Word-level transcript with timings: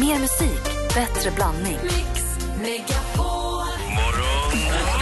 Mer 0.00 0.18
musik, 0.18 0.62
bättre 0.94 1.30
blandning. 1.30 1.78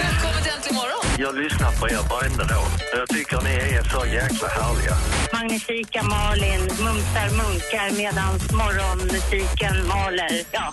Välkommen 0.08 0.42
till 0.42 0.52
Äntligen 0.52 0.75
morgon! 0.75 1.05
Jag 1.18 1.34
lyssnar 1.34 1.73
på 1.81 1.89
er 1.89 2.08
varenda 2.10 2.44
dag. 2.44 2.67
Jag 2.96 3.08
tycker 3.08 3.41
ni 3.42 3.50
är 3.50 3.83
så 3.83 4.07
jäkla 4.07 4.49
härliga. 4.49 4.96
Magnifika 5.33 6.02
Malin 6.02 6.60
mumsar 6.60 7.28
munkar 7.36 7.96
medan 7.96 8.32
morgonmusiken 8.52 9.89
maler. 9.89 10.45
Ja. 10.51 10.73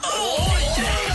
Mix 0.78 1.11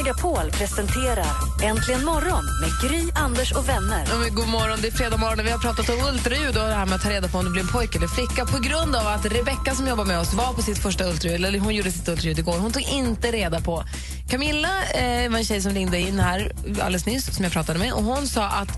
Megapol 0.00 0.50
presenterar 0.50 1.26
Äntligen 1.62 2.04
morgon 2.04 2.44
med 2.60 2.90
Gry, 2.90 3.10
Anders 3.14 3.52
och 3.52 3.68
vänner. 3.68 4.04
Ja, 4.10 4.18
men 4.18 4.34
god 4.34 4.48
morgon, 4.48 4.78
det 4.82 4.88
är 4.88 4.92
fredag 4.92 5.16
morgon 5.16 5.40
och 5.40 5.46
vi 5.46 5.50
har 5.50 5.58
pratat 5.58 5.88
om 5.88 5.98
ultraljud 6.12 6.56
och 6.56 6.68
det 6.68 6.74
här 6.74 6.86
med 6.86 6.94
att 6.94 7.02
ta 7.02 7.10
reda 7.10 7.28
på 7.28 7.38
om 7.38 7.44
det 7.44 7.50
blir 7.50 7.62
en 7.62 7.68
pojke 7.68 7.98
eller 7.98 8.08
flicka 8.08 8.46
på 8.46 8.58
grund 8.58 8.96
av 8.96 9.06
att 9.06 9.24
Rebecka 9.26 9.74
som 9.74 9.88
jobbar 9.88 10.04
med 10.04 10.18
oss 10.18 10.34
var 10.34 10.52
på 10.52 10.62
sitt 10.62 10.78
första 10.78 11.04
ultraljud, 11.04 11.44
eller 11.44 11.58
hon 11.58 11.74
gjorde 11.74 11.92
sitt 11.92 12.08
ultraljud 12.08 12.38
igår. 12.38 12.58
Hon 12.58 12.72
tog 12.72 12.82
inte 12.82 13.32
reda 13.32 13.60
på. 13.60 13.84
Camilla 14.30 14.68
eh, 14.94 15.30
var 15.30 15.38
en 15.38 15.44
tjej 15.44 15.62
som 15.62 15.72
ringde 15.72 16.00
in 16.00 16.20
här 16.20 16.52
alldeles 16.68 17.06
nyss 17.06 17.34
som 17.34 17.44
jag 17.44 17.52
pratade 17.52 17.78
med 17.78 17.92
och 17.92 18.04
hon 18.04 18.28
sa 18.28 18.44
att 18.44 18.68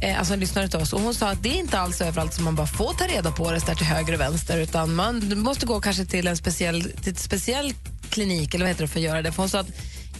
eh, 0.00 0.18
alltså 0.18 0.34
en 0.34 0.40
lyssnare 0.40 0.68
till 0.68 0.78
oss, 0.78 0.92
och 0.92 1.00
hon 1.00 1.14
sa 1.14 1.28
att 1.28 1.42
det 1.42 1.48
är 1.48 1.58
inte 1.58 1.78
alls 1.78 2.00
överallt 2.00 2.34
som 2.34 2.44
man 2.44 2.54
bara 2.54 2.66
får 2.66 2.92
ta 2.92 3.06
reda 3.06 3.30
på 3.32 3.50
det 3.50 3.66
där 3.66 3.74
till 3.74 3.86
höger 3.86 4.12
och 4.12 4.20
vänster 4.20 4.58
utan 4.58 4.94
man 4.94 5.38
måste 5.38 5.66
gå 5.66 5.80
kanske 5.80 6.04
till 6.04 6.26
en 6.26 6.36
speciell, 6.36 6.82
till 6.82 7.12
ett 7.12 7.18
speciell 7.18 7.74
klinik 8.10 8.54
eller 8.54 8.64
vad 8.64 8.70
heter 8.70 8.82
det 8.82 8.88
för 8.88 8.98
att 8.98 9.04
göra 9.04 9.22
det. 9.22 9.32
För 9.32 9.42
hon 9.42 9.48
sa 9.48 9.58
att 9.58 9.70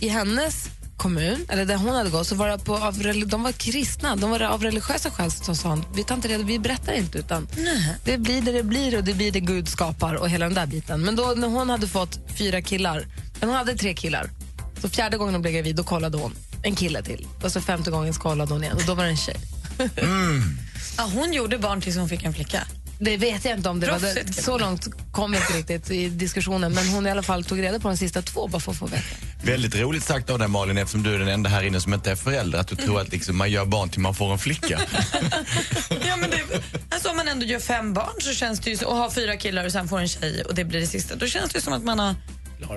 i 0.00 0.08
hennes 0.08 0.68
kommun, 0.96 1.46
eller 1.48 1.64
där 1.64 1.76
hon 1.76 1.94
hade 1.94 2.10
gått, 2.10 2.26
så 2.26 2.34
var 2.34 2.48
det 2.48 2.58
på, 2.58 2.76
av, 2.76 2.98
de 3.26 3.42
var 3.42 3.52
kristna. 3.52 4.16
De 4.16 4.30
var 4.30 4.40
av 4.40 4.62
religiösa 4.62 5.10
skäl 5.10 5.30
som 5.30 5.56
sa 5.56 5.78
vi 5.94 6.04
tar 6.04 6.14
inte 6.14 6.28
reda, 6.28 6.44
vi 6.44 6.58
berättar 6.58 6.92
inte 6.92 7.18
utan 7.18 7.48
det 8.04 8.18
blir 8.18 8.42
det 8.42 8.52
det 8.52 8.62
blir 8.62 8.96
och 8.96 9.04
det 9.04 9.14
blir 9.14 9.32
det 9.32 9.40
Gud 9.40 9.68
skapar 9.68 10.14
och 10.14 10.28
hela 10.28 10.44
den 10.44 10.54
där 10.54 10.66
biten. 10.66 11.00
Men 11.00 11.16
då 11.16 11.34
när 11.36 11.48
hon 11.48 11.70
hade 11.70 11.88
fått 11.88 12.18
fyra 12.38 12.62
killar, 12.62 13.06
men 13.40 13.48
hon 13.48 13.58
hade 13.58 13.74
tre 13.76 13.94
killar, 13.94 14.30
så 14.80 14.88
fjärde 14.88 15.16
gången 15.16 15.34
hon 15.34 15.42
blev 15.42 15.54
gravid 15.54 15.76
då 15.76 15.82
kollade 15.82 16.18
hon 16.18 16.34
en 16.62 16.74
kille 16.74 17.02
till. 17.02 17.26
Och 17.42 17.52
så 17.52 17.60
femte 17.60 17.90
gången 17.90 18.14
så 18.14 18.20
kollade 18.20 18.52
hon 18.52 18.64
igen 18.64 18.76
och 18.76 18.84
då 18.86 18.94
var 18.94 19.04
det 19.04 19.10
en 19.10 19.16
tjej. 19.16 19.36
Ja, 20.96 21.10
hon 21.14 21.32
gjorde 21.32 21.58
barn 21.58 21.80
tills 21.80 21.96
hon 21.96 22.08
fick 22.08 22.24
en 22.24 22.34
flicka. 22.34 22.66
Det 23.02 23.16
vet 23.16 23.44
jag 23.44 23.56
inte 23.56 23.68
om 23.68 23.80
det 23.80 23.86
var 23.86 23.98
Proffsigt, 23.98 24.26
det, 24.26 24.34
kan 24.34 24.44
så 24.44 24.58
långt 24.58 24.88
kom 25.12 25.32
vi 25.32 25.36
inte 25.36 25.52
riktigt 25.52 25.90
i 25.90 26.08
diskussionen 26.08 26.72
men 26.72 26.88
hon 26.88 27.06
i 27.06 27.10
alla 27.10 27.22
fall 27.22 27.44
tog 27.44 27.62
reda 27.62 27.80
på 27.80 27.88
de 27.88 27.96
sista 27.96 28.22
två 28.22 28.48
bara 28.48 28.60
för 28.60 28.72
att 28.72 28.78
få 28.78 28.86
veta. 28.86 29.02
Väldigt 29.42 29.76
roligt 29.76 30.04
sagt 30.04 30.30
av 30.30 30.38
dig 30.38 30.48
Malin 30.48 30.78
eftersom 30.78 31.02
du 31.02 31.14
är 31.14 31.18
den 31.18 31.28
enda 31.28 31.50
här 31.50 31.62
inne 31.62 31.80
som 31.80 31.94
inte 31.94 32.10
är 32.10 32.16
förälder 32.16 32.58
att 32.58 32.68
du 32.68 32.76
tror 32.76 33.00
att 33.00 33.12
liksom, 33.12 33.36
man 33.36 33.50
gör 33.50 33.64
barn 33.64 33.88
till 33.88 34.00
man 34.00 34.14
får 34.14 34.32
en 34.32 34.38
flicka. 34.38 34.80
Ja, 36.06 36.16
men 36.16 36.30
det, 36.30 36.62
alltså, 36.88 37.08
om 37.08 37.16
man 37.16 37.28
ändå 37.28 37.46
gör 37.46 37.58
fem 37.58 37.92
barn 37.92 38.20
så 38.20 38.32
känns 38.32 38.60
det 38.60 38.70
ju, 38.70 38.84
och 38.84 38.96
har 38.96 39.10
fyra 39.10 39.36
killar 39.36 39.64
och 39.64 39.72
sen 39.72 39.88
får 39.88 39.98
en 39.98 40.08
tjej 40.08 40.42
och 40.42 40.54
det 40.54 40.64
blir 40.64 40.80
det 40.80 40.86
sista, 40.86 41.14
då 41.14 41.26
känns 41.26 41.52
det 41.52 41.60
som 41.60 41.72
att 41.72 41.84
man 41.84 41.98
har 41.98 42.14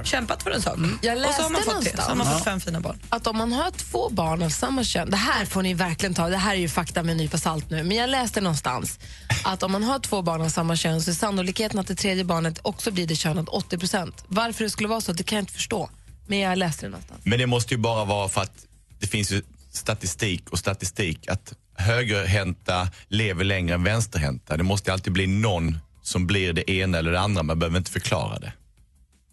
kämpat 0.03 0.43
för 0.43 0.51
en 0.51 0.61
sak. 0.61 0.77
Jag 1.01 1.17
och 1.17 1.33
så 1.33 1.41
har 1.41 1.49
man 1.49 1.61
läste 1.61 1.75
fått 1.75 1.83
det. 1.83 1.97
Så 1.97 2.01
har 2.01 2.15
man 2.15 2.33
fått 2.33 2.43
fem 2.43 2.59
fina 2.59 2.79
barn. 2.79 2.99
att 3.09 3.27
om 3.27 3.37
man 3.37 3.51
har 3.51 3.71
två 3.71 4.09
barn 4.09 4.43
av 4.43 4.49
samma 4.49 4.83
kön, 4.83 5.09
det 5.09 5.17
här 5.17 5.45
får 5.45 5.61
ni 5.61 5.73
verkligen 5.73 6.13
ta, 6.13 6.29
det 6.29 6.37
här 6.37 6.55
är 6.55 6.59
ju 6.59 6.69
fakta 6.69 7.03
med 7.03 7.11
en 7.11 7.17
nypa 7.17 7.37
salt 7.37 7.69
nu, 7.69 7.83
men 7.83 7.97
jag 7.97 8.09
läste 8.09 8.41
någonstans 8.41 8.99
att 9.43 9.63
om 9.63 9.71
man 9.71 9.83
har 9.83 9.99
två 9.99 10.21
barn 10.21 10.41
av 10.41 10.49
samma 10.49 10.75
kön 10.75 11.01
så 11.01 11.11
är 11.11 11.15
sannolikheten 11.15 11.79
att 11.79 11.87
det 11.87 11.95
tredje 11.95 12.23
barnet 12.23 12.59
också 12.61 12.91
blir 12.91 13.07
det 13.07 13.15
könet 13.15 13.45
80% 13.47 14.13
Varför 14.27 14.63
det 14.63 14.69
skulle 14.69 14.89
vara 14.89 15.01
så, 15.01 15.13
det 15.13 15.23
kan 15.23 15.35
jag 15.35 15.41
inte 15.43 15.53
förstå. 15.53 15.89
Men 16.27 16.39
jag 16.39 16.57
läste 16.57 16.85
det 16.85 16.89
någonstans. 16.89 17.21
Men 17.23 17.39
det 17.39 17.47
måste 17.47 17.73
ju 17.73 17.77
bara 17.77 18.05
vara 18.05 18.29
för 18.29 18.41
att 18.41 18.65
det 18.99 19.07
finns 19.07 19.31
ju 19.31 19.41
statistik 19.71 20.49
och 20.49 20.59
statistik 20.59 21.27
att 21.27 21.53
högerhänta 21.77 22.87
lever 23.07 23.43
längre 23.43 23.75
än 23.75 23.83
vänsterhänta. 23.83 24.57
Det 24.57 24.63
måste 24.63 24.93
alltid 24.93 25.13
bli 25.13 25.27
någon 25.27 25.77
som 26.01 26.27
blir 26.27 26.53
det 26.53 26.71
ena 26.71 26.97
eller 26.97 27.11
det 27.11 27.19
andra, 27.19 27.43
man 27.43 27.59
behöver 27.59 27.77
inte 27.77 27.91
förklara 27.91 28.39
det. 28.39 28.53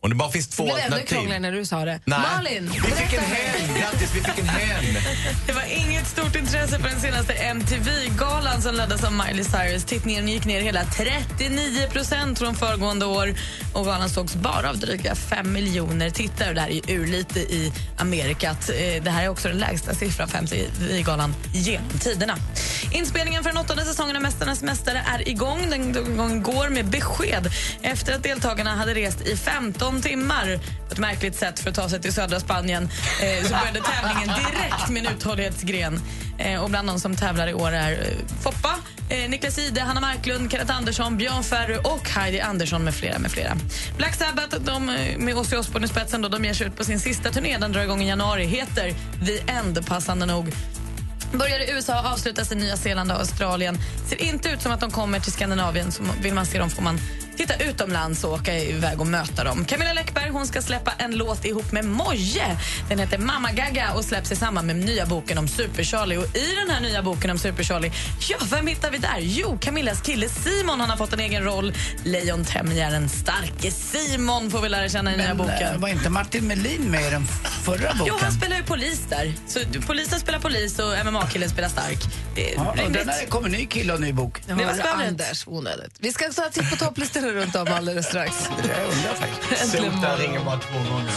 Om 0.03 0.11
det 0.11 0.17
bara 0.17 0.31
finns 0.31 0.49
två 0.49 0.63
Det 0.63 0.67
blev 0.67 0.77
ännu 0.77 0.85
alternativ. 0.85 1.07
krångligare 1.15 1.41
när 1.41 1.53
du 1.53 1.65
sa 1.67 1.85
det. 1.85 2.01
Nej. 2.05 2.19
Malin, 2.21 2.71
vi 2.75 2.81
fick 2.81 3.13
en 3.19 3.25
hen! 3.25 3.79
Grattis, 3.81 4.11
vi 4.15 4.21
fick 4.21 4.39
en 4.39 4.49
hen! 4.49 4.85
Det 5.47 5.53
var 5.53 5.63
inget 5.69 6.07
stort 6.07 6.37
intresse 6.37 6.79
för 6.79 6.89
den 6.89 7.01
senaste 7.01 7.33
MTV-galan 7.33 8.63
som 8.63 8.75
leddes 8.75 9.05
av 9.05 9.13
Miley 9.13 9.45
Cyrus. 9.45 9.85
Tittningen 9.85 10.29
gick 10.29 10.45
ner 10.45 10.61
hela 10.61 10.85
39 10.85 11.89
procent 11.91 12.39
från 12.39 12.55
föregående 12.55 13.07
år 13.07 13.35
och 13.75 13.85
galan 13.85 14.11
sågs 14.11 14.35
bara 14.35 14.71
av 14.71 14.79
dryga 14.79 15.15
5 15.15 15.53
miljoner 15.53 16.11
tittare. 16.11 16.53
Det 16.53 16.61
här 16.61 16.69
är 16.69 16.73
ju 16.91 17.01
urlite 17.03 17.41
i 17.41 17.73
Amerikat. 17.99 18.69
Eh, 18.71 19.03
Det 19.03 19.11
här 19.11 19.25
är 19.25 19.29
också 19.29 19.49
den 19.49 19.59
lägsta 19.59 19.95
siffran 19.95 20.29
för 20.29 20.39
MTV-galan 20.39 21.35
genom 21.55 21.89
tiderna. 22.01 22.37
Inspelningen 22.93 23.43
för 23.43 23.51
den 23.51 23.59
åttonde 23.59 23.85
säsongen 23.85 24.17
av 24.17 24.23
Mästarnas 24.23 24.63
mästare 24.63 25.05
är 25.15 25.29
igång. 25.29 25.71
Den 25.71 25.93
den 25.93 26.43
går 26.43 26.69
med 26.69 26.87
besked 26.87 27.53
efter 27.83 28.15
att 28.15 28.23
deltagarna 28.23 28.77
hade 28.77 28.95
rest 28.95 29.21
i 29.21 29.37
15 29.37 29.90
timmar 30.03 30.59
på 30.87 30.93
ett 30.93 30.99
märkligt 30.99 31.37
sätt 31.37 31.61
för 31.61 31.71
att 31.71 31.77
ta 31.77 31.89
sig 31.89 32.01
till 32.01 32.13
södra 32.13 32.41
Spanien. 32.41 32.89
Eh, 33.23 33.43
så 33.45 33.49
började 33.55 33.81
tävlingen 33.81 34.29
direkt 34.29 34.89
med 34.91 35.07
en 35.07 35.13
uthållighetsgren. 35.17 36.01
Eh, 36.39 36.63
och 36.63 36.71
bland 36.71 36.89
de 36.89 37.01
som 37.01 37.17
tävlar 37.17 37.49
i 37.49 37.55
år 37.55 37.73
är 37.73 37.93
eh, 37.93 38.43
Foppa, 38.43 38.75
eh, 39.09 39.31
Niklas 39.31 39.59
Ide, 39.59 39.81
Hanna 39.81 40.01
Marklund, 40.01 40.51
Kenneth 40.51 40.77
Andersson, 40.77 41.17
Björn 41.17 41.43
Ferry 41.45 41.77
och 41.85 42.09
Heidi 42.09 42.41
Andersson 42.41 42.85
med 42.85 42.95
flera. 42.95 43.19
med 43.19 43.31
flera. 43.31 43.57
Black 43.97 44.15
Sabbath 44.15 44.57
de, 44.61 44.89
eh, 44.89 45.19
med 45.19 45.37
Ozzy 45.37 45.57
Osbourne 45.57 45.85
i 45.87 45.89
spetsen 45.89 46.23
då, 46.23 46.29
de 46.29 46.45
ger 46.45 46.55
sig 46.55 46.67
ut 46.67 46.77
på 46.77 46.85
sin 46.85 47.01
sista 47.01 47.31
turné. 47.31 47.59
Den 47.59 47.73
drar 47.73 47.83
igång 47.83 48.03
i 48.03 48.09
januari. 48.09 48.47
Heter 48.47 48.95
The 49.27 49.53
End, 49.53 49.87
passande 49.87 50.27
nog. 50.27 50.53
Börjar 51.33 51.61
i 51.61 51.71
USA 51.71 52.01
och 52.01 52.07
avslutas 52.07 52.53
i 52.53 52.55
Nya 52.55 52.77
Zeeland 52.77 53.13
och 53.13 53.19
Australien. 53.19 53.79
Ser 54.09 54.23
inte 54.23 54.49
ut 54.49 54.63
som 54.63 54.73
att 54.73 54.81
de 54.81 54.91
kommer 54.91 55.21
till 55.21 55.33
Skandinavien. 55.33 55.93
Så 55.93 56.03
vill 56.23 56.35
man 56.35 56.47
se 56.47 56.59
dem 56.59 56.71
får 56.71 56.83
man 56.83 57.01
titta 57.41 57.65
utomlands 57.65 58.25
och 58.25 58.33
åka 58.33 58.59
iväg 58.59 59.01
och 59.01 59.07
möta 59.07 59.45
dem. 59.45 59.65
Camilla 59.65 59.93
Läckberg 59.93 60.31
hon 60.31 60.47
ska 60.47 60.63
släppa 60.63 60.93
en 60.99 61.17
låt 61.17 61.45
ihop 61.45 61.73
med 61.73 61.85
Moje. 61.85 62.57
Den 62.89 62.99
heter 62.99 63.19
Mamma 63.19 63.53
Gaga 63.53 63.93
och 63.93 64.05
släpps 64.05 64.33
i 64.33 64.37
samband 64.37 64.67
med 64.67 64.77
nya 64.77 65.07
boken 65.07 65.39
om 65.39 65.49
Super-Charlie. 65.49 66.17
Och 66.19 66.37
I 66.37 66.55
den 66.55 66.71
här 66.71 66.81
nya 66.81 67.03
boken 67.03 67.31
om 67.31 67.39
Super-Charlie, 67.39 67.93
ja, 68.29 68.37
vem 68.51 68.67
hittar 68.67 68.91
vi 68.91 68.99
där? 68.99 69.19
Jo, 69.21 69.59
Camillas 69.61 70.01
kille 70.01 70.29
Simon 70.29 70.81
han 70.81 70.91
har 70.91 70.97
fått 70.97 71.13
en 71.13 71.21
egen 71.21 71.45
roll. 71.45 71.73
Lejontämjaren 72.05 73.09
starke 73.09 73.71
Simon 73.71 74.51
får 74.51 74.61
vi 74.63 74.69
lära 74.69 74.89
känna 74.89 75.15
i 75.15 75.17
nya 75.17 75.35
Men 75.35 75.41
eh, 75.41 75.53
boken. 75.53 75.81
var 75.81 75.89
inte 75.89 76.11
Martin 76.11 76.47
Melin 76.47 76.83
med 76.91 77.07
i 77.07 77.11
den 77.11 77.27
förra 77.65 77.93
boken? 77.93 78.05
Jo, 78.07 78.15
han 78.21 78.33
spelar 78.33 78.57
ju 78.57 78.63
polis 78.63 79.01
där. 79.09 79.33
Så 79.47 79.61
polisen 79.87 80.21
spelar 80.21 80.39
polis 80.39 80.79
och 80.79 81.07
MMA-killen 81.07 81.49
spelar 81.51 81.69
stark. 81.69 81.99
Det 82.35 82.53
är 82.53 82.57
Ja, 82.57 82.71
och 82.71 82.77
rimligt. 82.77 82.99
den 82.99 83.09
här 83.09 83.27
kommer 83.27 83.49
ny 83.49 83.67
kille 83.67 83.93
och 83.93 84.01
ny 84.01 84.13
bok. 84.13 84.43
Det 84.47 84.55
var. 84.55 84.63
Anders, 85.07 85.45
onödigt. 85.47 85.93
Vi 85.99 86.13
ska 86.13 86.29
ta 86.33 86.45
en 86.45 86.53
titt 86.53 86.71
på 86.71 86.77
topplistorna 87.31 87.61
runt 87.63 87.69
om 87.69 87.75
alldeles 87.75 88.07
strax. 88.07 88.49
Jag 88.51 88.85
undrar 88.85 89.15
faktiskt. 89.15 89.73
Sota 89.73 90.17
ringer 90.17 90.45
bara 90.45 90.59
två 90.59 90.79
gånger. 90.79 91.11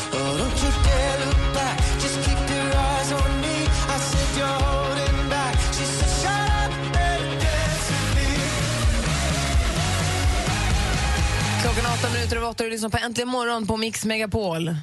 Klockan 11.62 11.86
är 11.86 11.94
åtta 11.94 12.14
minuter 12.14 12.38
över 12.38 12.48
åtta 12.48 12.64
och 12.64 12.70
du 12.70 12.70
lyssnar 12.70 12.90
på 12.90 12.98
Äntligen 12.98 13.30
morgon 13.30 13.68
på 13.68 13.78
Mix 13.78 14.06
Megapol. 14.06 14.76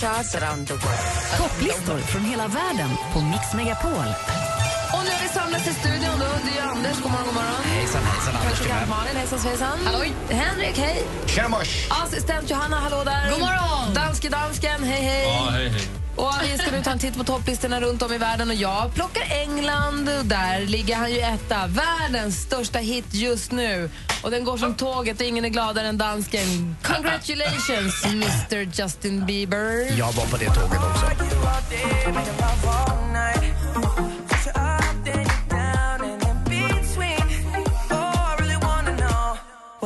Charts 0.00 0.34
around 0.34 0.68
the 0.68 0.74
world. 0.74 0.88
Topplistor 1.38 1.98
från 1.98 2.22
hela 2.24 2.46
världen 2.46 2.88
på 3.12 3.20
Mix 3.20 3.54
Megapol. 3.54 4.35
Och 4.94 5.02
nu 5.04 5.10
har 5.10 5.22
vi 5.22 5.28
samlats 5.28 5.66
i 5.68 5.74
studion. 5.74 6.18
Då. 6.18 6.26
Det 6.46 6.58
är 6.58 6.62
Anders, 6.62 6.96
god 7.02 7.10
morgon, 7.12 7.26
god 7.26 7.34
morgon. 7.34 7.62
Hejsan, 7.64 8.02
hejsan, 8.02 8.36
Anders 8.36 8.58
Praktikant. 8.58 8.88
Malin, 8.88 9.16
hejsan 9.16 9.38
svejsan. 9.38 9.78
Halloj. 9.84 10.12
Henrik, 10.30 10.78
hej. 10.78 11.02
Tjena 11.26 11.48
mors! 11.48 11.88
Assistent 12.04 12.50
Johanna, 12.50 12.76
hallå 12.76 13.04
där. 13.04 13.30
God 13.30 13.40
morgon. 13.40 13.94
Danske 13.94 14.28
dansken, 14.28 14.84
hej 14.84 15.02
hej. 15.02 15.22
Ja, 15.22 15.50
hej, 15.50 15.68
hej. 15.68 15.82
Och 16.16 16.32
vi 16.42 16.58
ska 16.58 16.70
nu 16.70 16.82
ta 16.82 16.90
en 16.90 16.98
titt 16.98 17.16
på 17.16 17.24
topplistorna 17.24 17.80
runt 17.80 18.02
om 18.02 18.12
i 18.12 18.18
världen 18.18 18.48
och 18.48 18.54
jag 18.54 18.94
plockar 18.94 19.22
England 19.30 20.08
och 20.18 20.26
där 20.26 20.60
ligger 20.60 20.96
han 20.96 21.12
ju 21.12 21.20
etta. 21.20 21.66
Världens 21.66 22.36
största 22.42 22.78
hit 22.78 23.04
just 23.10 23.52
nu. 23.52 23.90
Och 24.22 24.30
den 24.30 24.44
går 24.44 24.56
som 24.56 24.74
tåget 24.74 25.20
och 25.20 25.26
ingen 25.26 25.44
är 25.44 25.48
gladare 25.48 25.86
än 25.86 25.98
dansken. 25.98 26.76
Congratulations 26.82 28.04
Mr 28.06 28.82
Justin 28.82 29.26
Bieber. 29.26 29.98
Jag 29.98 30.12
var 30.12 30.26
på 30.26 30.36
det 30.36 30.46
tåget 30.46 30.80
också. 30.90 31.06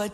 Ni 0.00 0.06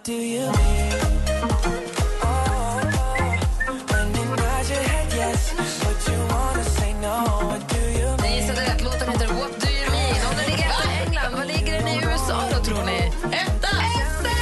gissade 8.37 8.61
rätt. 8.61 8.83
Låten 8.85 9.09
heter 9.09 9.27
What 9.27 9.61
do 9.61 9.69
you 9.69 9.91
mean? 9.91 10.27
Och 10.29 10.35
den 10.37 10.47
ligger 10.50 10.69
i 10.69 11.06
England. 11.06 11.35
Vad 11.37 11.47
ligger 11.47 11.73
den 11.73 11.88
i 11.88 11.97
USA 12.05 12.43
då, 12.53 12.65
tror 12.65 12.85
ni? 12.85 13.12
Etta! 13.33 13.69
Etta! 14.03 14.35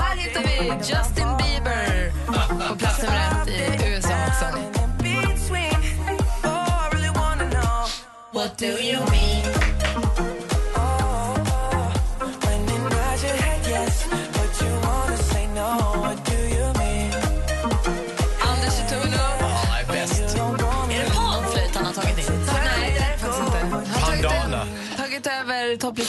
Här 0.00 0.16
hittar 0.16 0.42
vi 0.42 0.72
Justin 0.78 1.25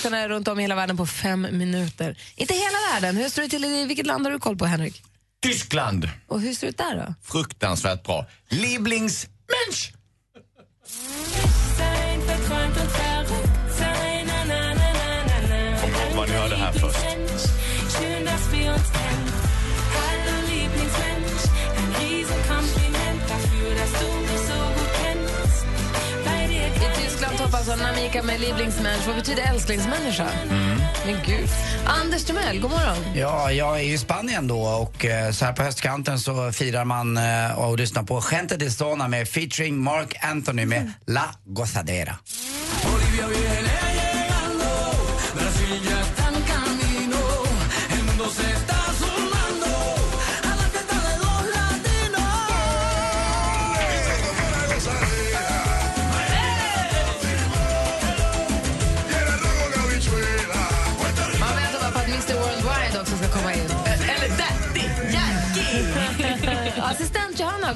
topplistorna 0.07 0.27
runt 0.29 0.47
om 0.47 0.59
i 0.59 0.61
hela 0.61 0.75
världen 0.75 0.97
på 0.97 1.05
fem 1.05 1.41
minuter. 1.51 2.17
Inte 2.35 2.53
hela 2.53 2.77
världen. 2.93 3.17
Hur 3.17 3.29
står 3.29 3.41
det 3.41 3.49
till 3.49 3.65
i 3.65 3.85
vilket 3.85 4.05
land 4.05 4.25
har 4.25 4.31
du 4.31 4.39
koll 4.39 4.57
på, 4.57 4.65
Henrik? 4.65 5.03
Tyskland, 5.41 6.09
Och 6.27 6.41
hur 6.41 6.53
ser 6.53 6.67
det 6.67 6.71
ut 6.71 6.77
där 6.77 6.95
då? 7.07 7.13
fruktansvärt 7.23 8.03
bra. 8.03 8.25
Lieblingsmensch! 8.49 9.93
Kommer 15.81 15.99
ihåg 15.99 16.15
vad 16.17 16.27
ni 16.29 16.35
hörde 16.35 16.55
här 16.55 16.71
först. 16.71 17.16
Av 27.71 27.77
Namika 27.77 28.23
med 28.23 28.39
Lieblingsmensch. 28.39 29.07
Vad 29.07 29.15
betyder 29.15 29.43
älsklingsmänniska? 29.43 30.27
Men 31.05 31.15
gud. 31.25 31.49
Anders 31.85 32.23
Timell, 32.23 32.59
god 32.59 32.71
morgon. 32.71 33.15
Ja, 33.15 33.51
jag 33.51 33.79
är 33.79 33.83
ju 33.83 33.93
i 33.93 33.97
Spanien 33.97 34.47
då 34.47 34.61
och 34.61 35.05
eh, 35.05 35.31
så 35.31 35.45
här 35.45 35.53
på 35.53 35.63
höstkanten 35.63 36.19
så 36.19 36.51
firar 36.51 36.85
man 36.85 37.17
eh, 37.17 37.59
och 37.59 37.77
lyssnar 37.77 38.03
på 38.03 38.21
Gente 38.21 38.57
de 38.57 38.69
Zona 38.69 39.07
med 39.07 39.27
featuring 39.27 39.77
Mark 39.77 40.15
Anthony 40.21 40.65
med 40.65 40.93
La 41.05 41.25
Gozadera. 41.45 42.17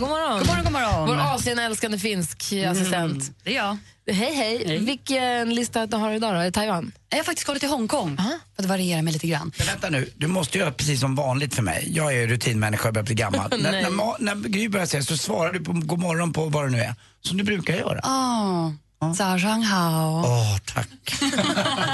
God 0.02 0.10
morgon. 0.10 0.40
God 0.40 0.48
morgon, 0.48 0.64
god 0.64 0.74
morgon. 0.74 1.08
Vår 1.08 1.36
Asienälskande 1.36 1.98
finsk 1.98 2.54
assistent. 2.70 3.32
Det 3.44 3.52
är 3.52 3.56
jag. 3.56 3.78
Hej, 4.14 4.34
hej. 4.36 4.80
Vilken 4.80 5.56
lista 5.56 5.86
du 5.86 5.98
har 5.98 6.12
idag 6.12 6.34
då? 6.36 6.40
Är 6.40 6.44
det 6.44 6.52
Taiwan? 6.52 6.92
Jag 7.10 7.18
har 7.18 7.24
faktiskt 7.24 7.48
kollat 7.48 7.60
till 7.60 7.70
Hongkong 7.70 8.18
för 8.56 8.64
att 8.64 8.70
variera 8.70 9.02
mig 9.02 9.14
lite 9.14 9.28
grann. 9.28 9.52
Men 9.58 9.68
vänta 9.68 9.90
nu, 9.90 10.10
du 10.18 10.28
måste 10.28 10.58
göra 10.58 10.72
precis 10.72 11.00
som 11.00 11.16
vanligt 11.16 11.56
för 11.56 11.64
mig. 11.64 11.88
Jag 11.96 12.16
är 12.16 12.28
rutinmänniska 12.28 12.88
och 12.88 12.94
börjar 12.94 13.06
bli 13.06 13.16
gammal. 13.16 13.50
när, 13.62 13.72
Nej. 13.72 13.84
när, 13.84 14.36
när 14.36 14.50
Gry 14.50 14.70
börjar 14.70 14.86
säga 14.86 15.04
så 15.04 15.18
svarar 15.18 15.54
du 15.54 15.64
på 15.64 15.72
god 15.74 16.00
morgon 16.00 16.34
på 16.34 16.46
vad 16.46 16.64
det 16.66 16.70
nu 16.70 16.80
är. 16.80 16.96
Som 17.22 17.38
du 17.38 17.44
brukar 17.44 17.74
göra. 17.74 18.00
Ah, 18.04 18.72
Zhao 19.02 19.38
Zhang 19.40 19.64
hao. 19.64 20.22
Åh, 20.26 20.58
tack. 20.66 20.88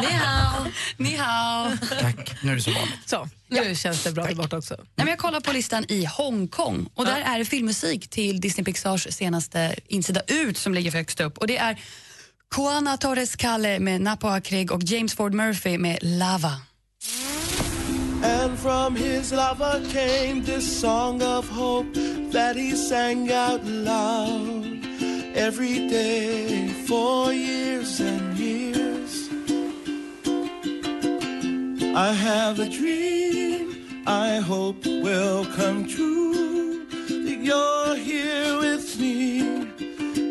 Ni 0.02 0.12
hao. 0.12 0.66
Ni 0.98 1.16
hao. 1.16 1.72
tack. 2.00 2.44
Nu 2.44 2.52
är 2.52 2.56
det 2.56 2.62
så 2.62 2.72
vanligt. 2.72 3.00
Så, 3.06 3.30
nu 3.48 3.76
känns 3.76 4.04
det 4.04 4.12
bra 4.12 4.24
där 4.24 4.36
borta 4.36 4.58
också. 4.58 4.76
Nej, 4.78 4.88
men 4.96 5.08
jag 5.08 5.18
kollar 5.18 5.40
på 5.40 5.52
listan 5.52 5.86
i 5.88 6.06
Hongkong 6.06 6.90
och 6.94 7.06
där 7.06 7.22
är 7.22 7.40
det 7.40 7.46
filmmusik 7.46 8.10
till 8.10 8.42
Disney 8.42 8.66
Pixars 8.66 9.08
senaste 9.10 9.76
insida 9.88 10.22
ut 10.28 10.58
som 10.58 10.74
ligger 10.74 10.92
högst 10.92 11.20
upp. 11.20 11.38
Och 11.38 11.48
det 11.48 11.58
är 11.58 11.80
Juana 12.58 12.98
Torres 12.98 13.36
Calle 13.36 13.80
med 13.80 14.02
Napo 14.02 14.42
Craig 14.42 14.72
och 14.72 14.84
James 14.84 15.14
Ford 15.14 15.34
Murphy 15.34 15.78
med 15.78 15.98
Lava. 16.02 16.62
And 18.24 18.60
from 18.60 18.96
his 18.96 19.32
lover 19.32 19.92
came 19.94 20.44
this 20.44 20.82
song 20.82 21.22
of 21.22 21.50
hope 21.50 21.94
that 22.32 22.56
he 22.56 22.76
sang 22.76 23.32
out 23.32 23.62
loud 23.64 24.87
every 25.38 25.90
day 25.90 26.70
for 26.88 27.32
years 27.34 28.00
and 28.02 28.38
years. 28.40 29.30
I 31.96 32.14
have 32.14 32.60
a 32.60 32.70
dream 32.70 33.76
I 34.08 34.40
hope 34.40 34.86
will 34.86 35.46
come 35.46 35.86
true. 35.88 36.86
That 37.08 37.40
you're 37.44 37.96
here 37.96 38.58
with 38.60 39.00
me 39.00 39.42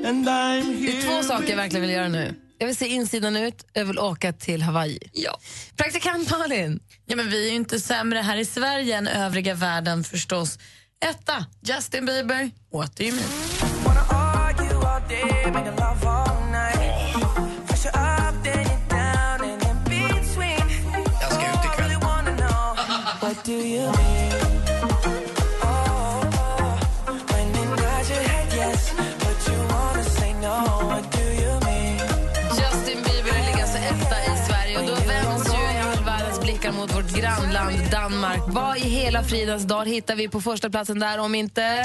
and 0.08 0.28
I'm 0.28 0.66
Det 0.66 0.76
here. 0.76 0.98
är 0.98 1.02
två 1.02 1.28
saker 1.28 1.48
jag 1.50 1.56
verkligen 1.56 1.82
vill 1.82 1.90
göra 1.90 2.08
nu. 2.08 2.34
Jag 2.58 2.66
vill 2.66 2.76
se 2.76 2.86
insidan 2.88 3.36
ut, 3.36 3.64
jag 3.72 3.84
vill 3.84 3.98
åka 3.98 4.32
till 4.32 4.62
Hawaii. 4.62 4.98
Ja. 5.12 5.38
Praktikant 5.76 6.30
Malin. 6.30 6.80
Ja, 7.06 7.16
men 7.16 7.30
vi 7.30 7.46
är 7.46 7.50
ju 7.50 7.56
inte 7.56 7.80
sämre 7.80 8.18
här 8.18 8.36
i 8.36 8.44
Sverige 8.44 8.96
än 8.96 9.06
övriga 9.08 9.54
världen 9.54 10.04
förstås. 10.04 10.58
Etta, 11.04 11.46
Justin 11.62 12.06
Bieber, 12.06 12.50
mean? 12.72 13.75
Jag 21.20 21.32
ska 21.32 21.46
ut 21.52 21.64
ikväll. 21.64 21.92
What 23.20 23.44
do 23.44 23.52
you 23.52 23.92
mean? 23.92 24.32
Oh? 25.62 26.24
Justin 32.58 33.02
Bieber 33.02 33.46
ligger 33.46 33.62
alltså 33.62 33.78
etta 33.78 34.16
i 34.32 34.46
Sverige 34.48 34.78
och 34.78 34.86
då 34.86 34.94
vänds 34.94 35.54
ju 35.54 35.78
all 35.90 36.04
världens 36.04 36.40
blickar 36.40 36.72
mot 36.72 36.94
vårt 36.94 37.10
grannland 37.14 37.76
Danmark. 37.92 38.40
Vad 38.46 38.76
i 38.76 38.80
hela 38.80 39.22
fridens 39.22 39.64
dag 39.64 39.84
hittar 39.88 40.16
vi 40.16 40.28
på 40.28 40.40
första 40.40 40.70
platsen 40.70 40.98
där 40.98 41.18
om 41.18 41.34
inte... 41.34 41.84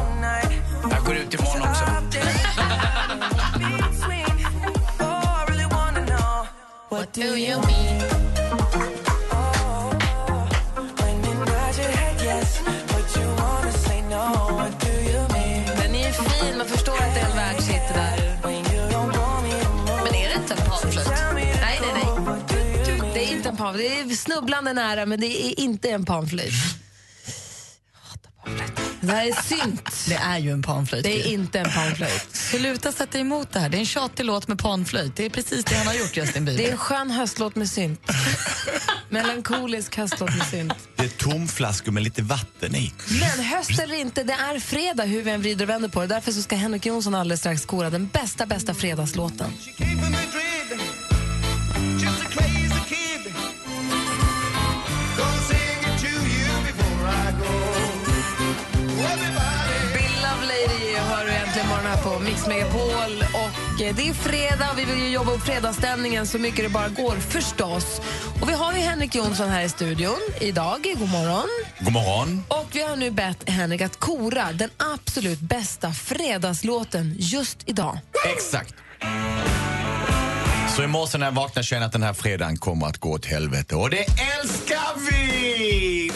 What 7.13 7.23
do 7.23 7.37
you 7.37 7.57
mean? 7.57 7.99
Den 15.77 15.95
är 15.95 16.07
ju 16.07 16.13
fin, 16.13 16.57
man 16.57 16.67
förstår 16.67 16.93
att 16.93 17.13
det 17.13 17.19
är 17.19 17.29
en 17.29 17.35
världshit 17.35 17.87
där. 17.93 18.37
Men 20.03 20.15
är 20.15 20.29
det 20.29 20.35
inte 20.35 20.53
en 20.53 20.69
panflöjt? 20.69 21.09
Nej, 21.61 21.79
nej, 21.81 21.93
nej. 21.93 22.05
Det 23.13 23.23
är 23.23 23.31
inte 23.31 23.49
en 23.49 23.57
panflöjt. 23.57 23.91
Det 24.07 24.13
är 24.13 24.15
snubblande 24.15 24.73
nära, 24.73 25.05
men 25.05 25.19
det 25.19 25.45
är 25.45 25.59
inte 25.59 25.89
en 25.89 26.05
panflöjt. 26.05 26.80
Det 29.01 29.11
här 29.11 29.27
är 29.27 29.41
synt. 29.43 30.05
Det 30.07 30.15
är 30.15 30.37
ju 30.37 30.51
en 30.51 30.61
panflöjt. 30.61 31.03
Det 31.03 31.21
är 31.21 31.31
inte 31.31 31.59
en 31.59 31.71
panflöjt. 31.71 32.35
Sluta 32.35 32.91
sätta 32.91 33.19
emot 33.19 33.51
det 33.51 33.59
här. 33.59 33.69
Det 33.69 33.77
är 33.77 33.79
en 33.79 33.85
tjatig 33.85 34.25
låt 34.25 34.47
med 34.47 34.59
panflöjt. 34.59 35.15
Det 35.15 35.25
är 35.25 35.29
precis 35.29 35.65
det 35.65 35.75
han 35.75 35.87
har 35.87 35.93
gjort, 35.93 36.17
Justin 36.17 36.45
Bieber. 36.45 36.63
Det 36.63 36.67
är 36.67 36.71
en 36.71 36.77
skön 36.77 37.11
höstlåt 37.11 37.55
med 37.55 37.69
synt. 37.69 38.01
Melankolisk 39.09 39.97
höstlåt 39.97 40.37
med 40.37 40.47
synt. 40.47 40.73
Det 40.95 41.03
är 41.03 41.09
tomflaskor 41.09 41.91
med 41.91 42.03
lite 42.03 42.21
vatten 42.21 42.75
i. 42.75 42.93
Men 43.09 43.45
höst 43.45 43.79
eller 43.79 43.95
inte, 43.95 44.23
det 44.23 44.33
är 44.33 44.59
fredag 44.59 45.03
hur 45.03 45.21
vi 45.21 45.31
än 45.31 45.41
vrider 45.41 45.65
och 45.65 45.69
vänder 45.69 45.89
på 45.89 46.01
det. 46.01 46.07
Därför 46.07 46.31
så 46.31 46.41
ska 46.41 46.55
Henrik 46.55 46.85
Jonsson 46.85 47.15
alldeles 47.15 47.39
strax 47.39 47.65
kora 47.65 47.89
den 47.89 48.07
bästa, 48.07 48.45
bästa 48.45 48.73
fredagslåten. 48.73 49.53
Det 63.93 64.09
är 64.09 64.13
fredag 64.13 64.71
och 64.71 64.77
vi 64.79 64.85
vill 64.85 64.99
ju 64.99 65.09
jobba 65.09 65.31
upp 65.31 65.41
fredagsstämningen 65.41 66.27
så 66.27 66.39
mycket 66.39 66.65
det 66.65 66.69
bara 66.69 66.89
går 66.89 67.15
förstås. 67.15 68.01
Och 68.41 68.49
vi 68.49 68.53
har 68.53 68.73
ju 68.73 68.79
Henrik 68.79 69.15
Jonsson 69.15 69.49
här 69.49 69.63
i 69.63 69.69
studion 69.69 70.19
idag. 70.41 70.95
God 70.99 71.09
morgon. 71.09 71.47
God 71.79 71.93
morgon. 71.93 72.43
Och 72.47 72.67
vi 72.71 72.81
har 72.81 72.95
nu 72.95 73.11
bett 73.11 73.49
Henrik 73.49 73.81
att 73.81 73.99
kora 73.99 74.51
den 74.53 74.69
absolut 74.77 75.39
bästa 75.39 75.93
fredagslåten 75.93 77.15
just 77.17 77.57
idag. 77.65 77.99
Exakt. 78.35 78.73
Så 80.75 80.83
i 80.83 80.87
morse 80.87 81.17
när 81.17 81.25
jag 81.25 81.33
vaknade 81.33 81.65
kände 81.65 81.83
jag 81.83 81.87
att 81.87 81.93
den 81.93 82.03
här 82.03 82.13
fredagen 82.13 82.57
kommer 82.57 82.87
att 82.87 82.97
gå 82.97 83.11
åt 83.11 83.25
helvete. 83.25 83.75
Och 83.75 83.89
det 83.89 84.05
älskar 84.39 85.11
vi! 85.11 86.11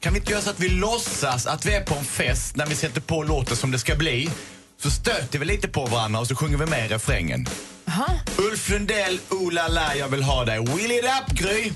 Kan 0.00 0.12
vi 0.12 0.18
inte 0.18 0.32
göra 0.32 0.42
så 0.42 0.50
att 0.50 0.60
vi 0.60 0.68
låtsas 0.68 1.46
att 1.46 1.66
vi 1.66 1.74
är 1.74 1.84
på 1.84 1.94
en 1.94 2.04
fest 2.04 2.56
när 2.56 2.66
vi 2.66 2.74
sätter 2.74 3.00
på 3.00 3.22
låten 3.22 3.56
som 3.56 3.70
det 3.70 3.78
ska 3.78 3.96
bli? 3.96 4.30
Så 4.82 4.90
stöter 4.90 5.38
vi 5.38 5.44
lite 5.44 5.68
på 5.68 5.86
varandra 5.86 6.20
och 6.20 6.26
så 6.26 6.34
sjunger 6.34 6.58
vi 6.58 6.66
med 6.66 6.86
i 6.86 6.88
refrängen. 6.88 7.48
Jaha. 7.84 8.06
Ulf 8.38 8.70
Lundell, 8.70 9.18
Oh 9.30 9.52
la 9.52 9.68
la, 9.68 9.94
jag 9.94 10.08
vill 10.08 10.22
ha 10.22 10.44
dig. 10.44 10.58
Will 10.58 10.90
it 10.90 11.04
up, 11.04 11.38
Gry? 11.38 11.72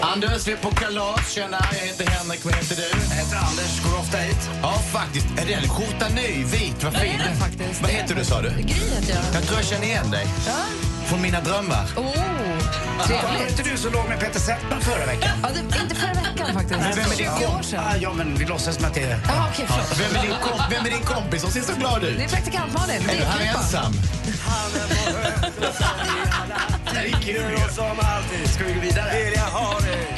Anders, 0.00 0.46
vi 0.48 0.52
är 0.52 0.56
på 0.56 0.70
kalas. 0.70 1.32
Tjena, 1.32 1.58
jag 1.72 1.86
heter 1.86 2.06
Henrik. 2.06 2.44
Vad 2.44 2.54
heter 2.54 2.76
du? 2.76 2.82
Jag 2.82 3.16
heter 3.16 3.36
Anders, 3.36 3.82
går 3.84 3.98
ofta 3.98 4.16
hit. 4.18 4.50
Ja, 4.62 4.72
faktiskt. 4.92 5.26
Är 5.38 5.46
den 5.46 5.68
skjortan 5.68 6.12
ny? 6.14 6.44
Vit? 6.44 6.84
Vad 6.84 6.94
Ja, 6.94 6.98
fin 7.00 7.18
det 7.18 7.24
är 7.24 7.28
den 7.28 7.36
faktiskt. 7.36 7.82
Vad 7.82 7.90
heter 7.90 8.14
du, 8.14 8.24
sa 8.24 8.42
du? 8.42 8.48
Gry 8.48 8.58
heter 8.60 9.14
jag. 9.14 9.24
Jag 9.34 9.42
tror 9.42 9.58
jag 9.58 9.64
känner 9.64 9.86
igen 9.86 10.10
dig. 10.10 10.26
Ja. 10.46 10.87
Från 11.08 11.22
mina 11.22 11.40
drömmar. 11.40 11.84
Oh, 11.96 12.04
Var 12.98 13.04
trevligt. 13.06 13.50
inte 13.58 13.70
du 13.70 13.76
så 13.76 13.90
låg 13.90 14.08
med 14.08 14.20
Peter 14.20 14.40
Settman 14.40 14.80
förra 14.80 15.06
veckan? 15.06 15.30
Ja, 15.42 15.48
det, 15.54 15.60
inte 15.82 15.94
förra 15.94 16.12
veckan 16.12 16.54
faktiskt. 16.54 16.80
Men 16.80 16.92
vem 16.94 17.04
är 17.12 17.16
din 17.16 17.30
Tio 17.38 17.46
år 17.58 17.62
sedan. 17.62 17.84
Ah, 17.86 17.96
ja, 18.00 18.12
men 18.12 18.34
vi 18.34 18.44
låtsas 18.44 18.74
som 18.76 18.84
att 18.84 18.94
det 18.94 19.02
är... 19.02 19.08
Jaha, 19.28 19.48
okej, 19.52 19.66
förlåt. 19.68 19.98
Vem 20.00 20.16
är, 20.16 20.22
din 20.22 20.30
kom- 20.42 20.60
vem 20.70 20.86
är 20.86 20.90
din 20.90 21.02
kompis 21.04 21.42
som 21.42 21.50
ser 21.50 21.60
så 21.60 21.72
glad 21.74 22.04
ut? 22.04 22.18
Det 22.18 22.24
är 22.24 22.28
praktikant 22.28 22.72
Malin. 22.72 23.08
Är 23.10 23.16
du 23.16 23.24
här 23.24 23.54
ensam? 23.56 23.92
Det 26.92 26.98
är 26.98 27.10
kul 27.22 27.58
som 27.74 27.96
Ska 28.54 28.64
vi 28.64 28.72
gå 28.74 28.80
vidare? 28.80 29.24
vill 29.24 29.32
jag 29.34 29.42
ha 29.42 29.80
dig 29.80 30.17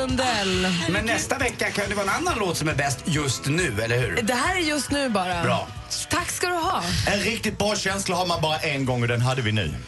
Lundell. 0.00 0.66
Men 0.90 1.06
nästa 1.06 1.38
vecka 1.38 1.70
kan 1.70 1.88
det 1.88 1.94
vara 1.94 2.04
en 2.06 2.10
annan 2.26 2.38
låt 2.38 2.56
som 2.56 2.68
är 2.68 2.74
bäst 2.74 2.98
just 3.04 3.46
nu, 3.46 3.80
eller 3.82 3.98
hur? 3.98 4.22
Det 4.22 4.34
här 4.34 4.54
är 4.56 4.60
just 4.60 4.90
nu 4.90 5.08
bara. 5.08 5.42
Bra. 5.42 5.68
Tack 6.10 6.30
ska 6.30 6.46
du 6.46 6.54
ha. 6.54 6.82
En 7.12 7.20
riktigt 7.20 7.58
bra 7.58 7.76
känsla 7.76 8.16
har 8.16 8.26
man 8.26 8.40
bara 8.40 8.58
en 8.58 8.84
gång 8.84 9.02
och 9.02 9.08
den 9.08 9.20
hade 9.20 9.42
vi 9.42 9.52
nu. 9.52 9.74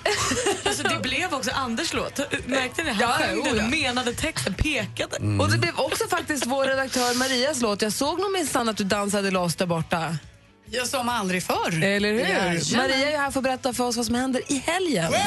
Alltså, 0.64 0.82
det 0.88 1.00
blev 1.02 1.34
också 1.34 1.50
Anders 1.54 1.92
låt. 1.92 2.18
Märkte 2.46 2.82
ni? 2.82 2.90
Han 2.90 3.00
Ja, 3.00 3.08
sjöng 3.18 3.44
den, 3.44 3.56
ja. 3.56 3.66
menade 3.66 4.12
texten, 4.14 4.54
pekade. 4.54 5.16
Och 5.42 5.50
det 5.50 5.58
blev 5.58 5.78
också 5.80 6.08
faktiskt 6.08 6.46
vår 6.46 6.64
redaktör 6.66 7.14
Marias 7.18 7.60
låt. 7.60 7.82
Jag 7.82 7.92
såg 7.92 8.20
nog 8.20 8.32
minsann 8.32 8.68
att 8.68 8.76
du 8.76 8.84
dansade 8.84 9.30
loss 9.30 9.54
där 9.56 9.66
borta. 9.66 10.16
Jag 10.70 10.86
som 10.86 11.08
aldrig 11.08 11.42
förr. 11.42 11.84
Eller 11.84 12.12
hur? 12.12 12.20
Jajamän. 12.20 12.60
Maria 12.76 13.12
är 13.12 13.18
här 13.18 13.30
för 13.30 13.40
att 13.40 13.44
berätta 13.44 13.72
för 13.72 13.84
oss 13.84 13.96
vad 13.96 14.06
som 14.06 14.14
händer 14.14 14.42
i 14.52 14.58
helgen. 14.66 15.04
Un 15.06 15.20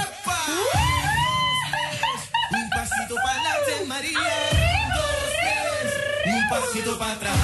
pasito 6.50 6.98
para 7.00 7.12
atrás 7.12 7.36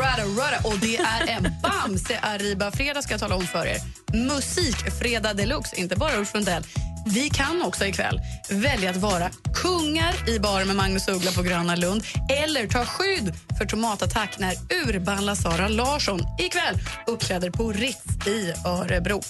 Rudda, 0.00 0.24
rudda. 0.24 0.58
Och 0.64 0.78
det 0.78 0.96
är 0.96 1.28
en 1.28 1.52
Bamse 1.62 2.18
Arriba-fredag 2.22 3.02
ska 3.02 3.12
jag 3.12 3.20
tala 3.20 3.34
om 3.36 3.46
för 3.46 3.66
er. 3.66 3.76
Musikfredag 4.12 5.36
deluxe, 5.36 5.76
inte 5.76 5.96
bara 5.96 6.16
Ulf 6.18 6.34
Lundell. 6.34 6.62
Vi 7.06 7.30
kan 7.30 7.62
också 7.62 7.86
ikväll 7.86 8.20
välja 8.50 8.90
att 8.90 8.96
vara 8.96 9.30
kungar 9.54 10.28
i 10.28 10.38
bar 10.38 10.64
med 10.64 10.76
Magnus 10.76 11.08
Uggla 11.08 11.30
på 11.30 11.42
Gröna 11.42 11.76
Lund 11.76 12.02
eller 12.28 12.66
ta 12.66 12.84
skydd 12.84 13.34
för 13.58 13.66
tomatattack 13.66 14.38
när 14.38 14.54
urballa 14.86 15.36
Sara 15.36 15.68
Larsson 15.68 16.20
ikväll 16.38 16.78
uppträder 17.06 17.50
på 17.50 17.72
Ritz 17.72 18.26
i 18.26 18.52
Örebro. 18.66 19.22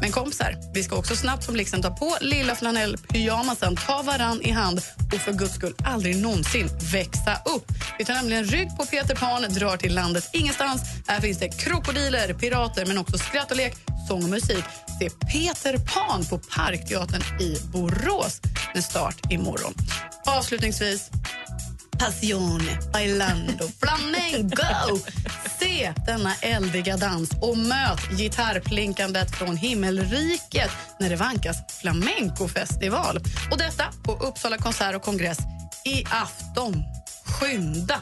Men 0.00 0.10
kompisar, 0.12 0.56
vi 0.74 0.82
ska 0.82 0.96
också 0.96 1.16
snabbt 1.16 1.44
som 1.44 1.54
blixten 1.54 1.82
ta 1.82 1.90
på 1.90 2.16
lilla 2.20 2.54
flanellpyjamasen, 2.54 3.76
ta 3.76 4.02
varann 4.02 4.42
i 4.42 4.50
hand 4.50 4.80
och 5.14 5.20
för 5.20 5.32
guds 5.32 5.54
skull 5.54 5.74
aldrig 5.84 6.16
någonsin 6.16 6.68
växa 6.92 7.34
upp. 7.44 7.72
Vi 7.98 8.04
tar 8.04 8.14
nämligen 8.14 8.44
rygg 8.44 8.76
på 8.76 8.86
Peter 8.86 9.14
Pan, 9.14 9.42
drar 9.42 9.76
till 9.76 9.94
landet 9.94 10.30
ingenstans. 10.32 10.82
Här 11.06 11.20
finns 11.20 11.38
det 11.38 11.48
krokodiler, 11.48 12.34
pirater 12.34 12.86
men 12.86 12.98
också 12.98 13.18
skratt 13.18 13.50
och 13.50 13.56
lek, 13.56 13.76
sång 14.08 14.24
och 14.24 14.30
musik. 14.30 14.64
Det 14.98 15.06
är 15.06 15.10
Peter 15.10 15.78
Pan 15.78 16.24
på 16.24 16.38
Parkteatern 16.38 17.07
i 17.40 17.56
Borås 17.72 18.40
med 18.74 18.84
start 18.84 19.32
imorgon. 19.32 19.74
Avslutningsvis 20.26 21.10
Passione, 21.98 22.78
bailando, 22.92 23.64
flamengo. 23.80 24.98
Se 25.60 25.92
denna 26.06 26.34
eldiga 26.34 26.96
dans 26.96 27.30
och 27.40 27.58
möt 27.58 28.10
gitarrplinkandet 28.18 29.36
från 29.36 29.56
himmelriket 29.56 30.70
när 31.00 31.10
det 31.10 31.16
vankas 31.16 31.56
flamencofestival. 31.80 33.20
Och 33.50 33.58
detta 33.58 33.84
på 34.04 34.12
Uppsala 34.12 34.58
konsert 34.58 34.94
och 34.96 35.02
kongress 35.02 35.38
i 35.84 36.04
afton. 36.10 36.82
Skynda! 37.24 38.00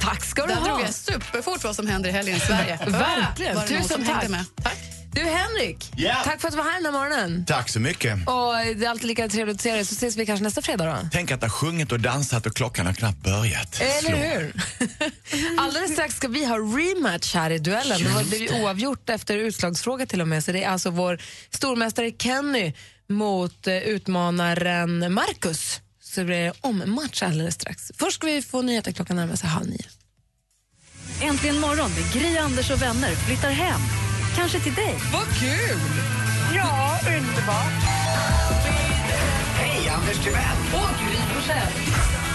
Tack 0.00 0.24
ska 0.24 0.42
du 0.42 0.48
Där 0.48 0.60
ha. 0.60 0.66
drog 0.68 0.80
jag 0.80 0.94
superfort 0.94 1.64
vad 1.64 1.76
som 1.76 1.86
händer 1.86 2.08
i 2.10 2.12
helgen 2.12 2.36
i 2.36 2.40
Sverige. 2.40 2.78
Verkligen. 2.86 3.66
Tusen 3.66 4.06
tack. 4.06 4.28
Med? 4.28 4.44
Tack. 4.62 4.78
Du 5.12 5.20
Henrik, 5.20 5.92
Ja. 5.96 6.22
tack 6.24 6.40
för 6.40 6.48
att 6.48 6.52
du 6.54 6.58
var 6.58 6.64
här 6.64 6.74
den 6.82 6.84
här 6.84 6.92
morgonen. 6.92 7.44
Tack 7.46 7.68
så 7.68 7.80
mycket. 7.80 8.12
Och 8.28 8.52
det 8.76 8.84
är 8.84 8.88
alltid 8.90 9.06
lika 9.06 9.28
trevligt 9.28 9.54
att 9.56 9.60
se 9.62 9.72
dig, 9.74 9.84
så 9.84 9.92
ses 9.94 10.16
vi 10.16 10.26
kanske 10.26 10.42
nästa 10.44 10.62
fredag 10.62 10.84
då. 10.86 11.08
Tänk 11.12 11.30
att 11.30 11.42
ha 11.42 11.48
sjungit 11.48 11.92
och 11.92 12.00
dansat 12.00 12.46
och 12.46 12.54
klockan 12.56 12.86
har 12.86 12.92
knappt 12.92 13.22
börjat. 13.22 13.80
Eller 13.80 14.08
Slå. 14.08 14.16
hur? 14.16 14.52
Alldeles 15.60 15.92
strax 15.92 16.16
ska 16.16 16.28
vi 16.28 16.44
ha 16.44 16.56
rematch 16.56 17.34
här 17.34 17.50
i 17.50 17.58
duellen. 17.58 18.02
Det 18.02 18.08
var- 18.08 18.22
det 18.22 18.28
blev 18.28 18.40
ju 18.42 18.62
oavgjort 18.62 19.10
efter 19.10 19.36
utslagsfråga 19.36 20.06
till 20.06 20.20
och 20.20 20.28
med. 20.28 20.44
Så 20.44 20.52
det 20.52 20.62
är 20.64 20.68
alltså 20.68 20.90
vår 20.90 21.18
stormästare 21.50 22.10
Kenny 22.18 22.72
mot 23.08 23.66
eh, 23.66 23.76
utmanaren 23.78 25.12
Marcus. 25.14 25.80
Så 26.02 26.20
det 26.20 26.26
blir 26.26 26.52
ommatch 26.60 27.22
alldeles 27.22 27.54
strax. 27.54 27.92
Först 27.98 28.16
ska 28.16 28.26
vi 28.26 28.42
få 28.42 28.62
nyheter 28.62 28.92
klockan 28.92 29.16
närmar 29.16 29.36
sig 29.36 29.48
halv 29.48 29.66
nio. 29.66 29.84
Äntligen 31.22 31.58
morgon 31.60 31.90
med 31.94 32.12
Gry, 32.12 32.36
Anders 32.36 32.70
och 32.70 32.82
vänner 32.82 33.14
flyttar 33.14 33.50
hem. 33.50 33.80
Kanske 34.40 34.60
till 34.60 34.74
dig. 34.74 34.94
Vad 35.12 35.26
kul! 35.38 35.80
Ja, 36.56 36.98
underbart. 37.06 37.82
Hej, 39.54 39.88
Anders 39.88 40.24
Timell! 40.24 40.58
Och 40.74 40.90
Gry 41.00 41.16
Forssell. 41.34 41.72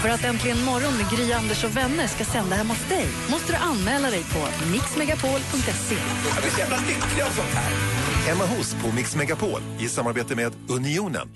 För 0.02 0.08
att 0.08 0.24
Äntligen 0.24 0.64
morgon 0.64 0.96
med 0.96 1.10
Gry, 1.10 1.32
Anders 1.32 1.64
och 1.64 1.76
vänner 1.76 2.06
ska 2.06 2.24
sända 2.24 2.56
hemma 2.56 2.74
hos 2.74 2.88
dig 2.88 3.06
måste 3.30 3.52
du 3.52 3.56
anmäla 3.58 4.10
dig 4.10 4.22
på 4.22 4.66
mixmegapol.se. 4.72 5.96
Jag 6.34 6.42
blir 6.42 6.50
så 6.50 6.58
jävla 6.58 6.76
lycklig 6.76 7.22
av 7.22 7.30
sånt 7.30 7.54
här. 7.54 7.72
Hemma 8.26 8.46
hos 8.46 8.74
på 8.74 8.92
Mix 8.92 9.16
Megapol 9.16 9.60
i 9.78 9.88
samarbete 9.88 10.34
med 10.34 10.52
Unionen. 10.68 11.28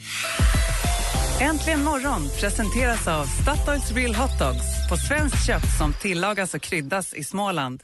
Äntligen 1.41 1.85
morgon 1.85 2.29
presenteras 2.41 3.09
av 3.09 3.25
Statoils 3.25 3.93
Real 3.93 4.15
Hot 4.15 4.39
Dogs 4.39 4.89
på 4.91 4.97
svenskt 4.97 5.47
kött 5.47 5.79
som 5.79 5.93
tillagas 5.93 6.55
och 6.55 6.61
kryddas 6.61 7.15
i 7.15 7.25
Småland. 7.25 7.83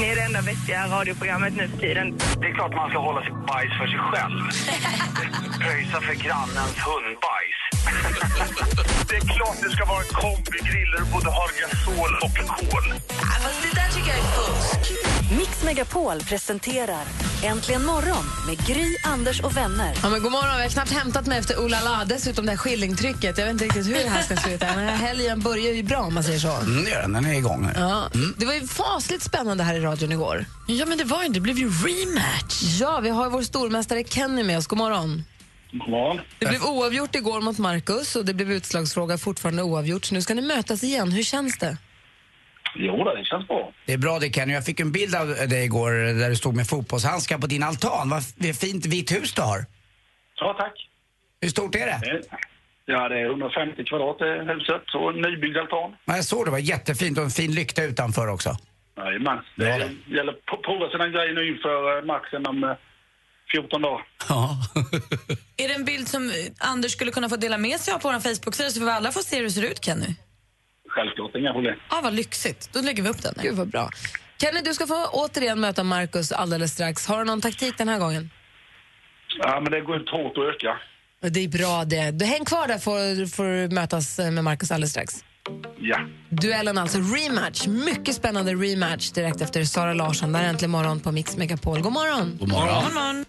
Ni 0.00 0.06
är 0.06 0.16
det 0.16 0.22
enda 0.22 0.40
vettiga 0.40 0.86
radioprogrammet 0.86 1.56
nu 1.56 1.68
för 1.68 1.78
tiden. 1.78 2.18
Det 2.40 2.46
är 2.46 2.54
klart 2.54 2.74
man 2.74 2.90
ska 2.90 2.98
hålla 2.98 3.20
sig 3.20 3.32
bajs 3.32 3.72
för 3.78 3.86
sig 3.86 3.98
själv. 3.98 4.40
Pröjsa 5.60 6.00
för 6.00 6.14
grannens 6.14 6.76
hundbajs. 6.88 7.58
det 9.08 9.16
är 9.16 9.20
klart 9.20 9.56
det 9.62 9.70
ska 9.70 9.84
vara 9.84 10.02
en 10.02 10.12
kombigrill 10.24 10.90
där 10.90 10.98
du 10.98 11.12
både 11.12 11.30
har 11.30 11.50
gasol 11.60 12.12
och 12.24 12.34
kol. 12.56 12.86
det 13.62 13.74
där 13.80 13.88
tycker 13.94 14.08
jag 14.08 14.18
är 14.18 14.30
fusk. 14.38 14.92
Mix 15.38 15.64
Megapol 15.64 16.20
presenterar 16.20 17.04
Äntligen 17.44 17.84
morgon 17.84 18.24
med 18.46 18.66
Gry, 18.66 18.96
Anders 19.04 19.40
och 19.40 19.56
vänner. 19.56 19.98
Ja, 20.02 20.08
men 20.10 20.22
god 20.22 20.32
morgon. 20.32 20.56
Jag 20.56 20.62
har 20.62 20.68
knappt 20.68 20.90
hämtat 20.90 21.26
mig 21.26 21.38
efter 21.38 21.64
Ola 21.64 21.80
La. 21.80 22.04
Dessutom 22.04 22.46
det 22.46 22.52
här 22.52 22.56
skillingtrycket. 22.56 23.38
Jag 23.38 23.44
vet 23.44 23.52
inte 23.52 23.64
riktigt 23.64 23.86
hur 23.86 23.94
det 23.94 24.08
här 24.08 24.22
ska 24.22 24.36
sluta. 24.36 24.66
Men 24.76 24.88
helgen 24.88 25.40
börjar 25.40 25.72
ju 25.72 25.82
bra 25.82 25.98
om 25.98 26.14
man 26.14 26.24
säger 26.24 26.38
så. 26.38 26.56
Mm, 26.56 26.84
det 26.84 26.90
gör 26.90 27.02
den. 27.02 27.24
Är 27.24 27.32
igång. 27.32 27.64
här. 27.64 27.80
Ja. 27.80 28.10
Det 28.36 28.46
var 28.46 28.54
ju 28.54 28.66
fasligt 28.66 29.22
spännande 29.22 29.64
här 29.64 29.74
i 29.74 29.80
radion 29.80 30.12
igår. 30.12 30.44
Ja, 30.66 30.86
men 30.86 30.98
det 30.98 31.04
var 31.04 31.22
ju 31.22 31.28
det. 31.28 31.40
blev 31.40 31.58
ju 31.58 31.68
rematch. 31.68 32.62
Ja, 32.80 33.00
vi 33.00 33.08
har 33.08 33.30
vår 33.30 33.42
stormästare 33.42 34.04
Kenny 34.04 34.42
med 34.42 34.58
oss. 34.58 34.66
God 34.66 34.78
morgon. 34.78 35.24
God 35.72 35.88
morgon. 35.90 36.20
Det 36.38 36.46
blev 36.46 36.62
oavgjort 36.64 37.14
igår 37.14 37.40
mot 37.40 37.58
Marcus 37.58 38.16
och 38.16 38.24
det 38.24 38.34
blev 38.34 38.52
utslagsfråga 38.52 39.18
fortfarande 39.18 39.62
oavgjort. 39.62 40.04
Så 40.04 40.14
nu 40.14 40.22
ska 40.22 40.34
ni 40.34 40.42
mötas 40.42 40.82
igen. 40.82 41.12
Hur 41.12 41.22
känns 41.22 41.58
det? 41.58 41.76
Jo, 42.74 43.04
det 43.04 43.24
känns 43.24 43.48
bra. 43.48 43.72
Det 43.86 43.92
är 43.92 43.98
bra 43.98 44.18
det 44.18 44.34
Kenny. 44.34 44.52
Jag 44.52 44.64
fick 44.64 44.80
en 44.80 44.92
bild 44.92 45.14
av 45.14 45.26
dig 45.26 45.64
igår 45.64 45.90
där 46.20 46.30
du 46.30 46.36
stod 46.36 46.56
med 46.56 46.66
fotbollshandskar 46.68 47.38
på 47.38 47.46
din 47.46 47.62
altan. 47.62 48.10
Vad 48.10 48.22
fint 48.56 48.86
vitt 48.86 49.12
hus 49.12 49.34
du 49.34 49.42
har. 49.42 49.66
Ja, 50.40 50.56
tack. 50.58 50.88
Hur 51.40 51.48
stort 51.48 51.74
är 51.74 51.86
det? 51.86 52.22
Ja, 52.86 53.08
det 53.08 53.18
är 53.20 53.24
150 53.24 53.84
kvadrat 53.84 54.16
huset 54.48 54.94
och 54.94 55.10
en 55.10 55.20
nybyggd 55.20 55.56
altan. 55.56 55.96
Ja, 56.04 56.16
jag 56.16 56.24
såg 56.24 56.46
det 56.46 56.50
var 56.50 56.58
jättefint 56.58 57.18
och 57.18 57.24
en 57.24 57.30
fin 57.30 57.54
lykta 57.54 57.84
utanför 57.84 58.28
också. 58.28 58.56
Jajamän. 58.96 59.38
Det 59.56 59.64
Bra 59.64 60.16
gäller 60.16 60.32
att 60.32 60.62
prova 60.62 60.90
sina 60.90 61.08
grejer 61.08 61.34
nu 61.34 61.48
inför 61.48 61.98
eh, 61.98 62.04
matchen 62.04 62.46
om 62.46 62.64
eh, 62.64 62.70
14 63.52 63.82
dagar. 63.82 64.06
Ja. 64.28 64.56
Är 65.64 65.68
det 65.68 65.74
en 65.74 65.84
bild 65.84 66.08
som 66.08 66.22
eh, 66.30 66.34
Anders 66.58 66.92
skulle 66.92 67.10
kunna 67.10 67.28
få 67.28 67.36
dela 67.36 67.58
med 67.58 67.80
sig 67.80 67.94
av 67.94 67.98
på 67.98 68.08
vår 68.08 68.20
Facebook-sida 68.20 68.70
så 68.70 68.84
vi 68.84 68.90
alla 68.90 69.12
får 69.12 69.20
se 69.20 69.36
hur 69.36 69.44
det 69.44 69.50
ser 69.50 69.70
ut, 69.70 69.84
Kenny? 69.84 70.14
Självklart, 70.94 71.36
inga 71.36 71.52
problem. 71.52 71.74
Ja, 71.90 72.00
vad 72.02 72.14
lyxigt. 72.14 72.70
Då 72.72 72.80
lägger 72.80 73.02
vi 73.02 73.08
upp 73.08 73.22
den. 73.22 73.34
Gud 73.42 73.54
vad 73.54 73.68
bra. 73.68 73.90
Kenny, 74.40 74.60
du 74.64 74.74
ska 74.74 74.86
få 74.86 75.06
återigen 75.12 75.60
möta 75.60 75.84
Marcus 75.84 76.32
alldeles 76.32 76.72
strax. 76.72 77.06
Har 77.06 77.18
du 77.18 77.24
någon 77.24 77.40
taktik 77.40 77.78
den 77.78 77.88
här 77.88 77.98
gången? 77.98 78.30
Ja, 79.38 79.60
men 79.60 79.72
det 79.72 79.80
går 79.80 79.96
inte 79.96 80.10
hårt 80.10 80.38
att 80.38 80.44
öka. 80.54 80.78
Det 81.30 81.40
är 81.40 81.48
bra 81.48 81.84
det. 81.84 82.10
Du 82.10 82.24
häng 82.24 82.44
kvar 82.44 82.66
där 82.68 82.78
får 82.78 83.26
får 83.26 83.74
mötas 83.74 84.18
eh, 84.18 84.30
med 84.30 84.44
Marcus 84.44 84.70
alldeles 84.70 84.90
strax. 84.90 85.24
Ja. 85.78 85.98
Duellen 86.28 86.78
alltså, 86.78 86.98
rematch. 86.98 87.66
Mycket 87.66 88.14
spännande 88.14 88.54
rematch 88.54 89.10
direkt 89.10 89.40
efter 89.40 89.64
Sara 89.64 89.94
Larsson. 89.94 90.32
Där 90.32 90.44
är 90.44 90.48
äntligen 90.48 90.70
morgon 90.70 91.00
på 91.00 91.12
Mix 91.12 91.36
Megapol. 91.36 91.80
God 91.80 91.92
morgon! 91.92 92.36
God 92.40 92.48
morgon. 92.48 92.94
morgon. 92.94 93.24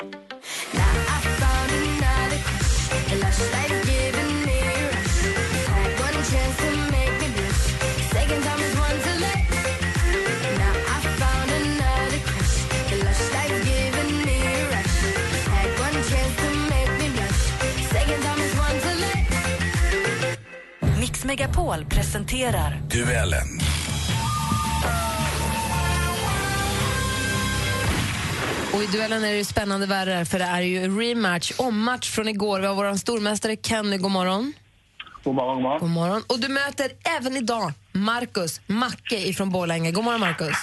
I 3.23 3.31
found 3.31 3.62
Megapol 21.33 21.85
presenterar 21.85 22.81
Duellen. 22.89 23.47
Och 28.73 28.83
i 28.83 28.85
duellen 28.85 29.23
är 29.23 29.31
det 29.31 29.37
ju 29.37 29.43
spännande 29.43 29.85
värre 29.85 30.25
för 30.25 30.39
det 30.39 30.45
är 30.45 30.61
ju 30.61 30.99
rematch, 30.99 31.51
ommatch 31.57 32.09
från 32.09 32.27
igår. 32.27 32.59
Vi 32.59 32.67
har 32.67 32.75
vår 32.75 32.95
stormästare 32.95 33.55
Kenny, 33.55 33.97
god 33.97 34.11
morgon. 34.11 34.53
God 35.23 35.35
morgon, 35.35 35.55
god 35.55 35.63
morgon. 35.63 35.79
God 35.79 35.89
morgon. 35.89 36.23
Och 36.29 36.39
du 36.39 36.47
möter 36.49 36.91
även 37.17 37.37
idag 37.37 37.71
Marcus 37.91 38.61
Macke 38.67 39.15
ifrån 39.15 39.49
Borlänge. 39.49 39.91
God 39.91 40.03
morgon 40.03 40.19
Marcus. 40.21 40.57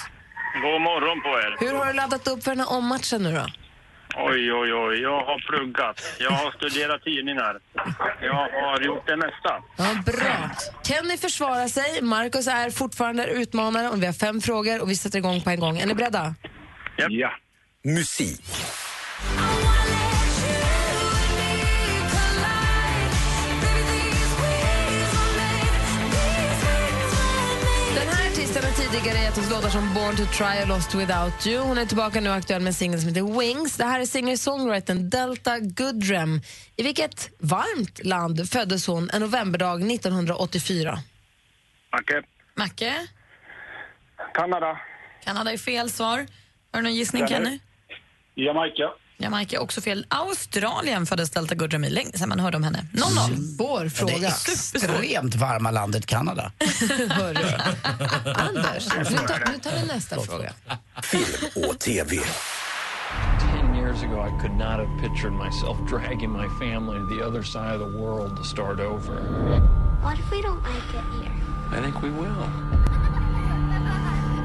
God 0.61 0.81
morgon 0.81 1.21
på 1.21 1.29
er. 1.29 1.65
Hur 1.65 1.77
har 1.77 1.85
du 1.85 1.93
laddat 1.93 2.27
upp 2.27 2.43
för 2.43 2.51
den 2.51 2.59
här 2.59 2.71
ommatchen 2.71 3.23
nu 3.23 3.31
då? 3.35 3.45
Oj, 4.15 4.53
oj, 4.53 4.73
oj. 4.73 5.01
Jag 5.01 5.25
har 5.25 5.39
pluggat. 5.49 6.01
Jag 6.19 6.31
har 6.31 6.51
studerat 6.51 7.03
tidningar. 7.03 7.59
Jag 8.21 8.33
har 8.33 8.81
gjort 8.81 9.07
det 9.07 9.17
mesta. 9.17 9.63
Ja, 9.77 9.95
bra. 10.05 10.51
Kenny 10.83 11.17
försvarar 11.17 11.67
sig, 11.67 12.01
Marcus 12.01 12.47
är 12.47 12.69
fortfarande 12.69 13.25
utmanare 13.27 13.89
och 13.89 14.01
vi 14.01 14.05
har 14.05 14.13
fem 14.13 14.41
frågor 14.41 14.81
och 14.81 14.89
vi 14.89 14.95
sätter 14.95 15.17
igång 15.19 15.41
på 15.41 15.49
en 15.49 15.59
gång. 15.59 15.77
Är 15.77 15.87
ni 15.87 15.93
beredda? 15.93 16.35
Ja. 16.97 17.31
Musik. 17.83 18.45
Tidigare 28.91 29.17
gett 29.17 29.37
oss 29.37 29.49
låtar 29.49 29.69
som 29.69 29.93
Born 29.93 30.15
to 30.15 30.25
try 30.25 30.61
och 30.61 30.67
Lost 30.67 30.95
without 30.95 31.47
you. 31.47 31.59
Hon 31.59 31.77
är 31.77 31.85
tillbaka 31.85 32.21
nu 32.21 32.29
och 32.29 32.35
aktuell 32.35 32.61
med 32.61 32.67
en 32.67 32.73
singel 32.73 32.99
som 32.99 33.09
heter 33.09 33.39
Wings. 33.39 33.77
Det 33.77 33.83
här 33.83 33.99
är 33.99 34.05
singer-songwritern 34.05 35.09
Delta 35.09 35.59
Goodrem. 35.59 36.41
I 36.75 36.83
vilket 36.83 37.29
varmt 37.39 38.05
land 38.05 38.49
föddes 38.49 38.87
hon 38.87 39.09
en 39.09 39.21
novemberdag 39.21 39.91
1984? 39.91 40.97
Macke. 41.91 42.23
Macke? 42.55 43.07
Kanada. 44.33 44.79
Kanada 45.23 45.51
är 45.51 45.57
fel 45.57 45.89
svar. 45.89 46.17
Har 46.71 46.79
du 46.79 46.81
någon 46.81 46.95
gissning. 46.95 47.27
Kenny? 47.27 47.59
Jamaica. 48.35 48.89
Jamaica 49.21 49.55
är 49.55 49.61
också 49.61 49.81
fel. 49.81 50.05
Australien 50.09 51.05
föddes 51.05 51.29
Delta 51.29 51.55
Goodrem 51.55 51.83
i. 51.83 51.89
Länge 51.89 52.11
sedan 52.17 52.29
man 52.29 52.39
hörde 52.39 52.57
om 52.57 52.63
henne. 52.63 52.85
0-0. 52.93 53.57
Svår 53.57 53.83
Det 53.83 53.89
fråga. 53.89 54.27
extremt 54.27 55.35
varma 55.35 55.71
landet 55.71 56.05
Kanada. 56.05 56.51
Hörru. 57.09 57.45
Anders, 58.35 58.87
nu 58.97 59.03
tar, 59.17 59.51
nu 59.51 59.59
tar 59.59 59.71
vi 59.81 59.87
nästa 59.87 60.21
fråga. 60.21 60.53
Film 61.03 61.67
och 61.69 61.79
TV. 61.79 62.17
Ten 63.39 63.75
years 63.75 64.03
ago, 64.03 64.25
I 64.27 64.41
could 64.41 64.53
not 64.57 64.79
have 64.79 64.89
pictured 65.01 65.33
myself 65.33 65.77
dragging 65.89 66.31
my 66.31 66.47
family 66.59 66.99
to 66.99 67.07
the 67.15 67.23
other 67.27 67.43
side 67.43 67.81
of 67.81 67.91
the 67.91 67.97
world 67.97 68.37
to 68.37 68.43
start 68.43 68.79
over. 68.79 69.15
What 70.03 70.19
if 70.19 70.31
we 70.31 70.37
don't 70.41 70.63
like 70.63 70.89
it 70.99 71.05
here? 71.21 71.77
I 71.79 71.81
think 71.83 72.01
we 72.03 72.09
will. 72.09 72.43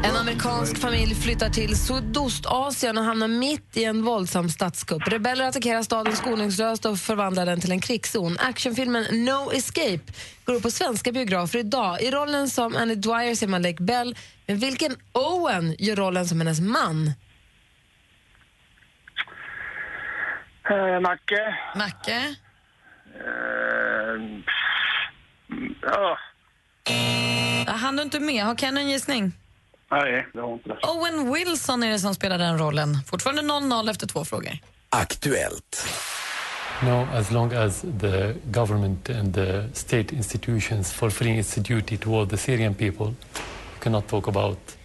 En 0.07 0.17
amerikansk 0.17 0.79
familj 0.79 1.15
flyttar 1.15 1.49
till 1.49 1.77
Sydostasien 1.77 2.99
och 2.99 3.05
hamnar 3.05 3.29
mitt 3.29 3.77
i 3.77 3.85
en 3.85 4.03
våldsam 4.03 4.49
statskupp. 4.49 5.09
Rebeller 5.09 5.45
attackerar 5.45 5.83
staden 5.83 6.17
skoningslöst 6.17 6.85
och 6.85 6.99
förvandlar 6.99 7.47
den 7.47 7.61
till 7.61 7.73
en 7.73 7.81
krigszon. 7.81 8.37
Actionfilmen 8.41 9.25
No 9.25 9.53
Escape 9.53 10.13
går 10.45 10.55
upp 10.55 10.63
på 10.63 10.71
svenska 10.71 11.13
biografer 11.13 11.59
idag. 11.59 12.03
I 12.03 12.11
rollen 12.11 12.49
som 12.49 12.77
Annie 12.77 12.95
Dwyer 12.95 13.35
ser 13.35 13.47
man 13.47 13.63
Lake 13.63 13.83
Bell, 13.83 14.17
men 14.47 14.59
vilken 14.59 14.97
Owen 15.13 15.75
gör 15.79 15.97
rollen 15.97 16.27
som 16.27 16.41
hennes 16.41 16.61
man? 16.61 17.11
Eh, 20.71 21.01
Macke. 21.01 21.57
Macke? 21.77 22.37
Eh, 23.15 24.23
ja. 25.83 26.19
Han 27.67 27.97
du 27.97 28.03
inte 28.03 28.21
med? 28.21 28.45
Har 28.45 28.55
Kenny 28.55 28.81
en 28.81 28.89
gissning? 28.89 29.33
Nej, 29.91 30.27
det 30.33 30.41
har 30.41 30.53
inte 30.53 30.69
det. 30.69 30.79
Owen 30.83 31.33
Wilson 31.35 31.83
är 31.83 31.91
det 31.91 31.99
som 31.99 32.15
spelar 32.15 32.39
den 32.39 32.59
rollen. 32.59 32.99
Fortfarande 33.07 33.43
0-0 33.43 33.91
efter 33.91 34.07
två 34.07 34.25
frågor. 34.25 34.59
Aktuellt. 34.91 35.89
No, 36.83 37.09
as 37.15 37.31
long 37.31 37.53
as 37.53 37.81
the 38.01 38.35
government 38.45 39.11
and 39.11 39.35
the 39.35 39.69
state 39.73 40.17
institutions 40.17 40.93
fulfilling 40.93 41.39
its 41.39 41.55
duty 41.55 41.97
toward 41.97 42.31
the 42.31 42.37
Syrian 42.37 42.75
people, 42.75 43.07
you 43.07 43.81
cannot 43.81 44.09
talk 44.09 44.29
about 44.29 44.77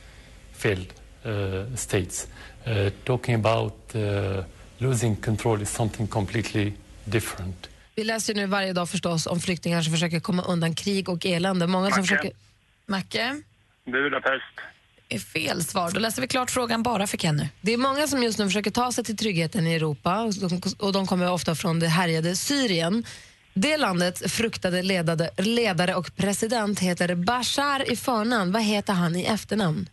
failed 0.57 0.93
uh, 1.25 1.75
states. 1.75 2.27
Uh, 2.67 2.89
talking 3.03 3.35
about 3.35 3.95
uh, 3.95 4.43
losing 4.77 5.15
control 5.15 5.61
is 5.61 5.69
something 5.69 6.07
completely 6.07 6.73
different. 7.05 7.69
Vi 7.95 8.03
läser 8.03 8.33
ju 8.33 8.39
nu 8.41 8.47
varje 8.47 8.73
dag 8.73 8.89
förstås 8.89 9.27
om 9.27 9.39
flyktingar 9.39 9.81
som 9.81 9.93
försöker 9.93 10.19
komma 10.19 10.43
undan 10.43 10.75
krig 10.75 11.09
och 11.09 11.25
elände. 11.25 11.67
Många 11.67 11.89
som 11.89 12.01
Macke. 12.01 12.07
försöker... 12.07 12.31
Macke? 12.85 13.41
Budapest. 13.85 14.70
Är 15.11 15.19
fel 15.19 15.63
svar. 15.63 15.91
Då 15.91 15.99
läser 15.99 16.21
vi 16.21 16.27
klart 16.27 16.51
frågan 16.51 16.83
bara 16.83 17.07
för 17.07 17.17
Kenny. 17.17 17.47
Det 17.61 17.73
är 17.73 17.77
många 17.77 18.07
som 18.07 18.23
just 18.23 18.39
nu 18.39 18.45
försöker 18.45 18.71
ta 18.71 18.91
sig 18.91 19.03
till 19.03 19.17
tryggheten 19.17 19.67
i 19.67 19.73
Europa 19.75 20.21
och 20.21 20.33
de, 20.33 20.61
och 20.79 20.93
de 20.93 21.07
kommer 21.07 21.31
ofta 21.31 21.55
från 21.55 21.79
det 21.79 21.87
härjade 21.87 22.35
Syrien. 22.35 23.05
Det 23.53 23.77
landets 23.77 24.33
fruktade 24.33 24.81
ledade, 24.81 25.29
ledare 25.37 25.95
och 25.95 26.15
president 26.15 26.79
heter 26.79 27.15
Bashar 27.15 27.91
i 27.91 27.95
förnamn. 27.95 28.51
Vad 28.51 28.63
heter 28.63 28.93
han 28.93 29.15
i 29.15 29.23
efternamn? 29.23 29.89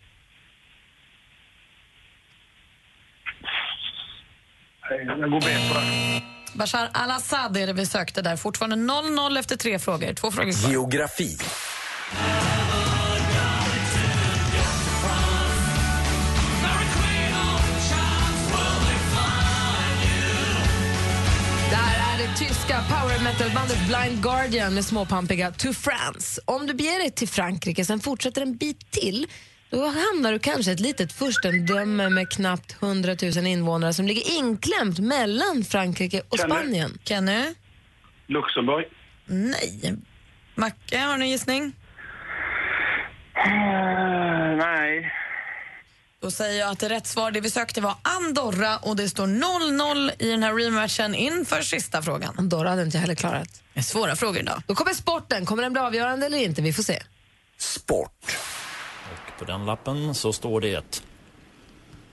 Jag 4.90 5.30
går 5.30 5.40
bet 5.40 5.68
på 5.68 5.74
det. 5.80 6.22
Bashar 6.54 6.90
al-Assad 6.92 7.56
är 7.56 7.66
det 7.66 7.72
vi 7.72 7.86
sökte 7.86 8.22
där. 8.22 8.36
Fortfarande 8.36 8.92
0-0 8.92 9.38
efter 9.38 9.56
tre 9.56 9.78
frågor. 9.78 10.14
Två 10.14 10.30
frågor 10.30 10.52
kvar. 10.52 10.70
Geografi. 10.70 11.38
Tyska 22.38 22.74
power 22.88 23.24
metal-bandet 23.24 23.78
Blind 23.86 24.22
Guardian 24.22 24.74
med 24.74 24.84
småpampiga 24.84 25.50
To 25.50 25.72
France. 25.72 26.40
Om 26.44 26.66
du 26.66 26.74
beger 26.74 26.98
dig 26.98 27.10
till 27.10 27.28
Frankrike, 27.28 27.84
sen 27.84 28.00
fortsätter 28.00 28.42
en 28.42 28.56
bit 28.56 28.90
till 28.90 29.26
då 29.70 29.84
hamnar 29.84 30.32
du 30.32 30.38
kanske 30.38 30.70
i 30.70 30.74
ett 30.74 30.80
litet 30.80 31.12
furstendöme 31.12 32.08
med 32.08 32.30
knappt 32.30 32.82
100 32.82 33.16
000 33.36 33.46
invånare 33.46 33.92
som 33.92 34.06
ligger 34.06 34.38
inklämt 34.38 34.98
mellan 34.98 35.64
Frankrike 35.64 36.22
och 36.28 36.38
Kenny. 36.38 36.54
Spanien. 36.54 36.98
Kenny? 37.04 37.54
Luxemburg. 38.26 38.84
Nej. 39.26 39.96
Macke, 40.54 40.98
har 40.98 41.18
du 41.18 41.22
en 41.22 41.30
gissning? 41.30 41.72
Eh, 43.34 44.56
nej. 44.56 45.12
Då 46.20 46.30
säger 46.30 46.60
jag 46.60 46.70
att 46.70 46.78
det 46.78 46.88
rätt 46.88 47.06
svar, 47.06 47.30
det 47.30 47.40
vi 47.40 47.50
sökte 47.50 47.80
var 47.80 47.94
Andorra 48.02 48.78
och 48.78 48.96
det 48.96 49.08
står 49.08 49.26
0-0 49.26 50.10
i 50.18 50.30
den 50.30 50.42
här 50.42 50.54
rematchen 50.54 51.14
inför 51.14 51.62
sista 51.62 52.02
frågan. 52.02 52.34
Andorra 52.38 52.68
hade 52.68 52.82
inte 52.82 52.96
jag 52.96 53.00
heller 53.00 53.14
klarat. 53.14 53.62
Det 53.74 53.80
är 53.80 53.84
svåra 53.84 54.16
frågor 54.16 54.38
idag. 54.38 54.62
Då 54.66 54.74
kommer 54.74 54.94
sporten. 54.94 55.46
Kommer 55.46 55.62
den 55.62 55.72
bli 55.72 55.82
avgörande 55.82 56.26
eller 56.26 56.38
inte? 56.38 56.62
Vi 56.62 56.72
får 56.72 56.82
se. 56.82 57.02
Sport. 57.58 58.36
På 59.38 59.44
den 59.44 59.66
lappen 59.66 60.14
så 60.14 60.32
står 60.32 60.60
det 60.60 61.02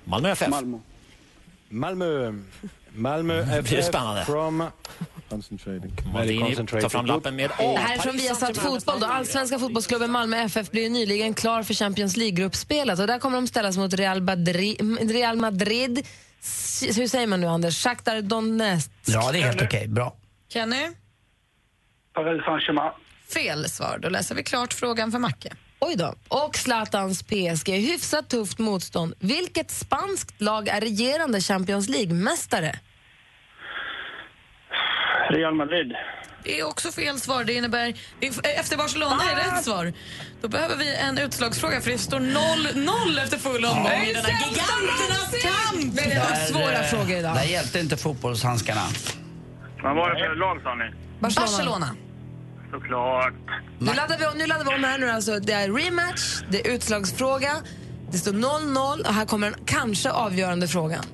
Malmö 0.03 0.29
FF. 0.29 0.47
Malmö. 0.49 0.79
Malmö. 1.69 2.33
Malmö 2.97 3.41
FF 3.59 3.85
spännande. 3.85 4.25
from 4.25 4.63
concentrating. 5.29 5.95
Tar 6.81 6.89
fram 6.89 7.05
lappen 7.05 7.35
med 7.35 7.49
Det 7.57 7.77
här 7.77 7.95
är 7.95 7.99
från 7.99 8.17
Viasat 8.17 8.57
Fotboll. 8.57 8.99
Då. 8.99 9.05
Allsvenska 9.05 9.59
fotbollsklubben 9.59 10.11
Malmö 10.11 10.37
FF 10.37 10.71
blir 10.71 10.89
nyligen 10.89 11.33
klar 11.33 11.63
för 11.63 11.73
Champions 11.73 12.17
League-gruppspelet. 12.17 12.99
Och 12.99 13.07
där 13.07 13.19
kommer 13.19 13.37
de 13.37 13.47
ställas 13.47 13.77
mot 13.77 13.93
Real 13.93 14.21
Madrid. 14.21 15.11
Real 15.11 15.37
Madrid 15.37 16.05
hur 16.95 17.07
säger 17.07 17.27
man 17.27 17.41
nu, 17.41 17.47
Anders? 17.47 17.83
Shakhtar 17.83 18.21
Donetsk. 18.21 18.91
Ja, 19.05 19.31
det 19.31 19.37
är 19.39 19.43
helt 19.43 19.61
okej. 19.61 19.87
Bra. 19.87 20.15
Kenny? 20.49 20.91
Paris 22.13 22.43
Saint-Germain. 22.45 22.91
Fel 23.33 23.69
svar. 23.69 23.99
Då 24.01 24.09
läser 24.09 24.35
vi 24.35 24.43
klart 24.43 24.73
frågan 24.73 25.11
för 25.11 25.19
Macke. 25.19 25.53
Oj 25.79 25.95
då. 25.95 26.15
Och 26.27 26.55
Zlatans 26.57 27.23
PSG. 27.23 27.69
Hyfsat 27.69 28.29
tufft 28.29 28.59
motstånd. 28.59 29.13
Vilket 29.19 29.71
spanskt 29.71 30.41
lag 30.41 30.67
är 30.67 30.81
regerande 30.81 31.41
Champions 31.41 31.89
League-mästare? 31.89 32.79
Real 35.29 35.55
Madrid. 35.55 35.93
Det 36.43 36.59
är 36.59 36.67
också 36.67 36.91
fel 36.91 37.19
svar. 37.19 37.43
Det 37.43 37.53
innebär... 37.53 37.93
Efter 38.43 38.77
Barcelona 38.77 39.21
är 39.31 39.35
rätt 39.35 39.63
svar. 39.63 39.93
Då 40.41 40.47
behöver 40.47 40.75
vi 40.75 40.95
en 40.95 41.17
utslagsfråga 41.17 41.81
för 41.81 41.91
det 41.91 41.97
står 41.97 42.19
0-0 42.19 43.23
efter 43.23 43.37
full 43.37 43.65
omgång 43.65 43.91
i 43.91 44.13
denna 44.13 44.29
giganternas 44.29 45.31
kamp. 45.41 45.93
Men 45.95 46.09
det 46.09 46.19
var 46.19 46.35
svåra 46.35 46.79
eh, 46.79 46.83
frågor 46.83 47.17
idag. 47.17 47.35
Där 47.35 47.43
hjälpte 47.43 47.79
inte 47.79 47.97
fotbollshandskarna. 47.97 48.81
Vad 49.83 49.95
var 49.95 50.09
det 50.09 50.19
för 50.23 50.35
lag 50.35 50.61
sa 50.63 50.75
ni? 50.75 50.91
Barcelona. 51.19 51.47
Barcelona. 51.47 51.89
Såklart. 52.71 53.33
Nu 53.79 53.93
laddar, 53.93 54.17
vi 54.17 54.25
om, 54.25 54.37
nu 54.37 54.47
laddar 54.47 54.65
vi 54.65 54.75
om 54.75 54.83
här 54.83 54.97
nu 54.97 55.09
alltså. 55.09 55.39
Det 55.39 55.53
är 55.53 55.71
rematch, 55.71 56.41
det 56.49 56.67
är 56.67 56.71
utslagsfråga, 56.75 57.51
det 58.11 58.17
står 58.17 58.31
0-0 58.31 59.07
och 59.07 59.13
här 59.13 59.25
kommer 59.25 59.51
den 59.51 59.59
kanske 59.65 60.11
avgörande 60.11 60.67
frågan. 60.67 61.05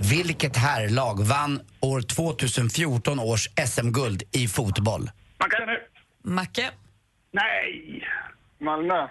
Vilket 0.00 0.56
herrlag 0.56 1.22
vann 1.22 1.60
år 1.80 2.00
2014 2.00 3.18
års 3.20 3.48
SM-guld 3.68 4.22
i 4.32 4.48
fotboll? 4.48 5.10
Macke 5.40 5.56
nu. 5.66 5.78
Macke. 6.34 6.70
Nej. 7.32 8.02
Malmö. 8.60 9.08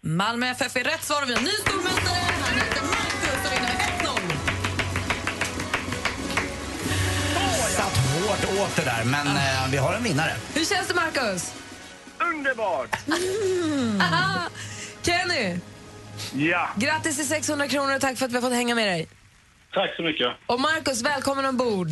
Malmö 0.00 0.46
FF 0.46 0.76
är 0.76 0.84
rätt 0.84 1.02
svar 1.04 1.22
och 1.22 1.28
vi 1.28 1.32
har 1.32 1.38
en 1.40 1.44
ny 1.44 1.50
stormästare. 1.50 2.18
Han 2.42 2.54
heter 2.58 2.82
Marcus 2.82 3.46
och 3.46 3.52
vinner 3.52 3.72
med 3.72 3.80
1-0. 4.00 4.20
Satt 7.76 7.96
hårt 7.96 8.60
åt 8.60 8.76
det 8.76 8.84
där, 8.84 9.04
men 9.04 9.26
eh, 9.26 9.70
vi 9.70 9.76
har 9.76 9.94
en 9.94 10.02
vinnare. 10.02 10.32
Hur 10.54 10.64
känns 10.64 10.88
det, 10.88 10.94
Marcus? 10.94 11.54
Underbart! 12.34 12.96
Aha. 14.00 14.40
Kenny, 15.02 15.58
Ja. 16.34 16.68
grattis 16.76 17.16
till 17.16 17.28
600 17.28 17.68
kronor 17.68 17.94
och 17.94 18.00
tack 18.00 18.18
för 18.18 18.24
att 18.26 18.32
vi 18.32 18.34
har 18.34 18.42
fått 18.42 18.52
hänga 18.52 18.74
med 18.74 18.86
dig. 18.86 19.08
Tack 19.74 19.96
så 19.96 20.02
mycket. 20.02 20.28
Och 20.46 20.60
Marcus, 20.60 21.02
välkommen 21.02 21.44
ombord. 21.46 21.90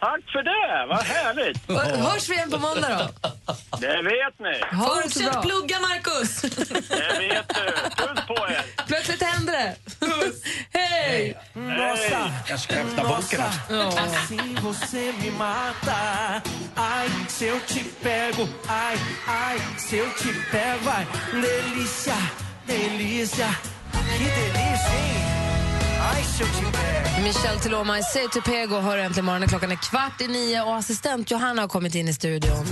Tack 0.00 0.20
för 0.32 0.42
det. 0.42 0.86
Vad 0.88 1.02
härligt. 1.04 1.70
Och 1.70 1.80
Hörs 1.80 2.28
vi 2.28 2.34
igen 2.34 2.50
på 2.50 2.58
måndag 2.58 2.88
då? 2.98 3.32
Det 3.80 4.02
vet 4.02 4.38
ni. 4.38 4.76
Ha 4.76 4.94
det 4.94 5.02
så 5.02 5.20
Fortsätt 5.20 5.32
bra. 5.32 5.42
plugga, 5.42 5.76
Marcus. 5.80 6.40
Det 6.88 7.18
vet 7.18 7.48
du. 7.48 7.64
Puss 7.96 8.26
på 8.26 8.34
er. 8.48 8.86
Plötsligt 8.86 9.22
händer 9.22 9.52
det. 9.52 9.76
Hej! 10.78 11.38
Hej. 11.54 12.32
Jag 12.48 12.60
ska 12.60 12.74
öppna 12.74 13.02
boken 13.02 13.40
också. 13.86 13.98
Assim 13.98 14.58
Michel 27.22 27.58
Tiloma 27.60 27.98
i 27.98 28.02
Say 28.02 28.28
to 28.28 28.40
Pego 28.50 28.80
hör 28.80 28.98
äntligen 28.98 29.24
morgonen. 29.24 29.48
Klockan 29.48 29.72
är 29.72 29.76
kvart 29.76 30.20
i 30.20 30.28
nio 30.28 30.62
och 30.62 30.76
assistent 30.76 31.30
Johanna 31.30 31.62
har 31.62 31.68
kommit 31.68 31.94
in 31.94 32.08
i 32.08 32.12
studion. 32.14 32.64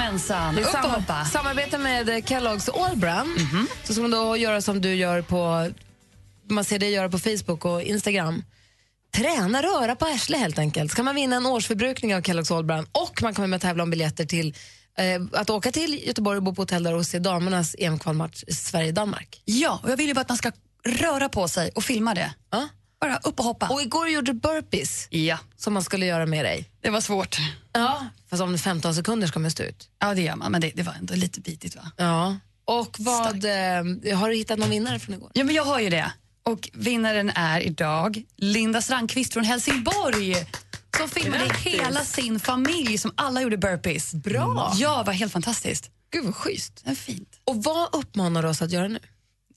Jajamensan, 0.00 0.58
upp 0.58 0.84
och 0.84 0.90
hoppa. 0.90 1.24
Samarbete 1.24 1.78
med 1.78 2.08
Kellogg's 2.08 2.70
Allbrand. 2.84 3.30
Så 3.84 3.92
ska 3.92 4.02
man 4.02 4.10
då 4.10 4.36
göra 4.36 4.62
som 4.62 4.80
du 4.80 4.94
gör 4.94 5.22
på 5.22 5.70
man 6.48 6.64
ser 6.64 6.78
dig 6.78 6.90
göra 6.90 7.08
på 7.08 7.18
Facebook 7.18 7.64
och 7.64 7.82
Instagram. 7.82 8.44
Träna 9.14 9.62
röra 9.62 9.96
på 9.96 10.06
arsle 10.06 10.38
helt 10.38 10.58
enkelt. 10.58 10.92
Ska 10.92 11.02
man 11.02 11.14
vinna 11.14 11.36
en 11.36 11.46
årsförbrukning 11.46 12.14
av 12.14 12.20
Kellogg's 12.20 12.56
Allbrand 12.56 12.86
och 12.92 13.22
man 13.22 13.34
kommer 13.34 13.48
med 13.48 13.56
att 13.56 13.62
tävla 13.62 13.82
om 13.82 13.90
biljetter 13.90 14.24
till 14.24 14.54
eh, 14.98 15.40
att 15.40 15.50
åka 15.50 15.72
till 15.72 16.06
Göteborg 16.06 16.36
och 16.36 16.42
bo 16.42 16.54
på 16.54 16.62
hotell 16.62 16.82
där 16.82 16.94
och 16.94 17.06
se 17.06 17.18
damernas 17.18 17.76
EM-kvalmatch 17.78 18.44
Sverige-Danmark. 18.48 19.42
Ja, 19.44 19.80
och 19.82 19.90
jag 19.90 19.96
vill 19.96 20.08
ju 20.08 20.14
bara 20.14 20.20
att 20.20 20.28
man 20.28 20.38
ska 20.38 20.52
röra 20.84 21.28
på 21.28 21.48
sig 21.48 21.70
och 21.74 21.84
filma 21.84 22.14
det. 22.14 22.34
Ja. 22.50 22.68
Bara 23.00 23.16
upp 23.16 23.38
och 23.38 23.44
hoppa. 23.44 23.68
Och 23.68 23.82
igår 23.82 24.08
gjorde 24.08 24.32
du 24.32 24.38
burpees 24.40 25.06
Ja, 25.10 25.38
som 25.56 25.72
man 25.74 25.82
skulle 25.84 26.06
göra 26.06 26.26
med 26.26 26.44
dig. 26.44 26.70
det 26.80 26.90
var 26.90 27.00
svårt. 27.00 27.36
Ja. 27.72 28.06
Fast 28.30 28.42
om 28.42 28.58
15 28.58 28.94
sekunder 28.94 29.26
ska 29.26 29.38
man 29.38 29.50
stå 29.50 29.62
ut. 29.62 29.88
Ja, 29.98 30.14
det 30.14 30.22
gör 30.22 30.36
man, 30.36 30.52
men 30.52 30.60
det, 30.60 30.72
det 30.74 30.82
var 30.82 30.92
ändå 30.92 31.14
lite 31.14 31.40
bitigt 31.40 31.76
va? 31.76 31.90
Ja. 31.96 32.36
Och 32.64 32.96
vad, 32.98 33.44
eh, 33.44 34.18
har 34.18 34.28
du 34.28 34.34
hittat 34.36 34.58
någon 34.58 34.70
vinnare 34.70 34.98
från 34.98 35.14
igår? 35.14 35.30
Ja, 35.34 35.44
men 35.44 35.54
jag 35.54 35.64
har 35.64 35.80
ju 35.80 35.90
det. 35.90 36.12
Och 36.42 36.70
vinnaren 36.72 37.30
är 37.34 37.60
idag 37.60 38.22
Linda 38.36 38.82
Strandqvist 38.82 39.32
från 39.32 39.44
Helsingborg 39.44 40.34
som 40.96 41.08
filmade 41.08 41.54
hela 41.58 42.04
sin 42.04 42.40
familj 42.40 42.98
som 42.98 43.12
alla 43.14 43.42
gjorde 43.42 43.56
burpees. 43.56 44.14
Bra. 44.14 44.72
Ja, 44.76 45.02
var 45.02 45.12
helt 45.12 45.32
fantastiskt. 45.32 45.90
Gud 46.12 46.24
vad 46.24 46.34
schysst. 46.34 46.80
Det 46.84 46.90
är 46.90 46.94
fint. 46.94 47.28
Och 47.44 47.64
vad 47.64 47.94
uppmanar 47.94 48.42
du 48.42 48.48
oss 48.48 48.62
att 48.62 48.70
göra 48.70 48.88
nu? 48.88 48.98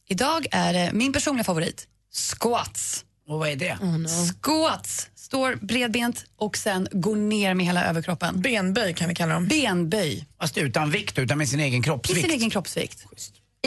Idag 0.07 0.47
är 0.51 0.73
det 0.73 0.91
min 0.93 1.13
personliga 1.13 1.43
favorit, 1.43 1.87
squats. 2.11 3.05
Och 3.27 3.39
vad 3.39 3.49
är 3.49 3.55
det? 3.55 3.77
Squats, 4.41 5.09
står 5.15 5.55
bredbent 5.61 6.25
och 6.37 6.57
sen 6.57 6.87
går 6.91 7.15
ner 7.15 7.53
med 7.53 7.65
hela 7.65 7.85
överkroppen. 7.85 8.41
Benböj 8.41 8.93
kan 8.93 9.09
vi 9.09 9.15
kalla 9.15 9.33
dem. 9.33 9.47
Benböj 9.47 10.25
Fast 10.39 10.57
utan 10.57 10.91
vikt, 10.91 11.19
utan 11.19 11.37
med 11.37 11.49
sin 11.49 11.59
egen 11.59 11.79
i 11.79 11.83
kroppsvikt. 11.83 12.21
sin 12.21 12.31
egen 12.31 12.49
kroppsvikt. 12.49 13.05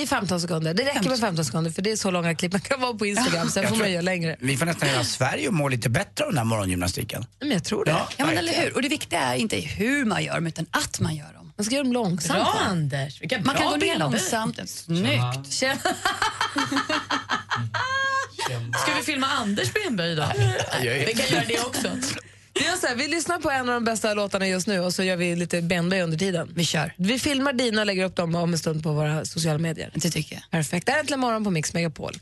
I 0.01 0.07
15 0.07 0.41
sekunder. 0.41 0.75
Det 0.75 0.85
räcker 0.85 1.09
med 1.11 1.19
15 1.21 1.45
sekunder 1.45 1.71
för 1.71 1.83
det 1.83 1.93
är 1.93 1.97
så 1.97 2.11
långa 2.11 2.35
klipp 2.35 2.53
man 2.53 2.61
kan 2.61 2.81
vara 2.81 2.95
på 2.95 3.07
Instagram. 3.07 3.49
Sen 3.49 3.63
Jag 3.63 3.71
får 3.71 3.79
man 3.79 3.93
göra 3.93 4.03
längre. 4.03 4.37
Vi 4.41 4.57
får 4.57 4.67
nästan 4.67 4.89
hela 4.89 5.05
Sverige 5.05 5.49
att 5.49 5.55
må 5.55 5.69
lite 5.69 5.89
bättre 5.91 6.25
av 6.25 6.31
den 6.31 6.39
här 6.39 6.45
morgongymnastiken. 6.45 7.25
Men 7.41 7.51
jag 7.51 7.65
tror 7.65 7.85
det. 7.85 7.91
Ja. 7.91 8.09
Ja, 8.17 8.27
men 8.27 8.39
eller 8.39 8.53
hur? 8.53 8.75
Och 8.75 8.83
det 8.83 8.89
viktiga 8.89 9.21
är 9.21 9.35
inte 9.37 9.57
hur 9.57 10.05
man 10.05 10.25
gör 10.25 10.35
dem, 10.35 10.47
utan 10.47 10.67
att 10.71 11.01
man 11.01 11.17
gör 11.17 11.33
dem. 11.33 11.53
Man 11.57 11.65
ska 11.65 11.75
göra 11.75 11.85
dem 11.85 11.93
långsamt. 11.93 12.35
Bra, 12.41 12.45
va? 12.45 12.61
Anders. 12.67 13.21
Vilka 13.23 13.41
Man 13.41 13.55
kan 13.57 13.65
gå 13.65 13.71
ner 13.73 13.79
bilder. 13.79 13.99
långsamt. 13.99 14.69
Snyggt. 14.71 15.51
Känn- 15.51 15.79
Ska 18.47 18.95
vi 18.97 19.03
filma 19.03 19.27
Anders 19.27 19.73
benböj 19.73 20.15
då? 20.17 20.33
Vi 20.81 21.15
kan 21.15 21.37
göra 21.37 21.45
det 21.49 21.61
också. 21.61 21.89
Vi, 22.55 22.65
gör 22.65 22.77
så 22.77 22.87
här, 22.87 22.95
vi 22.95 23.09
lyssnar 23.09 23.39
på 23.39 23.51
en 23.51 23.69
av 23.69 23.75
de 23.75 23.85
bästa 23.85 24.15
låtarna 24.15 24.49
just 24.49 24.67
nu 24.67 24.81
och 24.81 24.95
så 24.95 25.03
gör 25.03 25.17
vi 25.17 25.37
lite 25.37 25.63
benböj 25.63 26.03
under 26.03 26.19
tiden. 26.19 26.53
Vi 26.55 26.65
kör. 26.65 26.93
Vi 26.97 27.19
filmar 27.19 27.53
dina 27.53 27.81
och 27.81 27.87
lägger 27.87 28.05
upp 28.05 28.17
dem 28.17 28.35
om 28.35 28.53
en 28.53 28.59
stund 28.59 28.83
på 28.83 28.93
våra 28.93 29.25
sociala 29.25 29.59
medier. 29.59 29.91
Det 29.95 30.11
tycker 30.11 30.35
jag. 30.35 30.43
Perfekt. 30.51 30.87
Det 30.87 30.93
här 30.93 30.99
är 30.99 31.01
Äntligen 31.01 31.21
morgon 31.21 31.45
på 31.45 31.51
Mix 31.51 31.75
Megapol. 31.75 32.13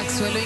Axel 0.00 0.36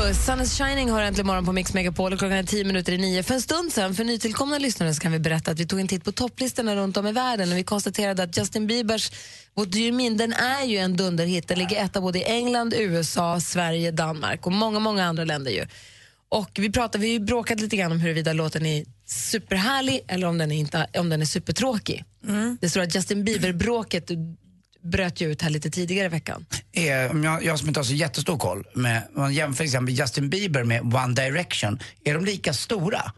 Sun 0.00 0.40
is 0.40 0.58
shining 0.58 0.90
har 0.90 1.02
äntligen 1.02 1.26
morgon 1.26 1.44
på 1.44 1.52
Mix 1.52 1.74
Megapol 1.74 2.12
och 2.12 2.18
klockan 2.18 2.38
är 2.38 2.42
tio 2.42 2.64
minuter 2.64 2.92
i 2.92 2.98
nio. 2.98 3.22
För 3.22 3.34
en 3.34 3.40
stund 3.40 3.72
sen, 3.72 3.94
för 3.94 4.04
nytillkomna 4.04 4.58
lyssnare, 4.58 4.94
så 4.94 5.00
kan 5.00 5.12
vi 5.12 5.18
berätta 5.18 5.50
att 5.50 5.60
vi 5.60 5.66
tog 5.66 5.80
en 5.80 5.88
titt 5.88 6.04
på 6.04 6.12
topplistorna 6.12 6.76
runt 6.76 6.96
om 6.96 7.06
i 7.06 7.12
världen 7.12 7.52
och 7.52 7.58
vi 7.58 7.64
konstaterade 7.64 8.22
att 8.22 8.38
Justin 8.38 8.66
Biebers 8.66 9.12
What 9.54 9.72
Do 9.72 9.78
You 9.78 9.96
Mean, 9.96 10.16
den 10.16 10.32
är 10.32 10.64
ju 10.64 10.76
en 10.76 10.96
dunderhit. 10.96 11.48
Den 11.48 11.58
ligger 11.58 11.84
etta 11.84 12.00
både 12.00 12.18
i 12.18 12.24
England, 12.24 12.74
USA, 12.76 13.40
Sverige, 13.40 13.90
Danmark 13.90 14.46
och 14.46 14.52
många, 14.52 14.78
många 14.78 15.04
andra 15.04 15.24
länder 15.24 15.50
ju. 15.50 15.66
Och 16.28 16.50
vi 16.54 16.72
pratade, 16.72 17.04
vi 17.04 17.12
har 17.12 17.24
bråkat 17.24 17.60
lite 17.60 17.76
grann 17.76 17.92
om 17.92 18.00
huruvida 18.00 18.32
låten 18.32 18.66
är 18.66 18.84
superhärlig 19.06 20.00
eller 20.08 20.26
om 20.26 20.38
den 20.38 20.52
är, 20.52 20.56
inte, 20.56 20.86
om 20.98 21.08
den 21.08 21.20
är 21.20 21.26
supertråkig. 21.26 22.04
Det 22.60 22.70
stora 22.70 22.84
Justin 22.84 23.24
Bieber-bråket 23.24 24.10
bröt 24.82 25.20
ju 25.20 25.32
ut 25.32 25.42
här 25.42 25.50
lite 25.50 25.70
tidigare 25.70 26.06
i 26.06 26.08
veckan. 26.08 26.46
Är, 26.72 27.10
om 27.10 27.24
jag, 27.24 27.44
jag 27.44 27.58
som 27.58 27.68
inte 27.68 27.80
har 27.80 27.84
så 27.84 27.94
jättestor 27.94 28.38
koll, 28.38 28.64
med, 28.74 29.02
man 29.12 29.34
jämför 29.34 29.56
till 29.56 29.66
exempel 29.66 29.94
Justin 29.98 30.30
Bieber 30.30 30.64
med 30.64 30.94
One 30.94 31.14
Direction, 31.14 31.78
är 32.04 32.14
de 32.14 32.24
lika 32.24 32.52
stora? 32.52 33.12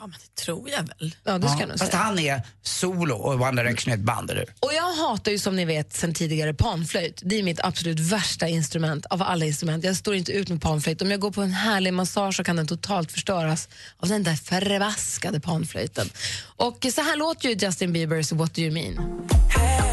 Ja, 0.00 0.06
men 0.06 0.16
det 0.20 0.42
tror 0.42 0.70
jag 0.70 0.82
väl. 0.82 1.14
Ja, 1.24 1.38
det 1.38 1.48
ska 1.48 1.60
jag 1.60 1.68
nog 1.68 1.78
Fast 1.78 1.92
säga. 1.92 2.02
han 2.02 2.18
är 2.18 2.42
solo 2.62 3.14
och 3.14 3.40
One 3.40 3.62
Direction 3.62 3.92
är 3.92 3.96
ett 3.96 4.02
band, 4.02 4.30
eller 4.30 4.40
hur? 4.40 4.54
Och 4.60 4.72
jag 4.74 4.92
hatar 4.92 5.32
ju 5.32 5.38
som 5.38 5.56
ni 5.56 5.64
vet 5.64 5.92
sen 5.92 6.14
tidigare 6.14 6.54
panflöjt. 6.54 7.22
Det 7.24 7.38
är 7.38 7.42
mitt 7.42 7.60
absolut 7.62 8.00
värsta 8.00 8.48
instrument 8.48 9.06
av 9.06 9.22
alla 9.22 9.44
instrument. 9.44 9.84
Jag 9.84 9.96
står 9.96 10.14
inte 10.14 10.32
ut 10.32 10.48
med 10.48 10.62
panflöjt. 10.62 11.02
Om 11.02 11.10
jag 11.10 11.20
går 11.20 11.30
på 11.30 11.42
en 11.42 11.52
härlig 11.52 11.94
massage 11.94 12.36
så 12.36 12.44
kan 12.44 12.56
den 12.56 12.66
totalt 12.66 13.12
förstöras 13.12 13.68
av 13.96 14.08
den 14.08 14.22
där 14.22 14.34
förvaskade 14.34 15.40
panflöjten. 15.40 16.10
Och 16.56 16.86
så 16.94 17.00
här 17.00 17.16
låter 17.16 17.48
ju 17.48 17.54
Justin 17.54 17.92
Biebers 17.92 18.32
What 18.32 18.54
Do 18.54 18.62
You 18.62 18.72
Mean. 18.72 18.96
When 19.60 19.89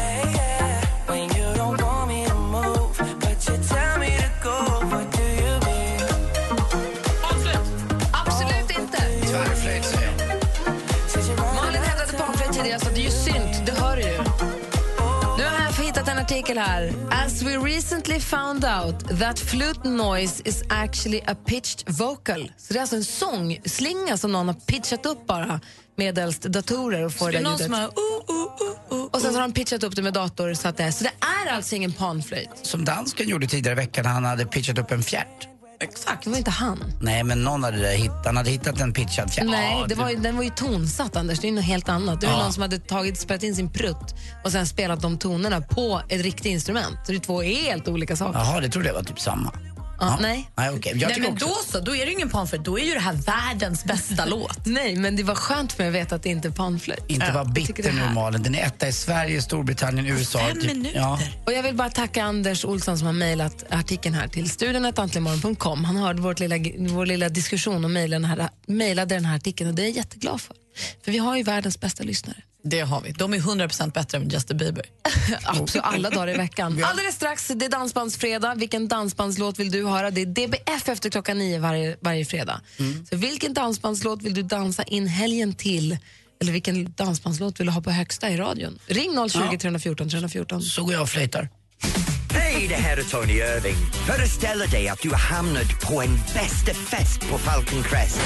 artikel 16.58 16.98
här. 17.10 17.26
As 17.26 17.42
we 17.42 17.56
recently 17.56 18.20
found 18.20 18.64
out 18.64 19.18
that 19.18 19.38
flute 19.38 19.88
noise 19.88 20.42
is 20.44 20.62
actually 20.68 21.20
a 21.26 21.34
pitched 21.46 21.84
vocal. 21.86 22.52
Så 22.56 22.72
det 22.72 22.78
är 22.78 22.80
alltså 22.80 22.96
en 22.96 23.04
sångslinga 23.04 24.16
som 24.16 24.32
någon 24.32 24.46
har 24.46 24.54
pitchat 24.54 25.06
upp 25.06 25.26
bara 25.26 25.60
medelst 25.96 26.42
datorer 26.42 27.04
och 27.04 27.12
får 27.12 27.32
Det 27.32 27.38
är 27.38 27.42
det 27.42 27.48
någon 27.48 27.58
som 27.58 27.72
ljudet. 27.72 27.80
har... 27.80 27.88
Uh, 27.88 28.42
uh, 28.42 28.96
uh, 28.96 29.00
uh. 29.00 29.06
Och 29.06 29.20
sen 29.20 29.32
så 29.32 29.38
har 29.38 29.48
de 29.48 29.52
pitchat 29.52 29.82
upp 29.82 29.96
det 29.96 30.02
med 30.02 30.12
dator 30.12 30.54
så 30.54 30.68
att 30.68 30.76
det 30.76 30.84
är. 30.84 30.90
Så 30.90 31.04
det 31.04 31.12
är 31.46 31.52
alltså 31.52 31.76
ingen 31.76 31.92
panflöjt. 31.92 32.50
Som 32.62 32.84
dansken 32.84 33.28
gjorde 33.28 33.46
tidigare 33.46 33.72
i 33.72 33.76
veckan 33.76 34.06
han 34.06 34.24
hade 34.24 34.46
pitchat 34.46 34.78
upp 34.78 34.90
en 34.90 35.02
fjärt. 35.02 35.57
Exakt. 35.80 36.24
Det 36.24 36.30
var 36.30 36.36
inte 36.38 36.50
han. 36.50 36.84
Nej, 37.00 37.24
men 37.24 37.44
någon 37.44 37.64
hade 37.64 37.78
det 37.78 37.88
hittat. 37.96 38.26
Han 38.26 38.36
hade 38.36 38.50
hittat 38.50 38.80
en 38.80 38.92
pitchad 38.92 39.32
fjäder. 39.32 39.50
Nej, 39.50 39.84
det 39.88 39.94
var 39.94 40.10
ju, 40.10 40.16
den 40.16 40.36
var 40.36 40.42
ju 40.44 40.50
tonsatt, 40.50 41.16
Anders. 41.16 41.38
Det 41.38 41.48
är 41.48 41.52
något 41.52 41.64
helt 41.64 41.88
annat. 41.88 42.20
Det 42.20 42.26
var 42.26 42.34
Ja. 42.34 42.42
någon 42.42 42.52
som 42.52 42.62
hade 42.62 42.78
tagit, 42.78 43.20
spelat 43.20 43.42
in 43.42 43.56
sin 43.56 43.70
prutt 43.72 44.14
och 44.44 44.52
sen 44.52 44.66
spelat 44.66 45.00
de 45.02 45.18
tonerna 45.18 45.60
på 45.60 46.02
ett 46.08 46.20
riktigt 46.22 46.46
instrument. 46.46 46.96
Så 47.06 47.12
det 47.12 47.18
är 47.18 47.20
två 47.20 47.42
helt 47.42 47.88
olika 47.88 48.16
saker. 48.16 48.38
Jaha, 48.38 48.60
det 48.60 48.68
trodde 48.68 48.88
jag 48.88 48.94
var 48.94 49.02
typ 49.02 49.20
samma. 49.20 49.52
Ja, 50.00 50.18
nej. 50.20 50.50
Nej, 50.56 50.70
okej. 50.70 50.92
Jag 50.96 51.08
Nej, 51.08 51.20
men 51.20 51.32
också... 51.32 51.46
då 51.46 51.54
så, 51.72 51.80
då 51.80 51.96
är 51.96 52.06
det 52.06 52.12
ingen 52.12 52.30
panflöjt. 52.30 52.64
Då 52.64 52.78
är 52.78 52.84
ju 52.84 52.94
det 52.94 53.00
här 53.00 53.12
världens 53.12 53.84
bästa 53.84 54.24
låt. 54.26 54.66
Nej, 54.66 54.96
men 54.96 55.16
det 55.16 55.22
var 55.22 55.34
skönt 55.34 55.72
för 55.72 55.82
mig 55.82 55.88
att 55.88 55.94
veta 55.94 56.14
att 56.14 56.22
det 56.22 56.28
inte 56.28 56.48
är 56.48 56.52
panflöjt. 56.52 57.04
Inte 57.08 57.32
vara 57.32 57.44
Jag 57.44 57.54
tycker 57.54 57.74
bitter 57.74 57.92
nu 57.92 58.14
Malin. 58.14 58.42
Den 58.42 58.54
är 58.54 58.66
etta 58.66 58.88
i 58.88 58.92
Sverige, 58.92 59.42
Storbritannien, 59.42 60.06
USA. 60.06 60.38
Fem 60.38 60.58
minuter. 60.58 60.98
Ja. 60.98 61.20
Och 61.46 61.52
jag 61.52 61.62
vill 61.62 61.74
bara 61.74 61.90
tacka 61.90 62.24
Anders 62.24 62.64
Olsson 62.64 62.98
som 62.98 63.06
har 63.06 63.14
mejlat 63.14 63.64
artikeln 63.70 64.14
här 64.14 64.28
till 64.28 64.50
studion.antligenmorgon.com. 64.50 65.84
Han 65.84 65.96
hörde 65.96 66.20
vårt 66.22 66.40
lilla, 66.40 66.56
vår 66.78 67.06
lilla 67.06 67.28
diskussion 67.28 67.84
och 67.84 67.90
mejlade 67.90 68.22
den, 68.26 68.38
här, 68.40 68.48
mejlade 68.66 69.14
den 69.14 69.24
här 69.24 69.36
artikeln 69.36 69.70
och 69.70 69.76
det 69.76 69.82
är 69.82 69.86
jag 69.86 69.96
jätteglad 69.96 70.40
för. 70.40 70.56
För 71.04 71.12
vi 71.12 71.18
har 71.18 71.36
ju 71.36 71.42
världens 71.42 71.80
bästa 71.80 72.04
lyssnare. 72.04 72.42
Det 72.68 72.80
har 72.80 73.00
vi. 73.00 73.12
De 73.12 73.34
är 73.34 73.38
100% 73.38 73.92
bättre 73.92 74.18
än 74.18 74.28
Justin 74.28 74.56
Bieber. 74.56 74.84
Absolut, 75.44 75.84
alla 75.86 76.10
dagar 76.10 76.34
i 76.34 76.36
veckan. 76.36 76.84
Alldeles 76.84 77.14
strax, 77.14 77.48
det 77.48 77.64
är 77.64 77.70
Dansbandsfredag. 77.70 78.54
Vilken 78.54 78.88
dansbandslåt 78.88 79.58
vill 79.58 79.70
du 79.70 79.86
höra? 79.86 80.10
Det 80.10 80.20
är 80.20 80.26
DBF 80.26 80.88
efter 80.88 81.10
klockan 81.10 81.38
nio 81.38 81.58
varje, 81.58 81.96
varje 82.00 82.24
fredag. 82.24 82.60
Så 83.10 83.16
vilken 83.16 83.54
dansbandslåt 83.54 84.22
vill 84.22 84.34
du 84.34 84.42
dansa 84.42 84.82
in 84.82 85.06
helgen 85.06 85.54
till? 85.54 85.98
Eller 86.40 86.52
vilken 86.52 86.92
dansbandslåt 86.92 87.60
vill 87.60 87.66
du 87.66 87.72
ha 87.72 87.80
på 87.80 87.90
högsta 87.90 88.30
i 88.30 88.36
radion? 88.36 88.78
Ring 88.86 89.28
020 89.28 89.58
314 89.58 90.08
314. 90.08 90.62
Så 90.62 90.84
går 90.84 90.92
jag 90.92 91.02
och 91.02 91.08
flöjtar. 91.08 91.48
Hej, 92.30 92.66
det 92.68 92.74
här 92.74 92.96
är 92.96 93.02
Tony 93.02 93.32
Irving. 93.32 93.76
Föreställ 94.06 94.58
dig 94.58 94.88
att 94.88 95.02
du 95.02 95.10
har 95.10 95.18
hamnat 95.18 95.80
på 95.82 96.02
en 96.02 96.14
bästa 96.34 96.74
fest 96.74 97.20
på 97.20 97.38
Falcon 97.38 97.82
Crest. 97.82 98.20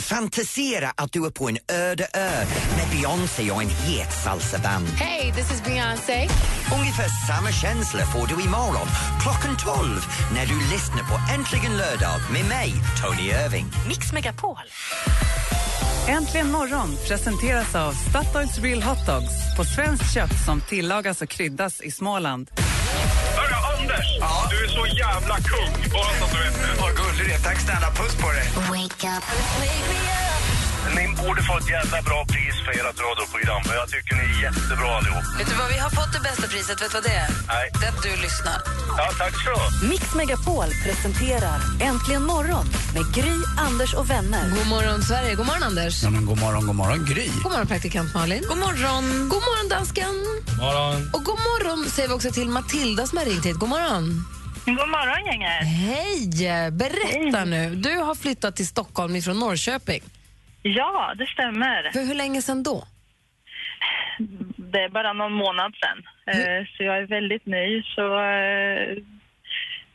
Fantisera 0.00 0.92
att 0.96 1.12
du 1.12 1.26
är 1.26 1.30
på 1.30 1.48
en 1.48 1.58
öde 1.72 2.06
ö 2.14 2.44
med 2.76 2.88
Beyoncé 2.92 3.50
och 3.50 3.62
en 3.62 3.68
het 3.68 4.12
salsaband. 4.24 4.86
Hej, 4.86 5.32
this 5.32 5.52
is 5.52 5.62
Beyoncé. 5.64 6.28
Ungefär 6.78 7.08
samma 7.26 7.52
känsla 7.52 8.06
får 8.06 8.26
du 8.26 8.44
imorgon 8.44 8.88
klockan 9.20 9.56
12 9.56 10.00
när 10.34 10.46
du 10.46 10.54
lyssnar 10.54 11.02
på 11.10 11.32
Äntligen 11.34 11.76
lördag 11.76 12.20
med 12.32 12.44
mig, 12.44 12.74
Tony 13.02 13.28
Irving. 13.28 13.66
Mix 13.88 14.12
Megapol. 14.12 14.56
Äntligen 16.08 16.50
morgon 16.50 16.96
presenteras 17.08 17.74
av 17.74 17.92
Statoils 17.92 18.58
Real 18.58 18.82
Hot 18.82 19.06
Dogs 19.06 19.56
på 19.56 19.64
svenskt 19.64 20.14
kött 20.14 20.44
som 20.46 20.60
tillagas 20.60 21.22
och 21.22 21.28
kryddas 21.28 21.80
i 21.80 21.90
Småland. 21.90 22.50
Anders! 24.00 24.50
Du 24.50 24.64
är 24.64 24.68
så 24.68 24.86
jävla 24.86 25.36
kung, 25.36 25.90
bara 25.92 26.12
så 26.18 26.24
att 26.24 26.32
du 26.32 26.38
vet 26.38 26.54
det. 26.54 26.82
Vad 26.82 26.96
gullig 26.96 27.26
du 27.26 27.32
är. 27.32 27.38
Tack 27.38 27.60
snälla. 27.60 27.90
Puss 27.90 28.14
på 28.14 28.28
dig. 28.32 28.48
Wake 28.54 29.06
up. 29.16 29.24
Ni 30.96 31.04
borde 31.22 31.42
få 31.42 31.54
ett 31.58 31.70
jävla 31.70 31.98
bra 32.02 32.20
pris 32.32 32.54
för 32.64 32.72
ert 32.72 32.98
radioprogram. 33.06 33.62
för 33.66 33.74
Jag 33.82 33.88
tycker 33.94 34.14
ni 34.20 34.24
är 34.34 34.42
jättebra 34.46 34.88
allihop. 34.98 35.24
Vet 35.38 35.48
du 35.50 35.54
vad, 35.62 35.68
vi 35.74 35.78
har 35.84 35.90
fått 35.90 36.12
det 36.16 36.20
bästa 36.28 36.46
priset. 36.52 36.76
Vet 36.82 36.90
du 36.92 36.94
vad 36.98 37.02
det 37.02 37.16
är? 37.24 37.30
Nej. 37.54 37.66
Det 37.80 37.86
är 37.86 37.92
att 37.94 38.02
du 38.02 38.12
lyssnar. 38.26 38.58
Ja, 38.98 39.06
tack 39.18 39.34
så 39.46 39.54
Mix 39.90 40.04
Megapol 40.14 40.68
presenterar 40.84 41.58
Äntligen 41.80 42.24
morgon 42.34 42.66
med 42.94 43.04
Gry, 43.16 43.36
Anders 43.68 43.94
och 43.94 44.10
vänner. 44.10 44.44
God 44.58 44.66
morgon, 44.74 45.02
Sverige. 45.02 45.34
God 45.34 45.46
morgon, 45.46 45.62
Anders. 45.62 46.02
Ja, 46.02 46.10
men 46.10 46.26
god 46.26 46.38
morgon, 46.44 46.66
god 46.66 46.76
morgon, 46.76 47.00
Gry. 47.10 47.26
God 47.42 47.52
morgon, 47.52 47.66
praktikant 47.66 48.14
Malin. 48.14 48.42
God 48.48 48.58
morgon. 48.58 49.04
God 49.32 49.42
morgon, 49.48 49.68
dansken. 49.68 50.14
Morgon. 50.64 51.10
Och 51.14 51.22
god 51.24 51.38
morgon 51.50 51.90
säger 51.90 52.08
vi 52.08 52.14
också 52.14 52.30
till 52.30 52.48
Matilda 52.48 53.06
som 53.06 53.18
har 53.18 53.24
ringt 53.24 53.46
hit. 53.46 53.56
God 53.56 53.68
morgon. 53.68 54.04
God 54.66 54.88
morgon, 54.96 55.20
gänget. 55.26 55.64
Hej! 55.64 56.70
Berätta 56.72 57.44
nu. 57.44 57.74
Du 57.74 57.96
har 57.98 58.14
flyttat 58.14 58.56
till 58.56 58.66
Stockholm 58.66 59.16
ifrån 59.16 59.38
Norrköping. 59.38 60.02
Ja, 60.62 61.14
det 61.18 61.26
stämmer. 61.26 61.90
För 61.92 62.04
hur 62.06 62.14
länge 62.14 62.42
sedan 62.42 62.62
då? 62.62 62.84
Det 64.56 64.78
är 64.84 64.88
bara 64.88 65.12
någon 65.12 65.32
månad 65.32 65.74
sedan. 65.80 65.98
Eh, 66.26 66.66
Så 66.76 66.82
jag 66.84 66.96
är 66.98 67.06
väldigt 67.06 67.46
ny. 67.46 67.82
Så 67.82 68.18
eh, 68.20 68.96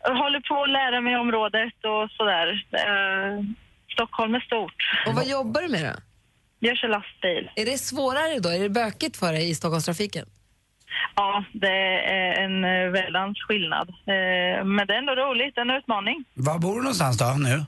jag 0.03 0.15
håller 0.15 0.39
på 0.49 0.63
att 0.63 0.69
lära 0.69 1.01
mig 1.01 1.15
området 1.17 1.73
och 1.85 2.11
sådär. 2.11 2.47
Eh, 2.71 3.43
Stockholm 3.93 4.35
är 4.35 4.39
stort. 4.39 4.75
Och 5.07 5.13
vad 5.13 5.27
jobbar 5.27 5.61
du 5.61 5.67
med 5.69 5.83
då? 5.85 5.99
Jag 6.59 6.77
kör 6.77 6.87
lastbil. 6.87 7.49
Är 7.55 7.65
det 7.65 7.77
svårare 7.77 8.39
då? 8.39 8.49
Är 8.49 8.59
det 8.59 8.69
bökigt 8.69 9.17
för 9.17 9.33
dig 9.33 9.49
i 9.49 9.55
Stockholmstrafiken? 9.55 10.25
Ja, 11.15 11.43
det 11.53 11.77
är 12.11 12.43
en 12.43 12.63
eh, 12.65 12.89
väldans 12.91 13.37
skillnad. 13.39 13.89
Eh, 13.89 14.65
Men 14.65 14.87
det 14.87 14.93
är 14.93 14.97
ändå 14.97 15.15
roligt, 15.15 15.57
en 15.57 15.69
utmaning. 15.69 16.23
Var 16.33 16.59
bor 16.59 16.75
du 16.75 16.81
någonstans 16.81 17.17
då 17.17 17.25
nu? 17.39 17.65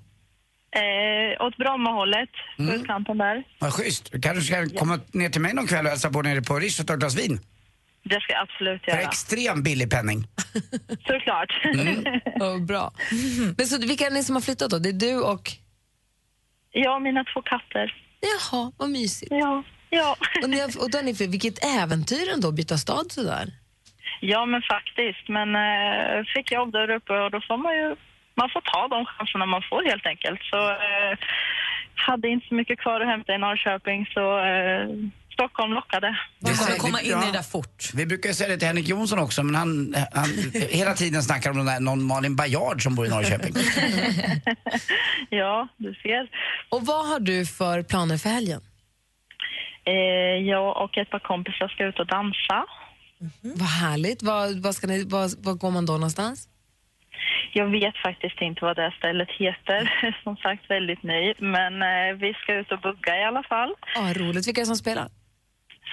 Eh, 0.76 1.46
åt 1.46 1.58
Brommahållet, 1.58 2.30
på 2.58 2.64
utkanten 2.64 3.18
där. 3.18 3.44
Vad 3.60 3.74
schysst. 3.74 4.12
Du 4.12 4.22
kanske 4.22 4.42
ska 4.44 4.80
komma 4.80 5.00
ner 5.12 5.30
till 5.30 5.42
mig 5.42 5.54
någon 5.54 5.68
kväll 5.68 5.86
och 5.86 5.90
hälsa 5.90 6.10
på 6.10 6.22
nere 6.22 6.42
på 6.42 6.60
Rish 6.60 6.82
och 6.82 6.88
ta 6.88 6.94
ett 6.94 7.00
glas 7.00 7.16
vin. 7.16 7.40
Det 8.04 8.22
ska 8.22 8.34
jag 8.34 8.42
absolut 8.42 8.84
För 8.84 8.92
göra. 8.92 9.02
extrem 9.02 9.64
billig 9.64 9.92
penning. 9.92 10.28
Såklart. 11.08 11.52
Oh, 12.40 12.66
bra. 12.66 12.92
Men 13.58 13.68
så 13.68 13.80
vilka 13.80 14.06
är 14.06 14.12
ni 14.12 14.24
som 14.24 14.36
har 14.36 14.42
flyttat 14.42 14.70
då? 14.72 14.80
Det 14.80 14.90
är 14.90 14.94
du 14.94 15.22
och... 15.22 15.52
Jag 16.72 16.96
och 16.96 17.02
mina 17.02 17.24
två 17.34 17.42
katter. 17.42 17.94
Jaha, 18.20 18.72
vad 18.78 18.90
mysigt. 18.90 19.32
Ja. 19.32 19.64
ja. 19.90 20.16
Och, 20.44 20.50
ni 20.50 20.60
har, 20.60 20.68
och 20.84 20.92
då 20.92 20.98
har 20.98 21.04
ni, 21.04 21.14
vilket 21.14 21.66
äventyr 21.66 22.34
ändå 22.34 22.48
att 22.48 22.56
byta 22.56 22.78
stad 22.78 23.12
sådär. 23.12 23.54
Ja, 24.22 24.46
men 24.46 24.62
faktiskt. 24.62 25.28
Men 25.30 25.56
eh, 25.56 26.26
fick 26.36 26.52
jobb 26.52 26.72
där 26.72 26.90
uppe 26.90 27.14
och 27.14 27.32
då 27.32 27.42
får 27.48 27.58
man 27.58 27.74
ju... 27.76 27.96
Man 28.38 28.50
får 28.54 28.62
ta 28.62 28.88
de 28.88 29.06
chanserna 29.06 29.46
man 29.46 29.62
får 29.70 29.82
helt 29.92 30.06
enkelt. 30.06 30.40
Så 30.52 30.60
eh, 30.70 31.14
hade 31.96 32.28
inte 32.30 32.48
så 32.48 32.56
mycket 32.56 32.80
kvar 32.80 33.02
att 33.02 33.08
hämta 33.08 33.34
i 33.36 33.38
Norrköping 33.38 34.06
så 34.14 34.40
eh, 34.40 35.10
Stockholm 35.34 35.74
lockade. 35.74 36.18
Det 36.40 36.54
säger- 36.54 36.80
komma 36.80 37.02
in 37.02 37.08
i 37.24 37.26
det 37.26 37.32
där 37.32 37.44
fort. 37.52 37.84
Vi 37.94 38.06
brukar 38.06 38.32
säga 38.34 38.50
det 38.50 38.58
till 38.58 38.68
Henrik 38.68 38.88
Jonsson 38.88 39.20
också, 39.20 39.44
men 39.44 39.56
han, 39.56 39.96
han 40.14 40.30
hela 40.72 40.94
tiden 40.94 41.24
snackar 41.24 41.50
om 41.50 41.58
den 41.58 41.66
där, 41.66 41.80
någon 41.80 42.04
Malin 42.04 42.36
Bajard 42.36 42.84
som 42.84 42.96
bor 42.96 43.06
i 43.06 43.10
Norrköping. 43.10 43.54
Ja, 45.30 45.68
du 45.78 45.94
ser. 45.94 46.30
Och 46.70 46.86
vad 46.86 47.08
har 47.08 47.20
du 47.20 47.46
för 47.46 47.84
planer 47.84 48.18
för 48.18 48.30
helgen? 48.30 48.62
Eh, 49.86 49.94
jag 50.50 50.84
och 50.84 50.98
ett 50.98 51.10
par 51.10 51.20
kompisar 51.20 51.68
ska 51.68 51.84
ut 51.86 52.00
och 52.00 52.08
dansa. 52.08 52.66
Vad 53.42 53.68
härligt. 53.70 54.24
Vad, 54.24 54.60
vad, 54.64 54.76
ska 54.76 54.88
ni, 54.88 55.04
vad, 55.04 55.32
vad 55.44 55.58
går 55.60 55.72
man 55.72 55.86
då 55.86 55.94
någonstans? 55.94 56.48
Jag 57.54 57.68
vet 57.72 57.98
faktiskt 57.98 58.42
inte 58.42 58.66
vad 58.66 58.76
det 58.76 58.82
här 58.82 58.96
stället 58.98 59.30
heter. 59.32 59.80
Som 60.24 60.38
sagt, 60.38 60.70
väldigt 60.70 61.04
ny. 61.04 61.34
Men 61.38 61.74
eh, 61.82 62.16
vi 62.22 62.34
ska 62.34 62.54
ut 62.54 62.72
och 62.72 62.80
bugga 62.82 63.18
i 63.22 63.24
alla 63.24 63.44
fall. 63.44 63.72
Ah, 63.96 64.14
roligt. 64.14 64.48
Vilka 64.48 64.62
är 64.62 64.64
det 64.64 64.74
som 64.76 64.76
spelar? 64.86 65.08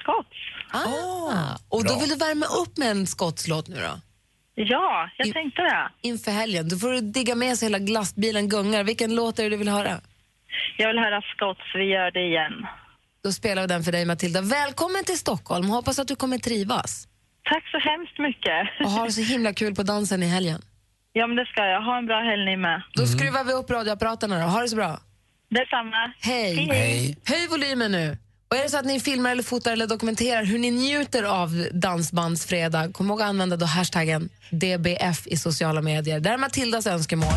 Skots. 0.02 0.38
Ah, 0.72 1.56
och 1.68 1.84
då 1.84 2.00
vill 2.00 2.08
du 2.08 2.16
värma 2.16 2.46
upp 2.46 2.78
med 2.78 2.90
en 2.90 3.06
skottslåt 3.06 3.68
nu 3.68 3.76
då? 3.76 4.00
Ja, 4.54 5.10
jag 5.16 5.32
tänkte 5.32 5.62
det. 5.62 5.88
Inför 6.08 6.30
helgen. 6.30 6.68
Då 6.68 6.76
får 6.76 6.92
du 6.92 7.00
digga 7.00 7.34
med 7.34 7.58
så 7.58 7.64
hela 7.64 7.78
lastbilen 7.78 8.48
gungar. 8.48 8.84
Vilken 8.84 9.14
låt 9.14 9.38
är 9.38 9.42
det 9.42 9.48
du 9.50 9.56
vill 9.56 9.68
höra? 9.68 10.00
Jag 10.76 10.88
vill 10.88 10.98
höra 10.98 11.22
Skots, 11.22 11.60
vi 11.74 11.84
gör 11.84 12.10
det 12.10 12.20
igen. 12.26 12.66
Då 13.24 13.32
spelar 13.32 13.62
vi 13.62 13.68
den 13.68 13.82
för 13.84 13.92
dig 13.92 14.04
Matilda. 14.06 14.40
Välkommen 14.40 15.04
till 15.04 15.18
Stockholm. 15.18 15.68
Hoppas 15.68 15.98
att 15.98 16.08
du 16.08 16.16
kommer 16.16 16.38
trivas. 16.38 17.08
Tack 17.44 17.64
så 17.70 17.78
hemskt 17.78 18.18
mycket. 18.18 18.68
Och 18.80 18.90
ha 18.90 19.10
så 19.10 19.20
himla 19.20 19.52
kul 19.52 19.74
på 19.74 19.82
dansen 19.82 20.22
i 20.22 20.26
helgen. 20.26 20.62
Ja, 21.16 21.26
men 21.26 21.36
det 21.36 21.46
ska 21.46 21.60
jag. 21.66 21.82
Ha 21.82 21.98
en 21.98 22.06
bra 22.06 22.20
helg 22.20 22.44
ni 22.44 22.56
med. 22.56 22.82
Då 22.94 23.06
skruvar 23.06 23.44
vi 23.44 23.52
upp 23.52 23.70
radioapparaterna 23.70 24.38
då. 24.38 24.46
Ha 24.46 24.60
det 24.62 24.68
så 24.68 24.76
bra. 24.76 24.98
Detsamma. 25.50 26.12
Hej. 26.20 26.54
Hej, 26.54 26.68
hej. 26.72 27.18
Höj 27.26 27.48
volymen 27.48 27.92
nu. 27.92 28.18
Och 28.50 28.56
är 28.56 28.62
det 28.62 28.68
så 28.70 28.78
att 28.78 28.84
ni 28.84 29.00
filmar 29.00 29.30
eller 29.30 29.42
fotar 29.42 29.72
eller 29.72 29.86
dokumenterar 29.86 30.44
hur 30.44 30.58
ni 30.58 30.70
njuter 30.70 31.22
av 31.22 31.68
Dansbandsfredag, 31.72 32.94
kom 32.94 33.06
ihåg 33.08 33.22
att 33.22 33.28
använda 33.28 33.56
då 33.56 33.66
hashtaggen 33.66 34.28
DBF 34.50 35.26
i 35.26 35.36
sociala 35.36 35.82
medier. 35.82 36.20
Det 36.20 36.28
här 36.28 36.36
är 36.36 36.40
Matildas 36.40 36.86
önskemål. 36.86 37.34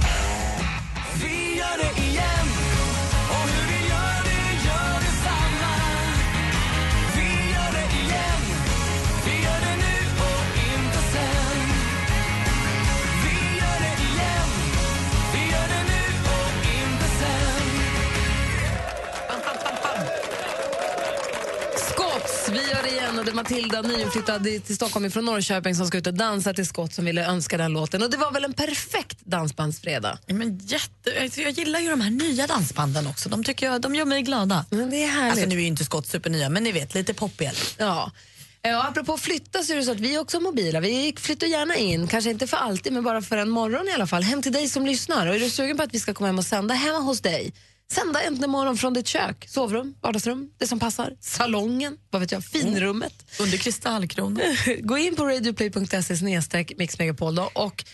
Matilda, 23.38 23.82
nyinflyttad 23.82 24.44
till 24.44 24.76
Stockholm 24.76 25.12
från 25.12 25.26
Norrköping 25.26 25.76
som 25.76 25.88
ska 25.88 25.98
ut 25.98 26.08
och 26.08 26.14
dansa 26.14 26.54
till 26.54 26.66
Scott 26.66 26.94
som 26.94 27.06
ville 27.06 27.26
önska 27.26 27.58
den 27.58 27.74
låten. 27.74 28.04
Och 28.04 28.10
det 28.10 28.18
var 28.18 28.32
väl 28.32 28.44
en 28.44 28.54
perfekt 28.54 29.20
dansbandsfredag? 29.26 30.18
Men 30.28 30.58
jätte, 30.58 31.42
jag 31.42 31.52
gillar 31.52 31.80
ju 31.80 31.90
de 31.90 32.02
här 32.02 32.10
nya 32.10 32.48
dansbanden 32.48 33.08
också. 33.08 33.30
De, 33.30 33.44
tycker 33.44 33.66
jag, 33.66 33.82
de 33.82 33.96
gör 33.96 34.06
mig 34.06 34.22
glada. 34.22 34.66
Men 34.70 34.90
det 34.90 35.04
är 35.04 35.08
härligt. 35.08 35.32
Alltså, 35.32 35.50
nu 35.50 35.56
är 35.56 35.60
ju 35.60 35.68
inte 35.68 35.86
Scott 35.86 36.08
supernya, 36.08 36.50
men 36.50 36.64
ni 36.64 36.72
vet, 36.72 36.94
lite 36.94 37.14
poppiga. 37.14 37.52
Ja. 37.78 38.12
Ja, 38.62 38.88
apropå 38.88 39.14
att 39.14 39.20
flytta 39.20 39.64
så 39.64 39.74
är 39.74 39.78
det 39.78 39.84
så 39.84 39.92
att 39.92 40.00
vi 40.00 40.16
är 40.16 40.20
också 40.20 40.40
mobila. 40.40 40.80
Vi 40.80 41.14
flyttar 41.18 41.48
gärna 41.48 41.76
in, 41.76 42.08
kanske 42.08 42.30
inte 42.30 42.48
för 42.48 42.58
alltid, 42.58 42.94
men 42.94 43.04
bara 43.04 43.22
för 43.22 43.38
en 43.38 43.50
morgon 43.50 43.88
i 43.88 43.92
alla 43.92 44.08
fall, 44.08 44.24
hem 44.24 44.42
till 44.42 44.54
dig 44.54 44.70
som 44.70 44.86
lyssnar. 44.86 45.28
Och 45.28 45.36
är 45.36 45.40
du 45.40 45.50
sugen 45.50 45.78
på 45.78 45.84
att 45.84 45.94
vi 45.94 46.00
ska 46.00 46.14
komma 46.14 46.28
hem 46.28 46.38
och 46.38 46.46
sända 46.46 46.74
hemma 46.74 47.00
hos 47.00 47.22
dig? 47.22 47.54
Sända 47.92 48.22
äntligen 48.22 48.50
morgon 48.50 48.78
från 48.78 48.94
ditt 48.94 49.08
kök, 49.08 49.50
sovrum, 49.50 49.96
vardagsrum, 50.02 50.52
det 50.58 50.68
som 50.68 50.80
passar, 50.80 51.14
salongen, 51.20 51.98
vad 52.10 52.22
vet 52.22 52.32
jag, 52.32 52.44
finrummet. 52.44 53.26
Under 53.40 53.58
kristallkronan. 53.58 54.42
Gå 54.80 54.98
in 54.98 55.16
på 55.16 55.26
radioplay.se 55.26 56.18
snedstreck 56.18 56.78
mixmegapol 56.78 57.40
och 57.40 57.86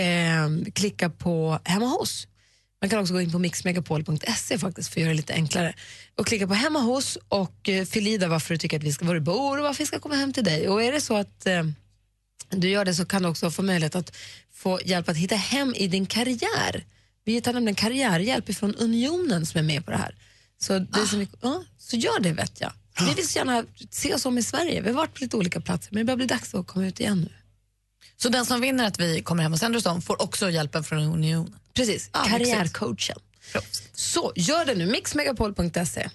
eh, 0.00 0.48
klicka 0.74 1.10
på 1.10 1.60
hemma 1.64 1.86
hos. 1.86 2.26
Man 2.80 2.90
kan 2.90 3.00
också 3.00 3.14
gå 3.14 3.20
in 3.20 3.32
på 3.32 3.38
mixmegapol.se 3.38 4.58
faktiskt 4.58 4.92
för 4.92 5.00
att 5.00 5.02
göra 5.02 5.10
det 5.10 5.16
lite 5.16 5.34
enklare. 5.34 5.74
Och 6.18 6.26
klicka 6.26 6.46
på 6.46 6.54
hemma 6.54 6.78
hos 6.78 7.18
och 7.28 7.68
eh, 7.68 7.84
fyll 7.84 8.08
i 8.08 8.18
där 8.18 8.28
varför 8.28 8.54
du 8.54 8.58
tycker 8.58 8.76
att 8.76 8.84
vi 8.84 8.92
ska, 8.92 9.04
var 9.04 9.14
du 9.14 9.20
bor 9.20 9.58
och 9.58 9.64
varför 9.64 9.78
vi 9.78 9.86
ska 9.86 9.98
komma 9.98 10.14
hem 10.14 10.32
till 10.32 10.44
dig. 10.44 10.68
Och 10.68 10.82
är 10.82 10.92
det 10.92 11.00
så 11.00 11.16
att 11.16 11.46
eh, 11.46 11.64
du 12.50 12.68
gör 12.68 12.84
det 12.84 12.94
så 12.94 13.04
kan 13.04 13.22
du 13.22 13.28
också 13.28 13.50
få 13.50 13.62
möjlighet 13.62 13.94
att 13.94 14.16
få 14.52 14.80
hjälp 14.84 15.08
att 15.08 15.16
hitta 15.16 15.36
hem 15.36 15.74
i 15.76 15.86
din 15.86 16.06
karriär. 16.06 16.84
Vi 17.28 17.40
tar 17.40 17.52
nämligen 17.52 17.74
karriärhjälp 17.74 18.54
från 18.56 18.74
Unionen 18.74 19.46
som 19.46 19.58
är 19.58 19.62
med 19.62 19.84
på 19.84 19.90
det 19.90 19.96
här. 19.96 20.14
Så, 20.58 20.78
det 20.78 21.06
så, 21.06 21.16
mycket, 21.16 21.38
ja, 21.42 21.64
så 21.78 21.96
gör 21.96 22.20
det 22.20 22.32
vet 22.32 22.60
jag. 22.60 22.72
Vi 23.00 23.14
vill 23.14 23.28
så 23.28 23.38
gärna 23.38 23.64
se 23.90 24.14
oss 24.14 24.26
om 24.26 24.38
i 24.38 24.42
Sverige. 24.42 24.80
Vi 24.80 24.88
har 24.88 24.96
varit 24.96 25.14
på 25.14 25.20
lite 25.20 25.36
olika 25.36 25.60
platser 25.60 25.88
men 25.92 26.00
det 26.00 26.04
börjar 26.04 26.16
bli 26.16 26.26
dags 26.26 26.54
att 26.54 26.66
komma 26.66 26.86
ut 26.86 27.00
igen 27.00 27.20
nu. 27.20 27.32
Så 28.16 28.28
den 28.28 28.46
som 28.46 28.60
vinner 28.60 28.86
att 28.86 29.00
vi 29.00 29.22
kommer 29.22 29.42
hem 29.42 29.52
och 29.52 29.58
sänder 29.58 29.80
dem 29.80 30.02
får 30.02 30.22
också 30.22 30.50
hjälpen 30.50 30.84
från 30.84 30.98
Unionen? 30.98 31.56
Precis, 31.74 32.10
Ja, 32.12 32.24
karriärcoachen. 32.24 33.18
Så 33.92 34.32
gör 34.36 34.64
det 34.64 34.74
nu, 34.74 34.86
mixmegapol.se. 34.86 36.10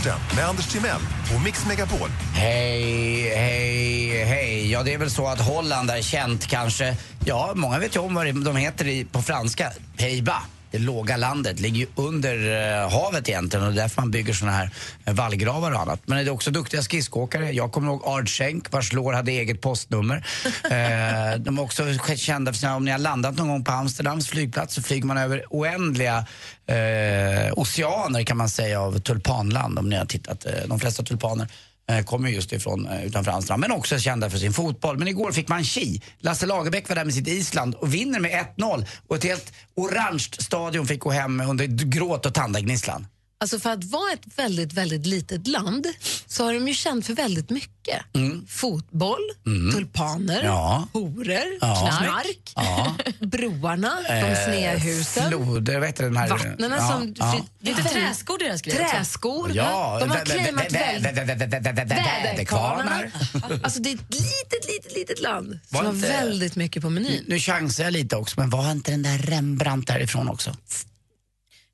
Sporten 0.00 0.36
med 0.36 0.44
Anders 0.44 0.66
Timell 0.66 1.00
och 1.34 1.42
Mix 1.42 1.66
Megapol. 1.66 2.08
Hej, 2.34 3.34
hej, 3.36 4.24
hej. 4.24 4.70
Ja, 4.70 4.82
det 4.82 4.94
är 4.94 4.98
väl 4.98 5.10
så 5.10 5.26
att 5.26 5.40
Holland 5.40 5.90
är 5.90 6.02
känt 6.02 6.46
kanske. 6.46 6.96
Ja, 7.24 7.52
många 7.54 7.78
vet 7.78 7.96
ju 7.96 8.00
om 8.00 8.14
vad 8.14 8.26
de 8.34 8.56
heter 8.56 9.04
på 9.04 9.22
franska. 9.22 9.72
Pays-Bas. 9.96 10.59
Det 10.70 10.78
låga 10.78 11.16
landet 11.16 11.60
ligger 11.60 11.78
ju 11.80 11.86
under 11.94 12.36
eh, 12.82 12.90
havet 12.90 13.28
egentligen 13.28 13.66
och 13.66 13.72
det 13.72 13.80
är 13.80 13.82
därför 13.82 14.02
man 14.02 14.10
bygger 14.10 14.32
såna 14.32 14.52
här 14.52 14.70
eh, 15.04 15.14
vallgravar 15.14 15.72
och 15.72 15.80
annat. 15.80 16.00
Men 16.04 16.18
det 16.18 16.30
är 16.30 16.32
också 16.32 16.50
duktiga 16.50 16.82
skridskoåkare. 16.82 17.50
Jag 17.50 17.72
kommer 17.72 17.88
ihåg 17.88 18.02
Ard 18.04 18.28
Schenk 18.28 18.72
vars 18.72 18.92
lår 18.92 19.12
hade 19.12 19.30
eget 19.30 19.60
postnummer. 19.60 20.16
eh, 20.64 21.38
de 21.38 21.58
är 21.58 21.62
också 21.62 21.84
kända 22.16 22.52
för 22.52 22.58
sina, 22.58 22.76
om 22.76 22.84
ni 22.84 22.90
har 22.90 22.98
landat 22.98 23.36
någon 23.36 23.48
gång 23.48 23.64
på 23.64 23.72
Amsterdams 23.72 24.28
flygplats 24.28 24.74
så 24.74 24.82
flyger 24.82 25.06
man 25.06 25.18
över 25.18 25.44
oändliga 25.50 26.26
eh, 26.66 27.52
oceaner 27.52 28.24
kan 28.24 28.36
man 28.36 28.48
säga 28.48 28.80
av 28.80 28.98
tulpanland 28.98 29.78
om 29.78 29.88
ni 29.88 29.96
har 29.96 30.06
tittat. 30.06 30.46
Eh, 30.46 30.52
de 30.66 30.80
flesta 30.80 31.02
tulpaner 31.02 31.48
Eh, 31.88 32.04
kommer 32.04 32.28
just 32.28 32.52
ifrån 32.52 32.86
eh, 32.86 33.04
utanför 33.04 33.32
Amsterdam, 33.32 33.60
men 33.60 33.72
också 33.72 33.98
kända 33.98 34.30
för 34.30 34.38
sin 34.38 34.52
fotboll. 34.52 34.98
Men 34.98 35.08
igår 35.08 35.32
fick 35.32 35.48
man 35.48 35.64
chi. 35.64 36.02
Lasse 36.18 36.46
Lagerbäck 36.46 36.88
var 36.88 36.96
där 36.96 37.04
med 37.04 37.14
sitt 37.14 37.28
Island 37.28 37.74
och 37.74 37.94
vinner 37.94 38.20
med 38.20 38.46
1-0 38.56 38.86
och 39.08 39.16
ett 39.16 39.24
helt 39.24 39.52
orange 39.74 40.28
stadion 40.38 40.86
fick 40.86 41.00
gå 41.00 41.10
hem 41.10 41.40
under 41.40 41.66
gråt 41.66 42.26
och 42.26 42.34
tandagnisslan. 42.34 43.06
Alltså 43.42 43.58
för 43.58 43.70
att 43.70 43.84
vara 43.84 44.12
ett 44.12 44.38
väldigt, 44.38 44.72
väldigt 44.72 45.06
litet 45.06 45.46
land 45.46 45.86
så 46.26 46.44
har 46.44 46.54
de 46.54 46.68
ju 46.68 46.74
känt 46.74 47.06
för 47.06 47.14
väldigt 47.14 47.50
mycket. 47.50 48.02
Fotboll, 48.48 49.20
Mm. 49.46 49.72
tulpaner, 49.74 50.42
Ja. 50.44 50.88
horor, 50.92 51.58
Ja. 51.60 51.98
knark, 52.00 52.52
Ja. 52.56 52.94
broarna, 53.26 53.96
de 54.08 54.14
Eh, 54.14 54.44
sneda 54.44 54.78
husen. 54.78 55.28
Floder, 55.30 55.78
vad 55.78 55.88
heter 55.88 56.04
den 56.04 56.16
här? 56.16 56.28
Vattnen 56.28 56.70
Ja, 56.70 56.88
som... 56.88 57.14
ja. 57.18 57.44
Lite 57.60 57.82
träskor 57.82 58.38
deras 58.38 58.60
också. 58.60 58.70
Träskor. 58.76 59.50
Ja, 59.54 59.98
de 60.00 60.10
har 60.10 60.24
claimat 60.24 60.72
Väderkvarnar. 60.72 63.10
Alltså 63.62 63.80
det 63.82 63.90
är 63.90 63.94
ett 63.94 64.14
litet, 64.14 64.68
litet, 64.68 64.94
litet 64.96 65.20
land 65.20 65.58
som 65.68 65.86
har 65.86 65.92
väldigt 65.92 66.56
mycket 66.56 66.82
på 66.82 66.90
menyn. 66.90 67.24
Nu 67.28 67.38
chansar 67.38 67.84
jag 67.84 67.92
lite 67.92 68.16
också, 68.16 68.40
men 68.40 68.50
var 68.50 68.70
inte 68.72 68.90
den 68.90 69.02
där 69.02 69.18
Rembrandt 69.18 69.86
därifrån 69.86 70.28
också? 70.28 70.56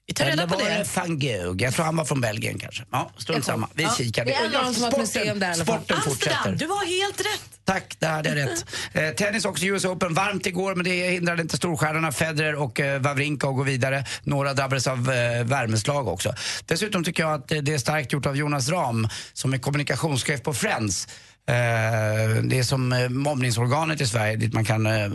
Vi 0.09 0.14
tar 0.14 0.25
reda 0.25 0.33
Eller 0.42 0.47
på 0.47 0.59
var 0.59 0.64
det. 0.71 0.77
det 0.79 0.97
van 0.97 1.19
Gogh? 1.19 1.62
Jag 1.62 1.75
tror 1.75 1.85
han 1.85 1.97
var 1.97 2.05
från 2.05 2.21
Belgien 2.21 2.59
kanske. 2.59 2.85
Ja, 2.90 3.11
strunt 3.19 3.45
samma. 3.45 3.69
Vi 3.75 3.83
Ja, 3.83 3.95
kikar. 3.99 4.25
det 4.25 4.35
är 4.35 4.49
dem 4.51 4.75
som 4.75 4.83
har 4.83 4.90
ett 4.90 4.99
museum 4.99 5.38
där 5.38 5.49
i 5.49 5.53
alla 5.53 5.64
fall. 5.64 5.77
sporten 5.85 6.03
fortsätter. 6.03 6.37
Amsterdam, 6.37 6.59
du 6.59 6.66
har 6.66 7.03
helt 7.07 7.21
rätt. 7.21 7.51
Tack, 7.64 7.97
där 7.99 8.11
hade 8.11 8.29
jag 8.29 8.38
rätt. 8.38 8.64
Eh, 8.92 9.11
tennis 9.11 9.45
också, 9.45 9.64
US 9.66 9.85
Open. 9.85 10.14
Varmt 10.14 10.47
igår, 10.47 10.75
men 10.75 10.85
det 10.85 11.11
hindrade 11.11 11.42
inte 11.42 11.57
storstjärnorna 11.57 12.12
Federer 12.12 12.55
och 12.55 12.81
eh, 12.81 13.01
Wawrinka 13.01 13.49
att 13.49 13.57
gå 13.57 13.62
vidare. 13.62 14.05
Några 14.23 14.55
drabbades 14.55 14.87
av 14.87 15.11
eh, 15.12 15.45
värmeslag 15.45 16.09
också. 16.09 16.35
Dessutom 16.66 17.05
tycker 17.05 17.23
jag 17.23 17.33
att 17.35 17.49
det 17.49 17.69
är 17.75 17.79
starkt 17.79 18.12
gjort 18.12 18.27
av 18.27 18.37
Jonas 18.37 18.69
Ram, 18.69 19.09
som 19.33 19.55
är 19.55 19.59
kommunikationschef 19.59 20.42
på 20.42 20.55
Friends. 20.55 21.09
Eh, 21.49 22.43
det 22.43 22.59
är 22.59 22.63
som 22.63 22.93
eh, 22.93 23.09
mobbningsorganet 23.09 24.01
i 24.01 24.07
Sverige 24.07 24.37
dit 24.37 24.53
man 24.53 24.65
kan 24.65 24.87
eh, 24.87 25.13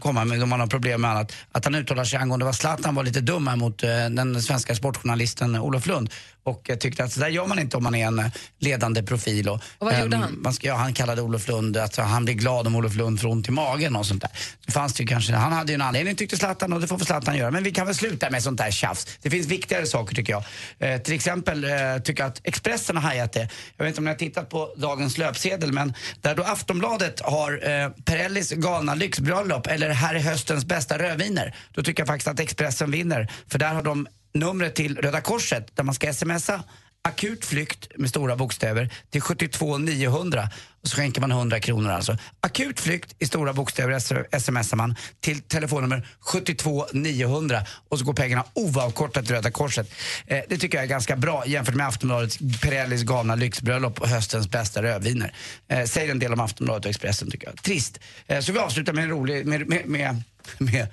komma 0.00 0.24
med 0.24 0.42
om 0.42 0.48
man 0.48 0.60
har 0.60 0.66
problem 0.66 1.00
med 1.00 1.10
annat. 1.10 1.32
Att 1.52 1.64
han 1.64 1.74
uttalar 1.74 2.04
sig 2.04 2.18
angående 2.18 2.44
vad 2.44 2.54
Zlatan 2.54 2.94
var 2.94 3.04
lite 3.04 3.20
dum 3.20 3.46
här 3.46 3.56
mot 3.56 3.78
den 4.10 4.42
svenska 4.42 4.74
sportjournalisten 4.74 5.56
Olof 5.56 5.86
Lund 5.86 6.10
och 6.44 6.70
tyckte 6.80 7.04
att 7.04 7.12
så 7.12 7.20
där 7.20 7.28
gör 7.28 7.46
man 7.46 7.58
inte 7.58 7.76
om 7.76 7.82
man 7.82 7.94
är 7.94 8.06
en 8.06 8.30
ledande 8.58 9.02
profil. 9.02 9.48
Och, 9.48 9.54
Och 9.54 9.86
vad 9.86 10.00
gjorde 10.00 10.16
ehm, 10.16 10.22
han? 10.22 10.38
man 10.42 10.52
ska, 10.54 10.66
ja, 10.66 10.74
han 10.74 10.94
kallade 10.94 11.22
Olof 11.22 11.48
Lund, 11.48 11.76
att 11.76 11.96
han 11.96 12.24
blir 12.24 12.34
glad 12.34 12.66
om 12.66 12.76
Olof 12.76 12.94
Lund 12.94 13.20
får 13.20 13.28
ont 13.28 13.48
i 13.48 13.50
magen 13.50 13.96
och 13.96 14.06
sånt 14.06 14.22
där. 14.22 14.30
Det 14.66 14.72
fanns 14.72 14.94
det 14.94 15.02
ju 15.02 15.06
kanske, 15.06 15.32
han 15.32 15.52
hade 15.52 15.72
ju 15.72 15.74
en 15.74 15.82
anledning 15.82 16.16
tyckte 16.16 16.36
Zlatan 16.36 16.72
och 16.72 16.80
det 16.80 16.86
får 16.86 16.96
väl 16.96 17.06
Zlatan 17.06 17.36
göra. 17.36 17.50
Men 17.50 17.62
vi 17.62 17.70
kan 17.70 17.86
väl 17.86 17.94
sluta 17.94 18.30
med 18.30 18.42
sånt 18.42 18.58
där 18.58 18.70
tjafs. 18.70 19.18
Det 19.22 19.30
finns 19.30 19.46
viktigare 19.46 19.86
saker 19.86 20.14
tycker 20.14 20.32
jag. 20.32 20.44
Eh, 20.78 21.00
till 21.00 21.14
exempel 21.14 21.64
eh, 21.64 21.70
tycker 22.04 22.22
jag 22.22 22.30
att 22.30 22.40
Expressen 22.44 22.96
har 22.96 23.02
hajat 23.02 23.32
det. 23.32 23.48
Jag 23.76 23.84
vet 23.84 23.92
inte 23.92 24.00
om 24.00 24.04
ni 24.04 24.10
har 24.10 24.18
tittat 24.18 24.50
på 24.50 24.74
dagens 24.76 25.18
löpsedel 25.18 25.72
men 25.72 25.94
där 26.20 26.34
då 26.34 26.42
Aftonbladet 26.42 27.20
har 27.20 27.52
eh, 27.52 27.88
Perellis 28.04 28.50
galna 28.50 28.94
lyxbröllop 28.94 29.66
eller 29.66 29.90
här 29.90 30.14
är 30.14 30.20
höstens 30.20 30.64
bästa 30.64 30.98
rödviner. 30.98 31.54
Då 31.74 31.82
tycker 31.82 32.00
jag 32.00 32.08
faktiskt 32.08 32.28
att 32.28 32.40
Expressen 32.40 32.90
vinner. 32.90 33.32
För 33.48 33.58
där 33.58 33.74
har 33.74 33.82
de 33.82 34.06
numret 34.34 34.74
till 34.74 34.98
Röda 34.98 35.20
Korset 35.20 35.76
där 35.76 35.84
man 35.84 35.94
ska 35.94 36.12
smsa 36.12 36.62
akut 37.08 37.44
flykt 37.44 37.88
med 37.96 38.10
stora 38.10 38.36
bokstäver 38.36 38.90
till 39.10 39.20
72 39.20 39.78
900 39.78 40.48
och 40.82 40.88
så 40.88 40.96
skänker 40.96 41.20
man 41.20 41.30
100 41.30 41.60
kronor 41.60 41.90
alltså. 41.90 42.16
Akut 42.40 42.80
flykt 42.80 43.16
i 43.18 43.26
stora 43.26 43.52
bokstäver 43.52 43.98
smsar 44.38 44.76
man 44.76 44.96
till 45.20 45.42
telefonnummer 45.42 46.08
72 46.20 46.86
900 46.92 47.62
och 47.88 47.98
så 47.98 48.04
går 48.04 48.12
pengarna 48.12 48.44
oavkortat 48.54 49.26
till 49.26 49.34
Röda 49.34 49.50
Korset. 49.50 49.90
Eh, 50.26 50.40
det 50.48 50.58
tycker 50.58 50.78
jag 50.78 50.84
är 50.84 50.88
ganska 50.88 51.16
bra 51.16 51.46
jämfört 51.46 51.74
med 51.74 51.86
Aftonbladets 51.86 52.38
Pirellis 52.62 53.02
galna 53.02 53.34
lyxbröllop 53.34 54.00
och 54.00 54.08
höstens 54.08 54.50
bästa 54.50 54.82
rödviner. 54.82 55.34
Eh, 55.68 55.84
säger 55.84 56.10
en 56.10 56.18
del 56.18 56.32
om 56.32 56.40
Aftonbladet 56.40 56.84
och 56.84 56.90
Expressen 56.90 57.30
tycker 57.30 57.46
jag. 57.46 57.62
Trist. 57.62 58.00
Eh, 58.26 58.40
så 58.40 58.52
vi 58.52 58.58
avslutar 58.58 58.92
med 58.92 59.04
en 59.04 59.10
rolig, 59.10 59.46
med, 59.46 59.68
med, 59.68 59.86
med, 59.86 60.22
med, 60.58 60.86